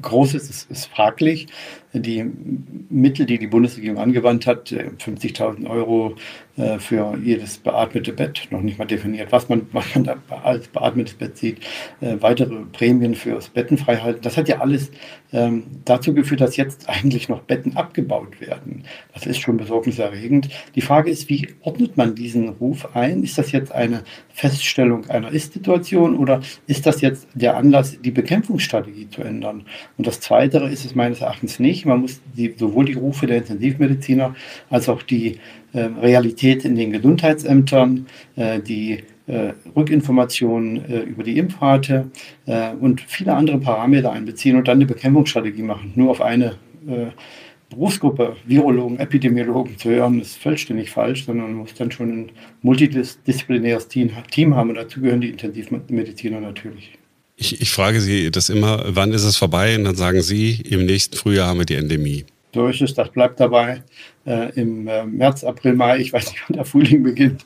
groß 0.00 0.34
ist, 0.34 0.50
ist, 0.50 0.70
ist 0.70 0.86
fraglich. 0.86 1.46
Die 1.92 2.24
Mittel, 2.90 3.24
die 3.24 3.38
die 3.38 3.46
Bundesregierung 3.46 3.98
angewandt 3.98 4.48
hat, 4.48 4.72
50.000 4.72 5.64
äh, 5.64 5.68
Euro 5.68 6.16
äh, 6.56 6.80
für 6.80 7.16
jedes 7.22 7.58
beatmete 7.58 8.12
Bett, 8.12 8.48
noch 8.50 8.62
nicht 8.62 8.78
mal 8.78 8.84
definiert, 8.84 9.30
was 9.30 9.48
man, 9.48 9.68
was 9.72 9.94
man 9.94 10.02
da 10.02 10.16
als 10.42 10.66
beatmetes 10.66 11.14
Bett 11.14 11.36
sieht, 11.36 11.58
äh, 12.00 12.16
weitere 12.18 12.64
Prämien 12.72 13.14
fürs 13.14 13.48
Bettenfreihalten. 13.48 14.22
Das 14.22 14.36
hat 14.36 14.48
ja 14.48 14.58
alles 14.58 14.90
ähm, 15.32 15.64
dazu 15.84 16.12
geführt, 16.14 16.40
dass 16.40 16.56
jetzt 16.56 16.88
eigentlich 16.88 17.28
noch 17.28 17.42
Betten 17.42 17.76
abgebaut 17.76 18.40
werden. 18.40 18.84
Das 19.12 19.26
ist 19.26 19.38
schon 19.38 19.56
besorgniserregend. 19.56 20.48
Die 20.74 20.80
Frage 20.80 21.10
ist, 21.10 21.28
wie 21.28 21.48
ordnet 21.60 21.96
man 21.96 22.16
diesen 22.16 22.48
Ruf 22.48 22.96
ein? 22.96 23.22
Ist 23.22 23.38
das 23.38 23.52
jetzt 23.52 23.70
eine 23.70 24.02
Feststellung 24.30 25.08
einer 25.10 25.30
Ist-Situation 25.30 26.16
oder 26.16 26.40
ist 26.66 26.86
das 26.86 27.00
jetzt 27.02 27.28
der 27.34 27.56
Anlass, 27.56 28.00
die 28.00 28.10
Bekämpfungsstrategie 28.10 29.08
zu 29.10 29.22
ändern? 29.22 29.53
Und 29.96 30.06
das 30.06 30.20
Zweite 30.20 30.58
ist 30.58 30.84
es 30.84 30.94
meines 30.94 31.20
Erachtens 31.20 31.60
nicht. 31.60 31.86
Man 31.86 32.00
muss 32.00 32.20
die, 32.36 32.54
sowohl 32.56 32.86
die 32.86 32.94
Rufe 32.94 33.26
der 33.26 33.38
Intensivmediziner 33.38 34.34
als 34.70 34.88
auch 34.88 35.02
die 35.02 35.38
äh, 35.72 35.80
Realität 35.80 36.64
in 36.64 36.74
den 36.74 36.92
Gesundheitsämtern, 36.92 38.06
äh, 38.36 38.60
die 38.60 39.04
äh, 39.26 39.52
Rückinformationen 39.74 40.84
äh, 40.84 41.00
über 41.00 41.22
die 41.22 41.38
Impfrate 41.38 42.10
äh, 42.46 42.72
und 42.72 43.00
viele 43.00 43.34
andere 43.34 43.58
Parameter 43.58 44.12
einbeziehen 44.12 44.56
und 44.56 44.68
dann 44.68 44.78
eine 44.78 44.86
Bekämpfungsstrategie 44.86 45.62
machen. 45.62 45.92
Nur 45.94 46.10
auf 46.10 46.20
eine 46.20 46.56
äh, 46.86 47.06
Berufsgruppe, 47.70 48.36
Virologen, 48.46 48.98
Epidemiologen 48.98 49.78
zu 49.78 49.90
hören, 49.90 50.20
ist 50.20 50.36
vollständig 50.36 50.90
falsch, 50.90 51.24
sondern 51.24 51.46
man 51.46 51.56
muss 51.56 51.74
dann 51.74 51.90
schon 51.90 52.10
ein 52.10 52.32
multidisziplinäres 52.62 53.88
Team, 53.88 54.10
Team 54.30 54.54
haben 54.54 54.70
und 54.70 54.76
dazu 54.76 55.00
gehören 55.00 55.20
die 55.20 55.30
Intensivmediziner 55.30 56.40
natürlich. 56.40 56.98
Ich, 57.36 57.60
ich 57.60 57.70
frage 57.70 58.00
Sie 58.00 58.30
das 58.30 58.48
immer, 58.48 58.84
wann 58.86 59.12
ist 59.12 59.24
es 59.24 59.36
vorbei? 59.36 59.76
Und 59.76 59.84
dann 59.84 59.96
sagen 59.96 60.22
Sie, 60.22 60.60
im 60.68 60.86
nächsten 60.86 61.16
Frühjahr 61.16 61.48
haben 61.48 61.58
wir 61.58 61.66
die 61.66 61.74
Endemie 61.74 62.24
durch 62.54 62.80
ist, 62.80 62.96
das 62.98 63.10
bleibt 63.10 63.40
dabei. 63.40 63.82
Äh, 64.26 64.52
Im 64.60 64.88
äh, 64.88 65.04
März, 65.04 65.44
April, 65.44 65.74
Mai, 65.74 65.98
ich 65.98 66.12
weiß 66.12 66.30
nicht, 66.30 66.42
wann 66.48 66.56
der 66.56 66.64
Frühling 66.64 67.02
beginnt, 67.02 67.44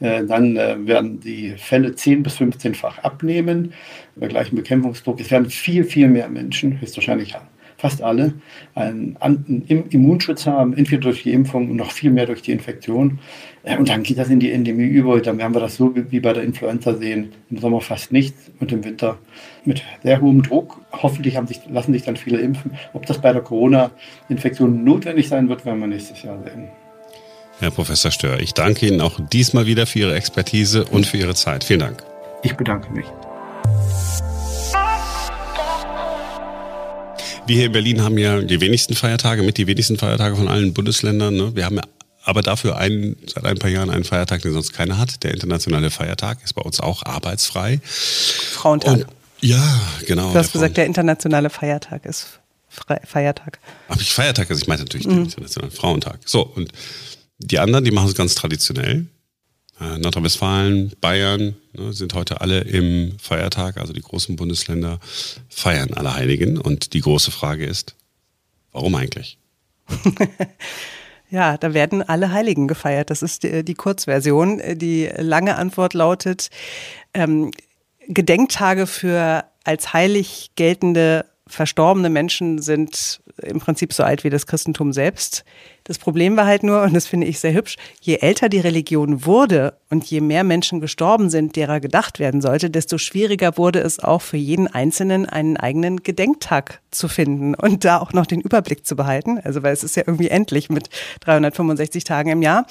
äh, 0.00 0.24
dann 0.24 0.56
äh, 0.56 0.76
werden 0.86 1.20
die 1.20 1.54
Fälle 1.56 1.94
10 1.94 2.22
bis 2.22 2.36
15-fach 2.36 2.98
abnehmen, 2.98 3.72
bei 4.16 4.28
gleichem 4.28 4.56
Bekämpfungsdruck. 4.56 5.20
Es 5.20 5.30
werden 5.30 5.50
viel, 5.50 5.84
viel 5.84 6.08
mehr 6.08 6.28
Menschen, 6.28 6.80
höchstwahrscheinlich 6.80 7.34
fast 7.78 8.02
alle, 8.02 8.34
einen, 8.74 9.16
einen 9.20 9.64
Immunschutz 9.66 10.46
haben, 10.46 10.74
entweder 10.74 11.00
durch 11.00 11.22
die 11.22 11.32
Impfung 11.32 11.70
und 11.70 11.76
noch 11.76 11.92
viel 11.92 12.10
mehr 12.10 12.26
durch 12.26 12.42
die 12.42 12.52
Infektion. 12.52 13.18
Äh, 13.62 13.76
und 13.76 13.88
dann 13.88 14.02
geht 14.02 14.18
das 14.18 14.28
in 14.28 14.40
die 14.40 14.52
Endemie 14.52 14.86
über. 14.86 15.20
Dann 15.20 15.38
werden 15.38 15.54
wir 15.54 15.60
das 15.60 15.76
so 15.76 15.92
wie 15.94 16.20
bei 16.20 16.32
der 16.32 16.42
Influenza 16.42 16.94
sehen. 16.94 17.32
Im 17.50 17.58
Sommer 17.58 17.80
fast 17.80 18.12
nichts 18.12 18.50
und 18.60 18.72
im 18.72 18.84
Winter 18.84 19.18
mit 19.64 19.82
sehr 20.02 20.20
hohem 20.20 20.42
Druck. 20.42 20.80
Hoffentlich 20.92 21.38
sich, 21.46 21.60
lassen 21.70 21.92
sich 21.92 22.02
dann 22.02 22.16
viele 22.16 22.38
impfen. 22.38 22.72
Ob 22.92 23.06
das 23.06 23.20
bei 23.20 23.32
der 23.32 23.42
Corona-Infektion 23.42 24.84
notwendig 24.84 25.28
sein 25.28 25.48
wird, 25.48 25.64
werden 25.64 25.80
wir 25.80 25.86
nächstes 25.86 26.22
Jahr 26.22 26.38
sehen. 26.42 26.68
Herr 27.58 27.70
Professor 27.70 28.10
Stör, 28.10 28.40
ich 28.40 28.54
danke 28.54 28.86
Ihnen 28.86 29.02
auch 29.02 29.20
diesmal 29.32 29.66
wieder 29.66 29.86
für 29.86 29.98
Ihre 29.98 30.14
Expertise 30.14 30.84
und 30.84 31.04
für 31.04 31.18
Ihre 31.18 31.34
Zeit. 31.34 31.62
Vielen 31.62 31.80
Dank. 31.80 32.02
Ich 32.42 32.54
bedanke 32.54 32.90
mich. 32.90 33.04
Wir 37.46 37.56
hier 37.56 37.66
in 37.66 37.72
Berlin 37.72 38.02
haben 38.02 38.16
ja 38.16 38.40
die 38.40 38.60
wenigsten 38.60 38.94
Feiertage, 38.94 39.42
mit 39.42 39.58
die 39.58 39.66
wenigsten 39.66 39.98
Feiertage 39.98 40.36
von 40.36 40.48
allen 40.48 40.72
Bundesländern. 40.72 41.36
Ne? 41.36 41.50
Wir 41.54 41.66
haben 41.66 41.76
ja 41.76 41.82
aber 42.22 42.42
dafür 42.42 42.76
einen, 42.76 43.16
seit 43.26 43.44
ein 43.44 43.58
paar 43.58 43.70
Jahren 43.70 43.90
einen 43.90 44.04
Feiertag, 44.04 44.42
den 44.42 44.52
sonst 44.52 44.72
keiner 44.72 44.98
hat. 44.98 45.22
Der 45.22 45.32
internationale 45.32 45.90
Feiertag 45.90 46.42
ist 46.44 46.54
bei 46.54 46.62
uns 46.62 46.80
auch 46.80 47.04
arbeitsfrei. 47.04 47.80
Frauentag. 47.84 48.94
Und, 48.94 49.06
ja, 49.40 49.80
genau. 50.06 50.32
Du 50.32 50.38
hast 50.38 50.48
der 50.48 50.60
gesagt, 50.60 50.76
der 50.76 50.86
internationale 50.86 51.50
Feiertag 51.50 52.04
ist 52.04 52.40
Fre 52.68 53.00
Feiertag. 53.04 53.58
Habe 53.88 54.00
ich 54.00 54.12
Feiertag? 54.12 54.50
Also 54.50 54.62
ich 54.62 54.68
meine 54.68 54.82
natürlich 54.82 55.06
mhm. 55.06 55.14
den 55.14 55.24
internationalen 55.24 55.72
Frauentag. 55.72 56.20
So, 56.26 56.42
und 56.42 56.72
die 57.38 57.58
anderen, 57.58 57.84
die 57.84 57.90
machen 57.90 58.08
es 58.08 58.14
ganz 58.14 58.34
traditionell. 58.34 59.06
Äh, 59.80 59.98
Nordrhein-Westfalen, 59.98 60.92
Bayern 61.00 61.56
ne, 61.72 61.92
sind 61.92 62.12
heute 62.14 62.42
alle 62.42 62.60
im 62.60 63.18
Feiertag, 63.18 63.78
also 63.78 63.92
die 63.92 64.02
großen 64.02 64.36
Bundesländer 64.36 65.00
feiern 65.48 65.94
alle 65.94 66.14
Heiligen. 66.14 66.58
Und 66.58 66.92
die 66.92 67.00
große 67.00 67.30
Frage 67.30 67.64
ist, 67.64 67.96
warum 68.72 68.94
eigentlich? 68.94 69.38
Ja, 71.30 71.56
da 71.56 71.74
werden 71.74 72.02
alle 72.02 72.32
Heiligen 72.32 72.66
gefeiert. 72.66 73.10
Das 73.10 73.22
ist 73.22 73.44
die, 73.44 73.64
die 73.64 73.74
Kurzversion. 73.74 74.60
Die 74.74 75.08
lange 75.16 75.56
Antwort 75.56 75.94
lautet 75.94 76.50
ähm, 77.14 77.52
Gedenktage 78.08 78.86
für 78.86 79.44
als 79.64 79.92
heilig 79.92 80.50
geltende 80.56 81.26
verstorbene 81.46 82.10
Menschen 82.10 82.60
sind 82.60 83.20
im 83.42 83.60
Prinzip 83.60 83.92
so 83.92 84.02
alt 84.02 84.24
wie 84.24 84.30
das 84.30 84.46
Christentum 84.46 84.92
selbst. 84.92 85.44
Das 85.84 85.98
Problem 85.98 86.36
war 86.36 86.46
halt 86.46 86.62
nur, 86.62 86.82
und 86.82 86.94
das 86.94 87.06
finde 87.06 87.26
ich 87.26 87.40
sehr 87.40 87.54
hübsch, 87.54 87.76
je 88.00 88.16
älter 88.16 88.48
die 88.48 88.60
Religion 88.60 89.24
wurde 89.24 89.74
und 89.88 90.04
je 90.04 90.20
mehr 90.20 90.44
Menschen 90.44 90.80
gestorben 90.80 91.30
sind, 91.30 91.56
derer 91.56 91.80
gedacht 91.80 92.18
werden 92.18 92.40
sollte, 92.40 92.70
desto 92.70 92.98
schwieriger 92.98 93.56
wurde 93.56 93.80
es 93.80 93.98
auch 93.98 94.22
für 94.22 94.36
jeden 94.36 94.68
Einzelnen 94.68 95.26
einen 95.26 95.56
eigenen 95.56 96.02
Gedenktag 96.02 96.80
zu 96.90 97.08
finden 97.08 97.54
und 97.54 97.84
da 97.84 97.98
auch 97.98 98.12
noch 98.12 98.26
den 98.26 98.40
Überblick 98.40 98.86
zu 98.86 98.94
behalten. 98.94 99.40
Also 99.42 99.62
weil 99.62 99.72
es 99.72 99.82
ist 99.82 99.96
ja 99.96 100.04
irgendwie 100.06 100.28
endlich 100.28 100.70
mit 100.70 100.90
365 101.20 102.04
Tagen 102.04 102.30
im 102.30 102.42
Jahr. 102.42 102.66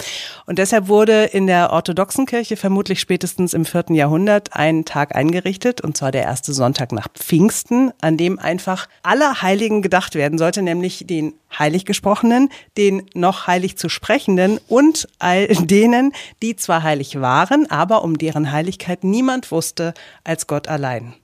Und 0.46 0.58
deshalb 0.58 0.88
wurde 0.88 1.24
in 1.24 1.46
der 1.46 1.72
orthodoxen 1.72 2.26
Kirche 2.26 2.56
vermutlich 2.56 3.00
spätestens 3.00 3.54
im 3.54 3.64
vierten 3.64 3.94
Jahrhundert 3.94 4.54
ein 4.54 4.84
Tag 4.84 5.14
eingerichtet, 5.14 5.80
und 5.80 5.96
zwar 5.96 6.12
der 6.12 6.22
erste 6.22 6.52
Sonntag 6.52 6.92
nach 6.92 7.08
Pfingsten, 7.12 7.92
an 8.00 8.16
dem 8.16 8.38
einfach 8.38 8.88
aller 9.02 9.42
Heiligen 9.42 9.82
gedacht 9.82 10.14
werden 10.14 10.38
sollte, 10.38 10.59
nämlich 10.62 11.04
den 11.06 11.34
heilig 11.58 11.84
gesprochenen, 11.84 12.50
den 12.76 13.02
noch 13.14 13.46
heilig 13.46 13.76
zu 13.76 13.88
sprechenden 13.88 14.58
und 14.68 15.08
all 15.18 15.46
denen, 15.48 16.12
die 16.42 16.56
zwar 16.56 16.82
heilig 16.82 17.20
waren, 17.20 17.70
aber 17.70 18.02
um 18.04 18.18
deren 18.18 18.52
Heiligkeit 18.52 19.04
niemand 19.04 19.50
wusste 19.50 19.94
als 20.24 20.46
Gott 20.46 20.68
allein. 20.68 21.14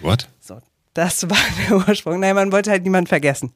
What? 0.00 0.28
So, 0.40 0.58
das 0.94 1.28
war 1.30 1.38
der 1.68 1.76
Ursprung. 1.88 2.20
Nein, 2.20 2.34
man 2.34 2.52
wollte 2.52 2.70
halt 2.70 2.82
niemand 2.84 3.08
vergessen. 3.08 3.52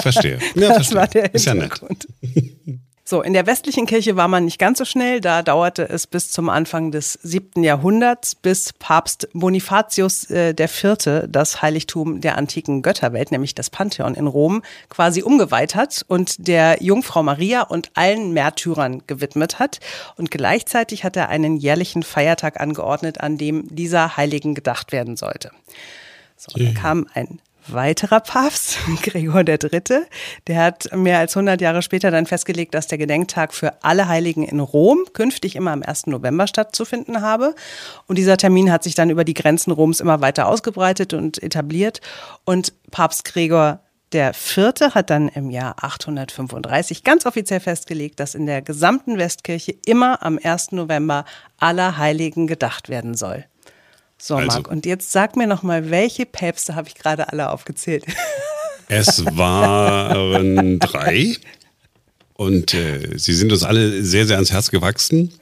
verstehe. 0.00 0.38
Ja, 0.54 0.68
das 0.68 0.88
verstehe. 0.88 0.96
war 0.96 1.06
der 1.08 1.30
Hintergrund. 1.30 2.06
Ist 2.20 2.34
ja 2.34 2.34
nett. 2.34 2.80
So, 3.12 3.20
in 3.20 3.34
der 3.34 3.46
westlichen 3.46 3.84
Kirche 3.84 4.16
war 4.16 4.26
man 4.26 4.46
nicht 4.46 4.58
ganz 4.58 4.78
so 4.78 4.86
schnell. 4.86 5.20
Da 5.20 5.42
dauerte 5.42 5.86
es 5.86 6.06
bis 6.06 6.30
zum 6.30 6.48
Anfang 6.48 6.92
des 6.92 7.12
siebten 7.22 7.62
Jahrhunderts, 7.62 8.34
bis 8.34 8.72
Papst 8.72 9.28
Bonifatius 9.34 10.30
äh, 10.30 10.54
IV. 10.58 11.26
das 11.28 11.60
Heiligtum 11.60 12.22
der 12.22 12.38
antiken 12.38 12.80
Götterwelt, 12.80 13.30
nämlich 13.30 13.54
das 13.54 13.68
Pantheon 13.68 14.14
in 14.14 14.26
Rom, 14.26 14.62
quasi 14.88 15.22
umgeweiht 15.22 15.74
hat 15.74 16.06
und 16.08 16.48
der 16.48 16.82
Jungfrau 16.82 17.22
Maria 17.22 17.60
und 17.60 17.90
allen 17.92 18.32
Märtyrern 18.32 19.02
gewidmet 19.06 19.58
hat. 19.58 19.80
Und 20.16 20.30
gleichzeitig 20.30 21.04
hat 21.04 21.14
er 21.14 21.28
einen 21.28 21.58
jährlichen 21.58 22.04
Feiertag 22.04 22.62
angeordnet, 22.62 23.20
an 23.20 23.36
dem 23.36 23.68
dieser 23.68 24.16
Heiligen 24.16 24.54
gedacht 24.54 24.90
werden 24.90 25.18
sollte. 25.18 25.50
So, 26.38 26.58
da 26.58 26.72
kam 26.72 27.06
ein 27.12 27.40
weiterer 27.68 28.20
Papst, 28.20 28.78
Gregor 29.02 29.46
III., 29.46 30.06
der 30.46 30.62
hat 30.62 30.94
mehr 30.94 31.18
als 31.18 31.36
100 31.36 31.60
Jahre 31.60 31.82
später 31.82 32.10
dann 32.10 32.26
festgelegt, 32.26 32.74
dass 32.74 32.86
der 32.86 32.98
Gedenktag 32.98 33.54
für 33.54 33.82
alle 33.82 34.08
Heiligen 34.08 34.42
in 34.42 34.60
Rom 34.60 35.04
künftig 35.12 35.56
immer 35.56 35.72
am 35.72 35.82
1. 35.82 36.06
November 36.06 36.46
stattzufinden 36.46 37.20
habe. 37.20 37.54
Und 38.06 38.18
dieser 38.18 38.36
Termin 38.36 38.70
hat 38.70 38.82
sich 38.82 38.94
dann 38.94 39.10
über 39.10 39.24
die 39.24 39.34
Grenzen 39.34 39.72
Roms 39.72 40.00
immer 40.00 40.20
weiter 40.20 40.48
ausgebreitet 40.48 41.14
und 41.14 41.42
etabliert. 41.42 42.00
Und 42.44 42.72
Papst 42.90 43.24
Gregor 43.24 43.80
der 44.12 44.34
Vierte 44.34 44.94
hat 44.94 45.08
dann 45.08 45.28
im 45.28 45.50
Jahr 45.50 45.76
835 45.80 47.02
ganz 47.02 47.24
offiziell 47.24 47.60
festgelegt, 47.60 48.20
dass 48.20 48.34
in 48.34 48.46
der 48.46 48.60
gesamten 48.60 49.16
Westkirche 49.16 49.74
immer 49.86 50.22
am 50.22 50.38
1. 50.42 50.72
November 50.72 51.24
aller 51.58 51.96
Heiligen 51.96 52.46
gedacht 52.46 52.88
werden 52.88 53.14
soll. 53.14 53.46
So, 54.24 54.36
also, 54.36 54.58
Marc, 54.58 54.68
und 54.68 54.86
jetzt 54.86 55.10
sag 55.10 55.34
mir 55.34 55.48
noch 55.48 55.64
mal, 55.64 55.90
welche 55.90 56.26
Päpste 56.26 56.76
habe 56.76 56.86
ich 56.86 56.94
gerade 56.94 57.32
alle 57.32 57.50
aufgezählt? 57.50 58.04
Es 58.88 59.24
waren 59.24 60.78
drei. 60.78 61.34
Und 62.34 62.74
äh, 62.74 63.16
sie 63.16 63.32
sind 63.32 63.50
uns 63.50 63.62
alle 63.62 64.04
sehr, 64.04 64.26
sehr 64.26 64.36
ans 64.36 64.52
Herz 64.52 64.70
gewachsen. 64.70 65.32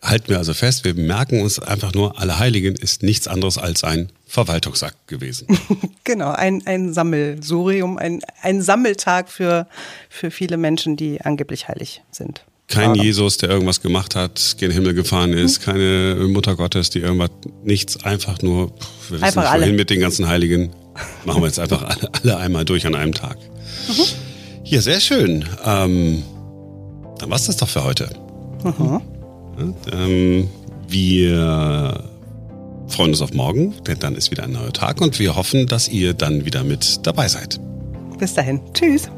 Halten 0.00 0.28
wir 0.28 0.38
also 0.38 0.54
fest, 0.54 0.84
wir 0.84 0.94
merken 0.94 1.42
uns 1.42 1.58
einfach 1.58 1.92
nur, 1.92 2.18
Allerheiligen 2.18 2.76
ist 2.76 3.02
nichts 3.02 3.28
anderes 3.28 3.58
als 3.58 3.84
ein 3.84 4.10
Verwaltungsakt 4.26 5.06
gewesen. 5.06 5.48
genau, 6.04 6.30
ein, 6.30 6.66
ein 6.66 6.94
Sammelsurium, 6.94 7.98
ein, 7.98 8.20
ein 8.40 8.62
Sammeltag 8.62 9.28
für, 9.28 9.68
für 10.08 10.30
viele 10.30 10.56
Menschen, 10.56 10.96
die 10.96 11.20
angeblich 11.20 11.68
heilig 11.68 12.02
sind. 12.10 12.46
Kein 12.68 12.94
ja. 12.94 13.02
Jesus, 13.02 13.38
der 13.38 13.48
irgendwas 13.48 13.80
gemacht 13.80 14.14
hat, 14.14 14.56
gen 14.58 14.70
Himmel 14.70 14.92
gefahren 14.92 15.32
ist, 15.32 15.60
mhm. 15.60 15.64
keine 15.64 16.26
Mutter 16.28 16.54
Gottes, 16.54 16.90
die 16.90 17.00
irgendwas, 17.00 17.30
nichts, 17.64 18.04
einfach 18.04 18.42
nur, 18.42 18.70
wir 19.08 19.20
wissen 19.20 19.24
einfach 19.24 19.42
nicht, 19.42 19.52
wohin 19.52 19.62
alle. 19.62 19.72
mit 19.72 19.90
den 19.90 20.00
ganzen 20.00 20.28
Heiligen. 20.28 20.70
Machen 21.24 21.42
wir 21.42 21.46
jetzt 21.46 21.58
einfach 21.58 21.82
alle, 21.82 22.10
alle 22.12 22.36
einmal 22.36 22.64
durch 22.64 22.86
an 22.86 22.94
einem 22.94 23.14
Tag. 23.14 23.38
Mhm. 23.88 24.02
Ja, 24.64 24.82
sehr 24.82 25.00
schön. 25.00 25.46
Ähm, 25.64 26.22
dann 27.18 27.30
war's 27.30 27.46
das 27.46 27.56
doch 27.56 27.68
für 27.68 27.84
heute. 27.84 28.10
Mhm. 28.62 29.00
Ja, 29.56 29.74
ähm, 29.92 30.48
wir 30.88 32.04
freuen 32.88 33.10
uns 33.10 33.22
auf 33.22 33.32
morgen, 33.32 33.74
denn 33.86 33.98
dann 33.98 34.14
ist 34.14 34.30
wieder 34.30 34.44
ein 34.44 34.52
neuer 34.52 34.72
Tag 34.72 35.00
und 35.00 35.18
wir 35.18 35.36
hoffen, 35.36 35.66
dass 35.66 35.88
ihr 35.88 36.12
dann 36.12 36.44
wieder 36.44 36.64
mit 36.64 37.06
dabei 37.06 37.28
seid. 37.28 37.58
Bis 38.18 38.34
dahin. 38.34 38.60
Tschüss. 38.74 39.08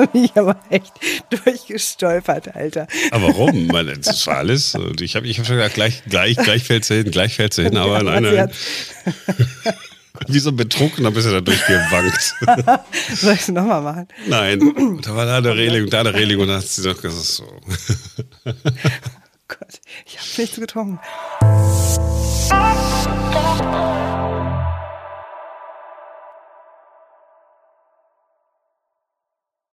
da 0.00 0.06
bin 0.06 0.24
ich 0.24 0.36
aber 0.36 0.56
echt 0.70 0.92
durchgestolpert, 1.30 2.54
Alter. 2.54 2.86
Aber 3.10 3.28
warum? 3.28 3.72
Weil 3.72 3.96
das 3.96 4.26
war 4.26 4.38
alles. 4.38 4.74
Und 4.74 5.00
ich 5.00 5.16
habe 5.16 5.26
ich 5.26 5.38
hab 5.38 5.46
schon 5.46 5.56
gedacht, 5.56 5.74
gleich, 5.74 6.02
gleich, 6.04 6.36
gleich 6.36 6.64
fällt 6.64 6.84
sie 6.84 6.96
hin, 6.96 7.10
gleich 7.10 7.36
fällt 7.36 7.54
sie 7.54 7.64
hin, 7.64 7.76
aber 7.76 7.98
ja, 7.98 8.02
nein, 8.02 8.22
nein. 8.22 8.50
Wie 10.28 10.38
so 10.38 10.50
ein 10.50 10.56
Betrunkener 10.56 11.10
bist 11.10 11.26
du 11.26 11.32
da 11.32 11.40
durchgewankt. 11.40 12.34
Soll 13.16 13.34
ich 13.34 13.40
es 13.40 13.48
nochmal 13.48 13.82
machen? 13.82 14.08
Nein. 14.26 14.60
Da 15.02 15.16
war 15.16 15.24
da 15.24 15.38
eine 15.38 15.54
Reling 15.54 15.84
und 15.84 15.92
da 15.92 16.00
eine 16.00 16.12
Reling 16.12 16.38
und 16.40 16.48
da 16.48 16.56
hat 16.56 16.66
sie 16.66 16.82
doch 16.82 17.00
gesagt, 17.00 17.24
so. 17.24 17.44
oh 17.44 17.62
Gott, 19.48 19.80
ich 20.06 20.18
habe 20.18 20.42
nichts 20.42 20.56
getrunken. 20.56 21.00